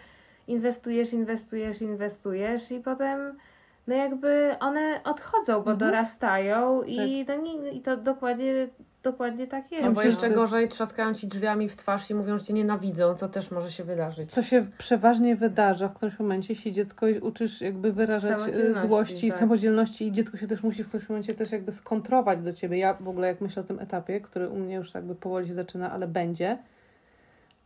inwestujesz, 0.46 1.12
inwestujesz, 1.12 1.82
inwestujesz 1.82 2.70
i 2.70 2.80
potem 2.80 3.38
no 3.86 3.94
jakby 3.94 4.56
one 4.60 5.00
odchodzą, 5.04 5.52
bo 5.52 5.70
Mhm. 5.72 5.78
dorastają 5.78 6.82
i, 6.82 7.24
to 7.26 7.36
nie, 7.36 7.70
i 7.70 7.80
to 7.80 7.96
dokładnie, 7.96 8.68
dokładnie 9.02 9.46
tak 9.46 9.72
jest. 9.72 9.84
Albo 9.84 10.02
jeszcze 10.02 10.26
jest- 10.26 10.38
gorzej, 10.38 10.68
trzaskają 10.68 11.14
ci 11.14 11.26
drzwiami 11.26 11.68
w 11.68 11.76
twarz 11.76 12.10
i 12.10 12.14
mówią, 12.14 12.38
że 12.38 12.44
cię 12.44 12.54
nienawidzą, 12.54 13.14
co 13.14 13.28
też 13.28 13.50
może 13.50 13.70
się 13.70 13.84
wydarzyć. 13.84 14.30
co 14.32 14.42
się 14.42 14.66
przeważnie 14.78 15.36
wydarza 15.36 15.88
w 15.88 15.94
którymś 15.94 16.18
momencie, 16.18 16.52
jeśli 16.52 16.72
dziecko 16.72 17.06
uczysz 17.22 17.60
jakby 17.60 17.92
wyrażać 17.92 18.32
e, 18.32 18.38
Samodzielności, 18.44 18.88
złości 18.88 19.26
i 19.26 19.30
tak. 19.30 19.38
samodzielności 19.40 20.06
i 20.06 20.12
dziecko 20.12 20.36
się 20.36 20.46
też 20.46 20.62
musi 20.62 20.84
w 20.84 20.88
którymś 20.88 21.08
momencie 21.08 21.34
też 21.34 21.52
jakby 21.52 21.72
skontrować 21.72 22.38
do 22.42 22.52
ciebie. 22.52 22.78
Ja 22.78 22.94
w 22.94 23.08
ogóle 23.08 23.26
jak 23.28 23.40
myślę 23.40 23.62
o 23.62 23.66
tym 23.66 23.78
etapie, 23.80 24.20
który 24.20 24.48
u 24.48 24.56
mnie 24.56 24.74
już 24.74 24.94
jakby 24.94 25.14
powoli 25.14 25.48
się 25.48 25.54
zaczyna, 25.54 25.92
ale 25.92 26.08
będzie, 26.08 26.58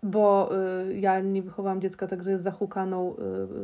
bo 0.03 0.51
y, 0.89 0.99
ja 0.99 1.21
nie 1.21 1.43
wychowałam 1.43 1.81
dziecka 1.81 2.07
tak, 2.07 2.23
że 2.23 2.31
jest 2.31 2.45
zahukaną 2.45 3.15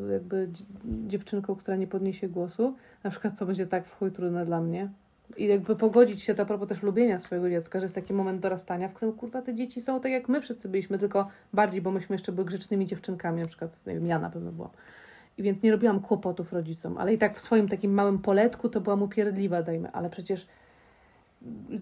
y, 0.09 0.12
jakby 0.12 0.49
dzi- 0.53 0.66
dziewczynką, 1.07 1.55
która 1.55 1.76
nie 1.76 1.87
podniesie 1.87 2.28
głosu. 2.28 2.74
Na 3.05 3.11
przykład 3.11 3.39
co 3.39 3.47
będzie 3.47 3.66
tak 3.66 3.87
w 3.87 3.99
chuj 3.99 4.12
trudne 4.12 4.47
dla 4.47 4.61
mnie. 4.61 4.89
I 5.37 5.47
jakby 5.47 5.76
pogodzić 5.76 6.22
się 6.22 6.35
to 6.35 6.43
a 6.43 6.47
propos 6.47 6.68
też 6.68 6.82
lubienia 6.82 7.18
swojego 7.18 7.51
dziecka, 7.51 7.78
że 7.80 7.85
jest 7.85 7.95
taki 7.95 8.12
moment 8.12 8.41
dorastania, 8.41 8.89
w 8.89 8.93
którym 8.93 9.14
kurwa 9.14 9.43
te 9.43 9.55
dzieci 9.55 9.82
są 9.82 10.01
tak 10.01 10.12
jak 10.12 10.28
my 10.28 10.41
wszyscy 10.41 10.68
byliśmy, 10.68 10.99
tylko 10.99 11.28
bardziej, 11.53 11.82
bo 11.82 11.91
myśmy 11.91 12.14
jeszcze 12.14 12.32
były 12.32 12.45
grzecznymi 12.45 12.87
dziewczynkami, 12.87 13.41
na 13.41 13.47
przykład, 13.47 13.70
nie 13.87 13.95
wiem, 13.95 14.07
ja 14.07 14.18
na 14.18 14.30
pewno 14.30 14.53
byłam. 14.53 14.70
I 15.39 15.43
więc 15.43 15.62
nie 15.62 15.70
robiłam 15.70 16.01
kłopotów 16.01 16.53
rodzicom, 16.53 16.99
ale 16.99 17.14
i 17.14 17.18
tak 17.18 17.37
w 17.37 17.41
swoim 17.41 17.68
takim 17.68 17.95
małym 17.95 18.18
poletku 18.18 18.68
to 18.68 18.80
byłam 18.80 19.03
upierdliwa, 19.03 19.62
dajmy, 19.62 19.93
ale 19.93 20.11
przecież 20.11 20.47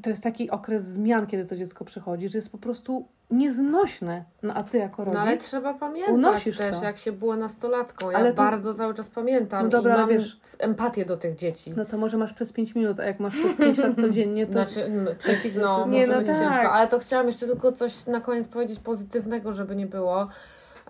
to 0.03 0.11
jest 0.11 0.23
taki 0.23 0.51
okres 0.51 0.83
zmian, 0.85 1.27
kiedy 1.27 1.45
to 1.45 1.57
dziecko 1.57 1.85
przychodzi, 1.85 2.29
że 2.29 2.39
jest 2.39 2.53
po 2.53 2.59
prostu 2.59 3.09
nieznośne. 3.31 4.25
No 4.43 4.55
a 4.55 4.63
ty 4.63 4.79
jako 4.79 5.05
rodzic... 5.05 5.15
No 5.15 5.21
ale 5.21 5.39
trzeba 5.39 5.75
pamiętać 5.75 6.15
unosisz 6.15 6.59
też, 6.59 6.79
to. 6.79 6.85
jak 6.85 6.97
się 6.97 7.13
było 7.13 7.37
nastolatką. 7.37 8.11
Ja 8.11 8.19
Ale 8.19 8.31
to- 8.31 8.37
bardzo 8.37 8.75
cały 8.75 8.95
czas 8.95 9.09
pamiętam 9.09 9.63
No 9.65 9.69
dobra, 9.71 9.95
i 9.95 9.99
mam 9.99 10.09
wiesz- 10.09 10.41
empatię 10.59 11.05
do 11.05 11.17
tych 11.17 11.35
dzieci. 11.35 11.75
No 11.77 11.85
to 11.85 11.99
może 11.99 12.19
masz 12.19 12.33
przez 12.33 12.53
5 12.53 12.75
minut, 12.75 13.01
a 13.01 13.05
jak 13.05 13.21
masz 13.21 13.37
przez 13.37 13.55
5 13.57 13.79
lat 13.79 13.97
codziennie, 14.01 14.47
to... 14.47 14.53
Znaczy, 14.53 14.89
no, 14.89 15.11
Takiego 15.27 15.61
no 15.61 15.87
Nie, 15.89 16.01
może 16.01 16.13
no 16.13 16.19
być 16.19 16.29
tak. 16.29 16.39
ciężko, 16.39 16.73
ale 16.73 16.89
to 16.89 16.99
chciałam 16.99 17.27
jeszcze 17.27 17.47
tylko 17.47 17.73
coś 17.73 18.07
na 18.07 18.21
koniec 18.21 18.49
powiedzieć 18.49 18.79
pozytywnego, 18.79 19.53
żeby 19.53 19.77
nie 19.77 19.87
było, 19.87 20.29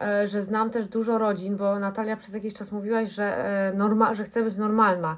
e, 0.01 0.27
że 0.27 0.43
znam 0.43 0.71
też 0.71 0.87
dużo 0.87 1.19
rodzin, 1.19 1.57
bo 1.57 1.79
Natalia 1.79 2.17
przez 2.17 2.35
jakiś 2.35 2.55
czas 2.55 2.73
mówiłaś, 2.73 3.11
że, 3.11 3.37
e, 3.37 3.73
norma, 3.73 4.15
że 4.15 4.25
chce 4.25 4.43
być 4.43 4.57
normalna. 4.57 5.17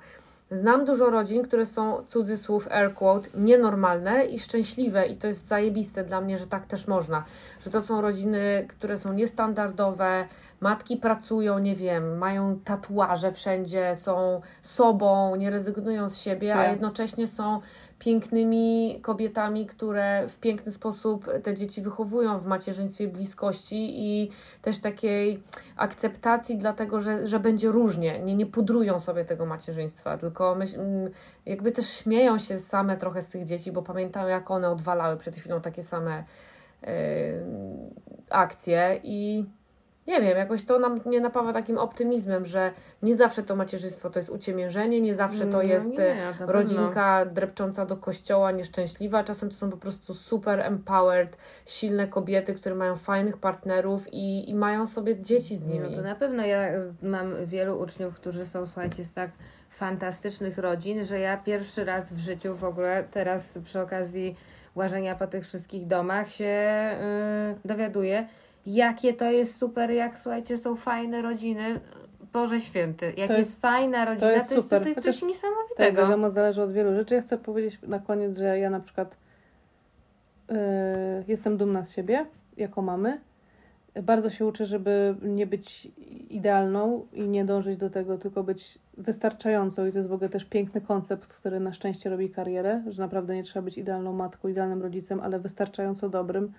Znam 0.51 0.85
dużo 0.85 1.11
rodzin, 1.11 1.43
które 1.43 1.67
są, 1.67 2.05
cudzysłów, 2.07 2.69
air 2.69 2.95
quote, 2.95 3.29
nienormalne 3.35 4.25
i 4.25 4.39
szczęśliwe 4.39 5.07
i 5.07 5.17
to 5.17 5.27
jest 5.27 5.47
zajebiste 5.47 6.05
dla 6.05 6.21
mnie, 6.21 6.39
że 6.39 6.47
tak 6.47 6.67
też 6.67 6.87
można. 6.87 7.25
Że 7.61 7.71
to 7.71 7.83
są 7.83 8.01
rodziny, 8.01 8.67
które 8.69 8.99
są 8.99 9.13
niestandardowe, 9.13 10.27
matki 10.65 10.97
pracują, 10.97 11.59
nie 11.59 11.75
wiem, 11.75 12.19
mają 12.19 12.61
tatuaże 12.65 13.33
wszędzie, 13.33 13.97
są 13.97 14.41
sobą, 14.63 15.37
nie 15.37 15.51
rezygnują 15.51 16.09
z 16.09 16.19
siebie, 16.19 16.55
a 16.55 16.57
Tak. 16.57 16.71
jednocześnie 16.71 17.27
są 17.27 17.61
pięknymi 17.99 19.01
kobietami, 19.03 19.67
które 19.67 20.29
w 20.29 20.39
piękny 20.39 20.73
sposób 20.73 21.31
te 21.43 21.55
dzieci 21.55 21.83
wychowują 21.83 22.39
w 22.39 22.47
macierzyństwie 22.47 23.09
bliskości 23.09 24.07
i 24.07 24.31
też 24.63 24.79
takiej 24.79 25.43
akceptacji, 25.77 26.57
dlatego 26.57 27.01
że, 27.01 27.27
że 27.27 27.41
będzie 27.41 27.69
różnie. 27.69 28.19
Nie, 28.19 28.35
nie 28.35 28.47
pudrują 28.47 29.01
sobie 29.01 29.25
tego 29.25 29.47
macierzyństwa, 29.47 30.19
tylko 30.19 30.55
myśl, 30.55 30.81
mm, 30.81 31.11
jakby 31.47 31.73
też 31.73 31.87
śmieją 31.91 32.39
się 32.39 32.61
same 32.61 32.97
trochę 32.97 33.23
z 33.23 33.29
tych 33.29 33.45
dzieci, 33.45 33.73
bo 33.73 33.83
pamiętają, 33.83 34.29
jak 34.29 34.51
one 34.51 34.71
odwalały 34.71 35.17
przed 35.17 35.37
chwilą 35.37 35.61
takie 35.61 35.83
same 35.83 36.25
yy, 36.83 36.89
akcje 38.31 39.01
i 39.03 39.45
nie 40.07 40.21
wiem, 40.21 40.39
jakoś 40.39 40.65
to 40.65 40.79
nam 40.79 41.01
nie 41.07 41.21
napawa 41.21 41.53
takim 41.53 41.79
optymizmem, 41.79 42.45
że 42.45 42.71
nie 43.03 43.17
zawsze 43.17 43.43
to 43.43 43.57
macierzyństwo 43.57 44.11
to 44.11 44.19
jest 44.19 44.31
uciemiężenie, 44.31 45.01
nie 45.01 45.15
zawsze 45.15 45.47
to 45.47 45.57
No 45.57 45.63
jest 45.63 45.89
nie, 45.99 46.07
e, 46.07 46.25
na 46.25 46.33
pewno. 46.33 46.53
rodzinka 46.53 47.27
drepcząca 47.27 47.87
do 47.87 47.97
kościoła, 47.97 48.51
nieszczęśliwa. 48.53 49.25
Czasem 49.25 49.49
to 49.51 49.55
są 49.57 49.71
po 49.71 49.77
prostu 49.77 50.15
super 50.15 50.61
empowered, 50.61 51.37
silne 51.67 52.09
kobiety, 52.09 52.55
które 52.55 52.75
mają 52.75 52.97
fajnych 52.97 53.37
partnerów 53.37 54.07
i, 54.13 54.51
i 54.51 54.55
mają 54.55 54.87
sobie 54.87 55.19
dzieci 55.19 55.57
z 55.57 55.67
nimi. 55.69 55.91
No 55.91 55.97
to 55.97 56.03
na 56.03 56.15
pewno 56.15 56.47
ja 56.47 56.75
y, 56.75 56.93
mam 57.03 57.47
wielu 57.47 57.79
uczniów, 57.81 58.15
którzy 58.15 58.47
są, 58.47 58.67
słuchajcie, 58.67 59.05
z 59.05 59.13
tak 59.13 59.31
fantastycznych 59.71 60.59
rodzin, 60.59 61.05
że 61.05 61.19
ja 61.19 61.37
pierwszy 61.37 61.85
raz 61.85 62.13
w 62.13 62.19
życiu 62.19 62.55
w 62.55 62.65
ogóle 62.65 63.05
teraz 63.11 63.59
przy 63.65 63.81
okazji 63.81 64.37
łażenia 64.75 65.15
po 65.15 65.27
tych 65.27 65.45
wszystkich 65.45 65.87
domach 65.87 66.31
się 66.31 66.45
y, 67.65 67.69
dowiaduję, 67.69 68.29
jakie 68.67 69.13
to 69.15 69.31
jest 69.31 69.57
super, 69.59 69.91
jak 69.91 70.19
słuchajcie, 70.19 70.59
są 70.59 70.77
fajne 70.77 71.23
rodziny. 71.23 71.81
Boże 72.33 72.61
święty, 72.61 73.07
jak 73.07 73.15
To 73.15 73.21
jest, 73.21 73.51
jest- 73.51 73.61
fajna 73.61 74.05
rodzina, 74.05 74.33
jest 74.33 74.49
to 74.49 74.55
jest, 74.55 74.67
super. 74.67 74.83
to 74.83 74.89
jest 74.89 74.99
Chociaż 75.01 75.15
coś 75.15 75.21
Tak, 75.21 75.29
niesamowitego. 75.29 76.03
wiadomo, 76.03 76.31
zależy 76.31 76.63
od 76.63 76.73
wielu 76.73 76.95
rzeczy. 76.95 77.15
Ja 77.15 77.21
chcę 77.21 77.39
powiedzieć 77.39 77.79
na 77.83 77.99
koniec, 77.99 78.39
że 78.39 78.59
ja 78.59 78.71
na 78.71 78.81
przykład 78.81 79.17
yy, 80.51 80.57
jestem 81.29 81.57
dumna 81.57 81.85
z 81.85 81.93
siebie 81.93 82.27
jako 82.57 82.83
mamy. 82.83 83.21
Bardzo 84.03 84.31
się 84.31 84.47
uczę, 84.47 84.67
żeby 84.67 85.15
nie 85.23 85.47
być 85.47 85.89
idealną 86.31 87.07
i 87.13 87.29
nie 87.29 87.45
dążyć 87.45 87.77
do 87.79 87.91
tego, 87.91 88.19
tylko 88.19 88.43
być 88.43 88.79
wystarczającą. 88.97 89.87
I 89.87 89.93
to 89.93 89.99
jest 89.99 90.09
w 90.09 90.13
ogóle 90.13 90.29
też 90.31 90.45
piękny 90.45 90.81
koncept, 90.81 91.27
który 91.27 91.61
na 91.61 91.73
szczęście 91.73 92.11
robi 92.11 92.31
karierę, 92.31 92.83
że 92.87 93.03
naprawdę 93.03 93.35
nie 93.35 93.43
trzeba 93.43 93.65
być 93.65 93.79
idealną 93.79 94.13
matką, 94.13 94.49
idealnym 94.49 94.83
rodzicem, 94.83 95.21
ale 95.21 95.39
wystarczająco 95.39 96.09
dobrym. 96.09 96.53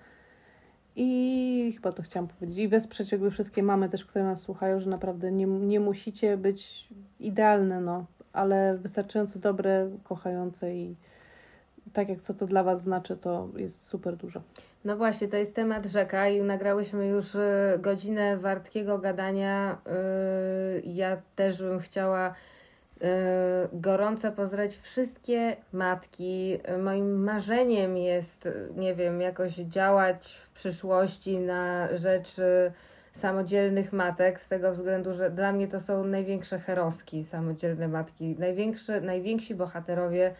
I 0.96 1.72
chyba 1.74 1.92
to 1.92 2.02
chciałam 2.02 2.28
powiedzieć. 2.28 2.58
I 2.58 2.68
wesprzeć 2.68 3.12
jakby 3.12 3.30
wszystkie 3.30 3.62
mamy 3.62 3.88
też, 3.88 4.04
które 4.04 4.24
nas 4.24 4.40
słuchają, 4.42 4.80
że 4.80 4.90
naprawdę 4.90 5.32
nie, 5.32 5.46
nie 5.46 5.80
musicie 5.80 6.36
być 6.36 6.88
idealne, 7.20 7.80
no, 7.80 8.06
ale 8.32 8.78
wystarczająco 8.78 9.38
dobre, 9.38 9.90
kochające 10.04 10.74
i 10.74 10.96
tak 11.92 12.08
jak 12.08 12.20
co 12.20 12.34
to 12.34 12.46
dla 12.46 12.62
Was 12.62 12.82
znaczy, 12.82 13.16
to 13.16 13.48
jest 13.56 13.86
super 13.86 14.16
dużo. 14.16 14.40
No 14.84 14.96
właśnie, 14.96 15.28
to 15.28 15.36
jest 15.36 15.56
temat 15.56 15.86
rzeka 15.86 16.28
i 16.28 16.42
nagrałyśmy 16.42 17.06
już 17.06 17.34
y, 17.34 17.40
godzinę 17.78 18.36
wartkiego 18.36 18.98
gadania. 18.98 19.78
Y, 20.78 20.82
Ja 20.84 21.22
też 21.36 21.62
bym 21.62 21.78
chciała 21.80 22.34
gorąco 23.72 24.32
pozdrowić 24.32 24.76
wszystkie 24.76 25.56
matki. 25.72 26.58
Y, 26.74 26.78
Moim 26.78 27.24
marzeniem 27.24 27.96
jest, 27.96 28.46
y, 28.46 28.68
nie 28.76 28.94
wiem, 28.94 29.20
jakoś 29.20 29.54
działać 29.54 30.26
w 30.34 30.50
przyszłości 30.50 31.38
na 31.38 31.88
rzecz 31.96 32.38
y, 32.38 32.72
samodzielnych 33.12 33.92
matek, 33.92 34.40
z 34.40 34.48
tego 34.48 34.72
względu, 34.72 35.14
że 35.14 35.30
dla 35.30 35.52
mnie 35.52 35.68
to 35.68 35.80
są 35.80 36.04
największe 36.04 36.58
heroski, 36.58 37.24
samodzielne 37.24 37.88
matki. 37.88 38.36
Największe, 38.38 39.00
najwięksi 39.00 39.54
bohaterowie 39.54 40.34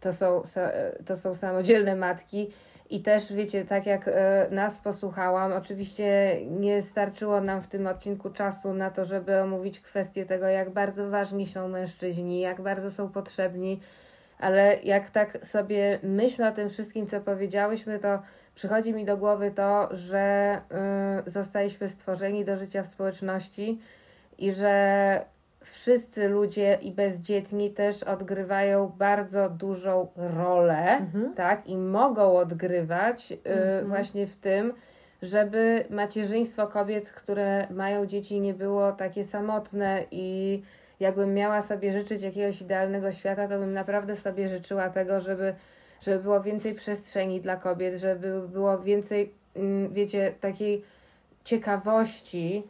to 0.00 0.12
są, 0.12 0.42
sa- 0.44 0.72
to 1.06 1.16
są 1.16 1.34
samodzielne 1.34 1.96
matki. 1.96 2.50
I 2.90 3.00
też 3.00 3.32
wiecie, 3.32 3.64
tak 3.64 3.86
jak 3.86 4.08
e, 4.08 4.48
nas 4.50 4.78
posłuchałam, 4.78 5.52
oczywiście 5.52 6.36
nie 6.46 6.82
starczyło 6.82 7.40
nam 7.40 7.62
w 7.62 7.66
tym 7.66 7.86
odcinku 7.86 8.30
czasu 8.30 8.74
na 8.74 8.90
to, 8.90 9.04
żeby 9.04 9.40
omówić 9.40 9.80
kwestię 9.80 10.26
tego, 10.26 10.46
jak 10.46 10.70
bardzo 10.70 11.10
ważni 11.10 11.46
są 11.46 11.68
mężczyźni, 11.68 12.40
jak 12.40 12.60
bardzo 12.60 12.90
są 12.90 13.08
potrzebni. 13.08 13.80
Ale 14.38 14.78
jak 14.82 15.10
tak 15.10 15.46
sobie 15.46 15.98
myślę 16.02 16.48
o 16.48 16.52
tym 16.52 16.68
wszystkim, 16.68 17.06
co 17.06 17.20
powiedziałyśmy, 17.20 17.98
to 17.98 18.22
przychodzi 18.54 18.92
mi 18.92 19.04
do 19.04 19.16
głowy 19.16 19.50
to, 19.50 19.88
że 19.90 20.60
y, 21.26 21.30
zostaliśmy 21.30 21.88
stworzeni 21.88 22.44
do 22.44 22.56
życia 22.56 22.82
w 22.82 22.86
społeczności 22.86 23.78
i 24.38 24.52
że 24.52 25.24
wszyscy 25.64 26.28
ludzie 26.28 26.78
i 26.82 26.92
bezdzietni 26.92 27.70
też 27.70 28.02
odgrywają 28.02 28.92
bardzo 28.98 29.48
dużą 29.50 30.08
rolę, 30.16 30.96
Mhm. 30.96 31.34
tak, 31.34 31.66
i 31.66 31.76
mogą 31.76 32.36
odgrywać 32.36 33.32
y, 33.32 33.38
Mhm. 33.44 33.86
właśnie 33.86 34.26
w 34.26 34.36
tym, 34.36 34.72
żeby 35.22 35.84
macierzyństwo 35.90 36.66
kobiet, 36.66 37.10
które 37.12 37.66
mają 37.70 38.06
dzieci, 38.06 38.40
nie 38.40 38.54
było 38.54 38.92
takie 38.92 39.24
samotne 39.24 40.04
i 40.10 40.62
jakbym 41.00 41.34
miała 41.34 41.62
sobie 41.62 41.92
życzyć 41.92 42.22
jakiegoś 42.22 42.62
idealnego 42.62 43.12
świata, 43.12 43.48
to 43.48 43.58
bym 43.58 43.72
naprawdę 43.72 44.16
sobie 44.16 44.48
życzyła 44.48 44.90
tego, 44.90 45.20
żeby, 45.20 45.54
żeby 46.00 46.18
było 46.22 46.40
więcej 46.40 46.74
przestrzeni 46.74 47.40
dla 47.40 47.56
kobiet, 47.56 47.96
żeby 47.96 48.48
było 48.48 48.78
więcej, 48.78 49.32
mm, 49.56 49.92
wiecie, 49.92 50.34
takiej 50.40 50.82
ciekawości 51.44 52.62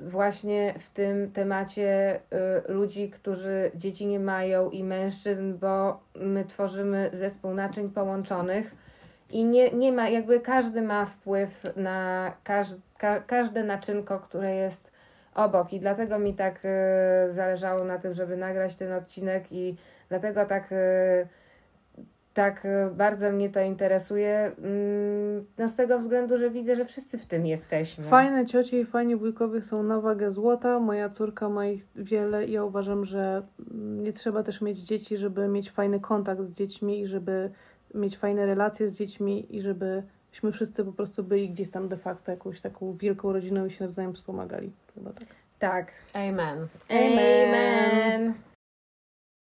właśnie 0.00 0.74
w 0.78 0.90
tym 0.90 1.32
temacie 1.32 2.20
y, 2.68 2.72
ludzi, 2.72 3.10
którzy 3.10 3.70
dzieci 3.74 4.06
nie 4.06 4.20
mają 4.20 4.70
i 4.70 4.84
mężczyzn, 4.84 5.58
bo 5.58 6.00
my 6.14 6.44
tworzymy 6.44 7.10
zespół 7.12 7.54
naczyń 7.54 7.90
połączonych 7.90 8.74
i 9.30 9.44
nie, 9.44 9.70
nie 9.70 9.92
ma, 9.92 10.08
jakby 10.08 10.40
każdy 10.40 10.82
ma 10.82 11.04
wpływ 11.04 11.66
na 11.76 12.32
każ, 12.44 12.68
ka, 12.98 13.20
każde 13.20 13.64
naczynko, 13.64 14.18
które 14.20 14.54
jest 14.54 14.90
obok. 15.34 15.72
I 15.72 15.80
dlatego 15.80 16.18
mi 16.18 16.34
tak 16.34 16.60
y, 16.64 17.32
zależało 17.32 17.84
na 17.84 17.98
tym, 17.98 18.14
żeby 18.14 18.36
nagrać 18.36 18.76
ten 18.76 18.92
odcinek 18.92 19.44
i 19.50 19.76
dlatego 20.08 20.46
tak 20.46 20.72
y, 20.72 21.28
tak 22.36 22.64
y, 22.64 22.68
bardzo 22.94 23.32
mnie 23.32 23.50
to 23.50 23.60
interesuje, 23.60 24.52
mm, 24.58 25.44
no 25.58 25.68
z 25.68 25.76
tego 25.76 25.98
względu, 25.98 26.38
że 26.38 26.50
widzę, 26.50 26.76
że 26.76 26.84
wszyscy 26.84 27.18
w 27.18 27.26
tym 27.26 27.46
jesteśmy. 27.46 28.04
Fajne 28.04 28.46
ciocie 28.46 28.80
i 28.80 28.84
fajni 28.84 29.16
wujkowie 29.16 29.62
są 29.62 29.82
na 29.82 30.00
wagę 30.00 30.30
złota. 30.30 30.80
Moja 30.80 31.10
córka 31.10 31.48
ma 31.48 31.66
ich 31.66 31.86
wiele 31.94 32.46
i 32.46 32.52
ja 32.52 32.64
uważam, 32.64 33.04
że 33.04 33.42
mm, 33.70 34.02
nie 34.02 34.12
trzeba 34.12 34.42
też 34.42 34.60
mieć 34.60 34.78
dzieci, 34.78 35.16
żeby 35.16 35.48
mieć 35.48 35.70
fajny 35.70 36.00
kontakt 36.00 36.42
z 36.42 36.52
dziećmi 36.52 37.00
i 37.00 37.06
żeby 37.06 37.50
mieć 37.94 38.18
fajne 38.18 38.46
relacje 38.46 38.88
z 38.88 38.96
dziećmi 38.96 39.56
i 39.56 39.60
żebyśmy 39.60 40.52
wszyscy 40.52 40.84
po 40.84 40.92
prostu 40.92 41.24
byli 41.24 41.50
gdzieś 41.50 41.70
tam 41.70 41.88
de 41.88 41.96
facto 41.96 42.30
jakąś 42.30 42.60
taką 42.60 42.96
wielką 42.96 43.32
rodziną 43.32 43.66
i 43.66 43.70
się 43.70 43.84
nawzajem 43.84 44.14
wspomagali. 44.14 44.72
Chyba 44.94 45.10
tak. 45.12 45.28
Tak. 45.58 45.92
Amen. 46.14 46.68
Amen. 46.90 48.34